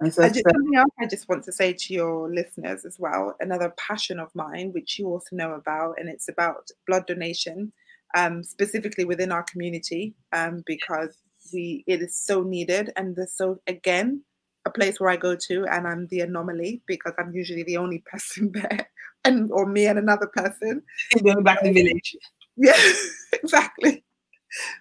So, 0.00 0.28
just, 0.28 0.44
something 0.44 0.76
else 0.76 0.90
I 1.00 1.06
just 1.06 1.26
want 1.28 1.42
to 1.44 1.52
say 1.52 1.72
to 1.72 1.94
your 1.94 2.30
listeners 2.30 2.84
as 2.84 2.98
well. 2.98 3.34
Another 3.40 3.72
passion 3.78 4.20
of 4.20 4.34
mine, 4.34 4.72
which 4.72 4.98
you 4.98 5.06
also 5.06 5.34
know 5.34 5.54
about, 5.54 5.94
and 5.98 6.08
it's 6.10 6.28
about 6.28 6.68
blood 6.86 7.06
donation, 7.06 7.72
um, 8.14 8.44
specifically 8.44 9.06
within 9.06 9.32
our 9.32 9.42
community, 9.42 10.14
um, 10.34 10.62
because 10.66 11.16
we 11.50 11.82
it 11.86 12.02
is 12.02 12.14
so 12.14 12.42
needed, 12.42 12.92
and 12.96 13.16
there's 13.16 13.32
so 13.32 13.58
again 13.66 14.22
a 14.66 14.70
place 14.70 15.00
where 15.00 15.08
I 15.08 15.16
go 15.16 15.34
to, 15.34 15.64
and 15.64 15.88
I'm 15.88 16.08
the 16.08 16.20
anomaly 16.20 16.82
because 16.86 17.14
I'm 17.18 17.32
usually 17.32 17.62
the 17.62 17.78
only 17.78 18.04
person 18.12 18.52
there, 18.52 18.90
and 19.24 19.50
or 19.50 19.64
me 19.64 19.86
and 19.86 19.98
another 19.98 20.26
person. 20.26 20.82
Going 21.24 21.42
back 21.42 21.62
to 21.62 21.68
the 21.68 21.72
village. 21.72 22.16
Yeah, 22.58 22.78
exactly. 23.32 24.04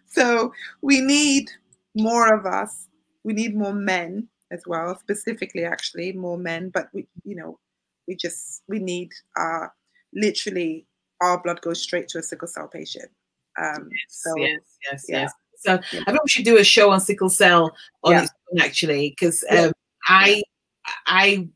So 0.08 0.52
we 0.82 1.00
need 1.00 1.52
more 1.96 2.34
of 2.38 2.46
us. 2.46 2.90
We 3.24 3.32
need 3.32 3.56
more 3.56 3.74
men 3.74 4.28
as 4.52 4.64
well, 4.68 4.98
specifically 4.98 5.66
actually 5.66 6.14
more 6.14 6.38
men. 6.38 6.70
But 6.70 6.90
we, 6.94 7.08
you 7.24 7.36
know, 7.36 7.60
we 8.08 8.16
just 8.16 8.64
we 8.68 8.80
need 8.80 9.12
uh 9.40 9.68
literally 10.14 10.86
our 11.22 11.42
blood 11.42 11.62
goes 11.62 11.82
straight 11.82 12.08
to 12.10 12.20
a 12.20 12.24
sickle 12.24 12.48
cell 12.48 12.68
patient. 12.68 13.10
Um, 13.58 13.90
yes, 13.92 14.06
so, 14.10 14.34
yes, 14.38 14.60
yes, 14.92 15.06
yeah. 15.08 15.22
yes. 15.22 15.34
So 15.58 15.80
yeah. 15.94 16.04
I 16.08 16.12
think 16.12 16.24
we 16.24 16.30
should 16.30 16.46
do 16.46 16.58
a 16.58 16.64
show 16.64 16.92
on 16.92 17.00
sickle 17.00 17.30
cell 17.30 17.74
on 18.04 18.12
yeah. 18.12 18.24
its 18.24 18.32
own 18.52 18.60
actually, 18.62 19.16
because 19.18 19.44
um, 19.50 19.72
I 20.08 20.44
I 21.08 21.48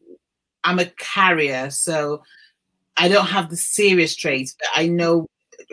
am 0.64 0.80
a 0.80 0.86
carrier, 0.86 1.70
so 1.70 2.24
I 2.98 3.08
don't 3.08 3.28
have 3.28 3.50
the 3.50 3.58
serious 3.58 4.16
traits, 4.16 4.56
but 4.58 4.70
I 4.76 4.88
know. 4.88 5.28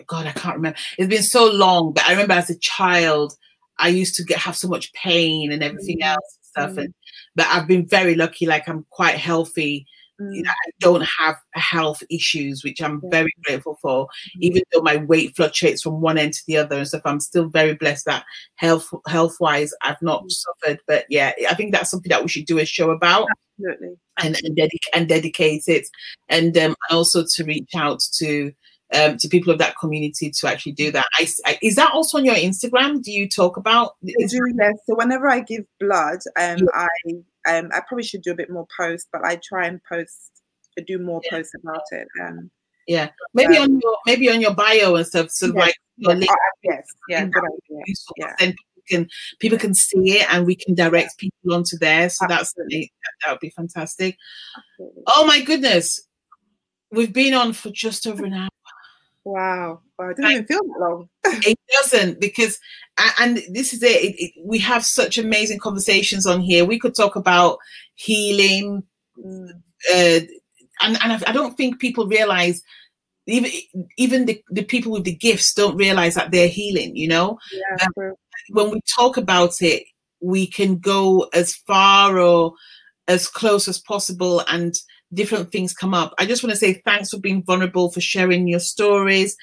God, 0.06 0.26
I 0.26 0.32
can't 0.32 0.56
remember. 0.56 0.78
It's 0.98 1.08
been 1.08 1.22
so 1.22 1.50
long, 1.50 1.92
but 1.92 2.04
I 2.06 2.10
remember 2.10 2.34
as 2.34 2.50
a 2.50 2.58
child, 2.58 3.34
I 3.78 3.88
used 3.88 4.14
to 4.16 4.24
get 4.24 4.38
have 4.38 4.56
so 4.56 4.68
much 4.68 4.92
pain 4.92 5.52
and 5.52 5.62
everything 5.62 5.98
mm-hmm. 5.98 6.10
else 6.10 6.38
and 6.38 6.44
stuff. 6.44 6.84
And 6.84 6.94
but 7.36 7.46
I've 7.46 7.68
been 7.68 7.86
very 7.86 8.16
lucky. 8.16 8.46
Like 8.46 8.68
I'm 8.68 8.84
quite 8.90 9.16
healthy 9.16 9.86
Mm. 10.20 10.34
You 10.34 10.42
know, 10.42 10.50
I 10.50 10.70
don't 10.80 11.06
have 11.18 11.36
health 11.52 12.02
issues, 12.08 12.64
which 12.64 12.80
I'm 12.80 13.02
very 13.10 13.32
grateful 13.44 13.78
for. 13.82 14.06
Mm. 14.06 14.40
Even 14.40 14.62
though 14.72 14.80
my 14.80 14.96
weight 14.96 15.36
fluctuates 15.36 15.82
from 15.82 16.00
one 16.00 16.18
end 16.18 16.32
to 16.34 16.42
the 16.46 16.56
other 16.56 16.76
and 16.76 16.88
stuff, 16.88 17.02
I'm 17.04 17.20
still 17.20 17.48
very 17.48 17.74
blessed 17.74 18.06
that 18.06 18.24
health 18.56 18.88
health 19.06 19.36
wise 19.40 19.72
I've 19.82 20.00
not 20.00 20.24
mm. 20.24 20.30
suffered. 20.30 20.80
But 20.86 21.04
yeah, 21.10 21.32
I 21.48 21.54
think 21.54 21.72
that's 21.72 21.90
something 21.90 22.10
that 22.10 22.22
we 22.22 22.28
should 22.28 22.46
do 22.46 22.58
a 22.58 22.64
show 22.64 22.90
about. 22.90 23.28
Absolutely. 23.58 23.96
And 24.22 24.36
and, 24.42 24.56
dedic- 24.56 24.90
and 24.94 25.08
dedicate 25.08 25.64
it, 25.66 25.86
and 26.28 26.56
um, 26.56 26.74
also 26.90 27.24
to 27.34 27.44
reach 27.44 27.70
out 27.76 28.00
to 28.14 28.52
um, 28.94 29.16
to 29.18 29.28
people 29.28 29.52
of 29.52 29.58
that 29.58 29.74
community 29.78 30.30
to 30.30 30.46
actually 30.48 30.72
do 30.72 30.90
that. 30.92 31.06
I, 31.14 31.26
I, 31.44 31.58
is 31.62 31.74
that 31.76 31.92
also 31.92 32.18
on 32.18 32.24
your 32.24 32.34
Instagram? 32.34 33.02
Do 33.02 33.10
you 33.10 33.28
talk 33.28 33.56
about? 33.56 33.96
I 34.04 34.26
do, 34.26 34.40
yes. 34.58 34.74
So 34.86 34.94
whenever 34.94 35.28
I 35.28 35.40
give 35.40 35.64
blood, 35.80 36.18
um, 36.38 36.58
yeah. 36.58 36.64
I 36.74 36.88
um, 37.46 37.70
I 37.72 37.80
probably 37.86 38.04
should 38.04 38.22
do 38.22 38.32
a 38.32 38.36
bit 38.36 38.50
more 38.50 38.66
posts, 38.76 39.08
but 39.12 39.24
I 39.24 39.40
try 39.42 39.66
and 39.66 39.80
post, 39.88 40.42
do 40.86 40.98
more 40.98 41.20
yeah. 41.24 41.30
posts 41.30 41.52
about 41.60 41.82
it. 41.90 42.08
Um, 42.22 42.50
yeah, 42.86 43.10
maybe 43.34 43.56
um, 43.56 43.64
on 43.64 43.80
your 43.80 43.96
maybe 44.06 44.30
on 44.30 44.40
your 44.40 44.54
bio 44.54 44.94
and 44.94 45.06
stuff. 45.06 45.30
So 45.30 45.46
yes, 45.46 45.54
like 45.54 45.74
yes, 45.96 46.28
uh, 46.30 46.36
yes, 46.62 46.86
yeah, 47.08 47.24
good 47.24 47.44
idea. 47.44 47.82
Yeah. 48.16 48.34
Then 48.38 48.48
people 48.50 48.82
can 48.88 49.08
people 49.40 49.58
can 49.58 49.74
see 49.74 50.18
it 50.18 50.32
and 50.32 50.46
we 50.46 50.54
can 50.54 50.74
direct 50.74 51.18
people 51.18 51.54
onto 51.54 51.76
there. 51.78 52.08
So 52.08 52.26
Absolutely. 52.30 52.92
that's 53.02 53.16
that 53.24 53.32
would 53.32 53.40
be 53.40 53.50
fantastic. 53.50 54.16
Absolutely. 54.56 55.02
Oh 55.08 55.26
my 55.26 55.42
goodness, 55.42 56.00
we've 56.92 57.12
been 57.12 57.34
on 57.34 57.52
for 57.52 57.70
just 57.70 58.06
over 58.06 58.24
an 58.24 58.34
hour. 58.34 58.48
Wow. 59.26 59.80
wow. 59.98 60.10
It 60.10 60.16
doesn't 60.18 60.30
even 60.30 60.46
feel 60.46 60.60
that 60.62 60.78
long. 60.78 61.08
it 61.24 61.58
doesn't 61.72 62.20
because, 62.20 62.60
and 63.18 63.42
this 63.50 63.74
is 63.74 63.82
it, 63.82 63.88
it, 63.88 64.14
it, 64.18 64.32
We 64.44 64.60
have 64.60 64.84
such 64.84 65.18
amazing 65.18 65.58
conversations 65.58 66.26
on 66.26 66.40
here. 66.40 66.64
We 66.64 66.78
could 66.78 66.94
talk 66.94 67.16
about 67.16 67.58
healing. 67.96 68.84
Mm. 69.18 69.48
Uh, 69.92 70.20
and, 70.80 70.98
and 71.02 71.24
I 71.26 71.32
don't 71.32 71.56
think 71.56 71.80
people 71.80 72.06
realize 72.06 72.62
even 73.26 73.50
even 73.98 74.26
the, 74.26 74.40
the 74.50 74.62
people 74.62 74.92
with 74.92 75.02
the 75.02 75.14
gifts 75.14 75.52
don't 75.54 75.76
realize 75.76 76.14
that 76.14 76.30
they're 76.30 76.48
healing 76.48 76.94
you 76.94 77.08
know 77.08 77.38
yeah, 77.52 77.86
um, 77.86 78.14
when 78.50 78.70
we 78.70 78.80
talk 78.94 79.16
about 79.16 79.60
it 79.60 79.82
we 80.20 80.46
can 80.46 80.78
go 80.78 81.28
as 81.32 81.54
far 81.54 82.20
or 82.20 82.52
as 83.08 83.26
close 83.26 83.66
as 83.66 83.80
possible 83.80 84.44
and 84.48 84.74
different 85.14 85.52
things 85.52 85.72
come 85.72 85.94
up. 85.94 86.14
I 86.18 86.26
just 86.26 86.42
want 86.42 86.50
to 86.52 86.56
say 86.56 86.74
thanks 86.84 87.10
for 87.10 87.18
being 87.18 87.42
vulnerable, 87.42 87.90
for 87.90 88.00
sharing 88.00 88.46
your 88.48 88.60
stories. 88.60 89.36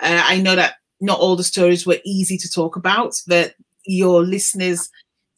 Uh, 0.00 0.22
I 0.24 0.40
know 0.40 0.56
that 0.56 0.74
not 1.00 1.18
all 1.18 1.36
the 1.36 1.44
stories 1.44 1.86
were 1.86 1.98
easy 2.04 2.36
to 2.38 2.50
talk 2.50 2.76
about, 2.76 3.14
but 3.26 3.54
your 3.86 4.22
listeners 4.22 4.88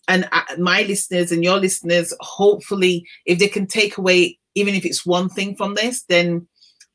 and 0.09 0.29
uh, 0.33 0.43
my 0.59 0.83
listeners 0.83 1.31
and 1.31 1.45
your 1.45 1.59
listeners, 1.59 2.13
hopefully, 2.21 3.07
if 3.27 3.39
they 3.39 3.49
can 3.49 3.67
take 3.67 3.97
away, 3.97 4.39
even 4.55 4.75
if 4.75 4.85
it's 4.85 5.07
one 5.07 5.29
thing 5.29 5.55
from 5.55 5.75
this, 5.75 6.03
then 6.09 6.49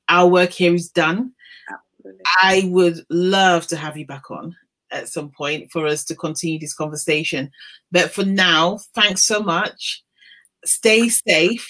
our 0.09 0.27
work 0.27 0.51
here 0.51 0.73
is 0.73 0.89
done. 0.89 1.31
Absolutely. 1.69 2.21
I 2.41 2.69
would 2.71 3.05
love 3.09 3.67
to 3.67 3.77
have 3.77 3.95
you 3.97 4.05
back 4.05 4.29
on 4.29 4.55
at 4.91 5.07
some 5.07 5.29
point 5.29 5.71
for 5.71 5.87
us 5.87 6.03
to 6.05 6.15
continue 6.15 6.59
this 6.59 6.73
conversation. 6.73 7.51
But 7.91 8.11
for 8.11 8.25
now, 8.25 8.79
thanks 8.93 9.25
so 9.25 9.41
much. 9.41 10.03
Stay 10.65 11.09
safe 11.09 11.69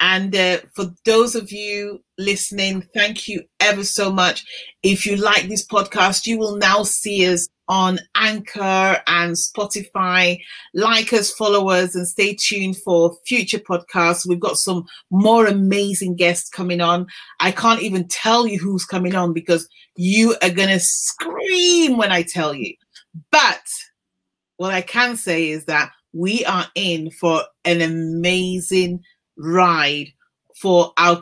and 0.00 0.34
uh, 0.36 0.58
for 0.74 0.86
those 1.04 1.34
of 1.34 1.50
you 1.50 2.02
listening, 2.18 2.82
thank 2.94 3.28
you 3.28 3.42
ever 3.60 3.82
so 3.84 4.12
much. 4.12 4.44
If 4.82 5.06
you 5.06 5.16
like 5.16 5.48
this 5.48 5.66
podcast, 5.66 6.26
you 6.26 6.38
will 6.38 6.56
now 6.56 6.82
see 6.82 7.26
us 7.32 7.48
on 7.68 7.98
Anchor 8.14 9.02
and 9.06 9.34
Spotify. 9.34 10.38
Like 10.74 11.12
us, 11.12 11.32
follow 11.32 11.70
us, 11.70 11.94
and 11.94 12.06
stay 12.06 12.36
tuned 12.38 12.76
for 12.78 13.16
future 13.26 13.58
podcasts. 13.58 14.26
We've 14.26 14.38
got 14.40 14.58
some 14.58 14.84
more 15.10 15.46
amazing 15.46 16.16
guests 16.16 16.50
coming 16.50 16.80
on. 16.80 17.06
I 17.40 17.50
can't 17.50 17.82
even 17.82 18.06
tell 18.08 18.46
you 18.46 18.58
who's 18.58 18.84
coming 18.84 19.14
on 19.14 19.32
because 19.32 19.66
you 19.96 20.36
are 20.42 20.50
going 20.50 20.68
to 20.68 20.80
scream 20.80 21.96
when 21.96 22.12
I 22.12 22.22
tell 22.22 22.54
you. 22.54 22.74
But 23.30 23.62
what 24.58 24.72
I 24.74 24.82
can 24.82 25.16
say 25.16 25.48
is 25.48 25.64
that 25.64 25.90
we 26.12 26.44
are 26.44 26.66
in 26.74 27.10
for 27.10 27.42
an 27.64 27.82
amazing 27.82 29.00
ride 29.36 30.08
for 30.60 30.92
our 30.96 31.20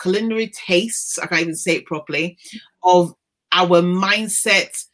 culinary 0.00 0.48
tastes, 0.48 1.18
I 1.18 1.26
can't 1.26 1.42
even 1.42 1.54
say 1.56 1.76
it 1.76 1.86
properly, 1.86 2.38
of 2.82 3.14
our 3.52 3.82
mindset 3.82 4.84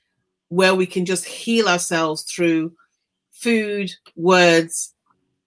where 0.49 0.75
we 0.75 0.87
can 0.87 1.05
just 1.05 1.25
heal 1.25 1.69
ourselves 1.69 2.23
through 2.25 2.73
food, 3.33 3.91
words, 4.17 4.95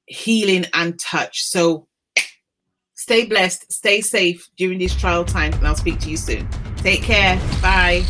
healing, 0.05 0.65
and 0.73 0.99
touch. 0.99 1.43
So 1.45 1.87
stay 2.95 3.25
blessed, 3.25 3.71
stay 3.71 4.01
safe 4.01 4.49
during 4.57 4.77
these 4.77 4.95
trial 4.95 5.25
times, 5.25 5.55
and 5.55 5.67
I'll 5.67 5.75
speak 5.75 5.99
to 6.01 6.09
you 6.09 6.17
soon. 6.17 6.47
Take 6.77 7.01
care. 7.01 7.37
Bye. 7.61 8.05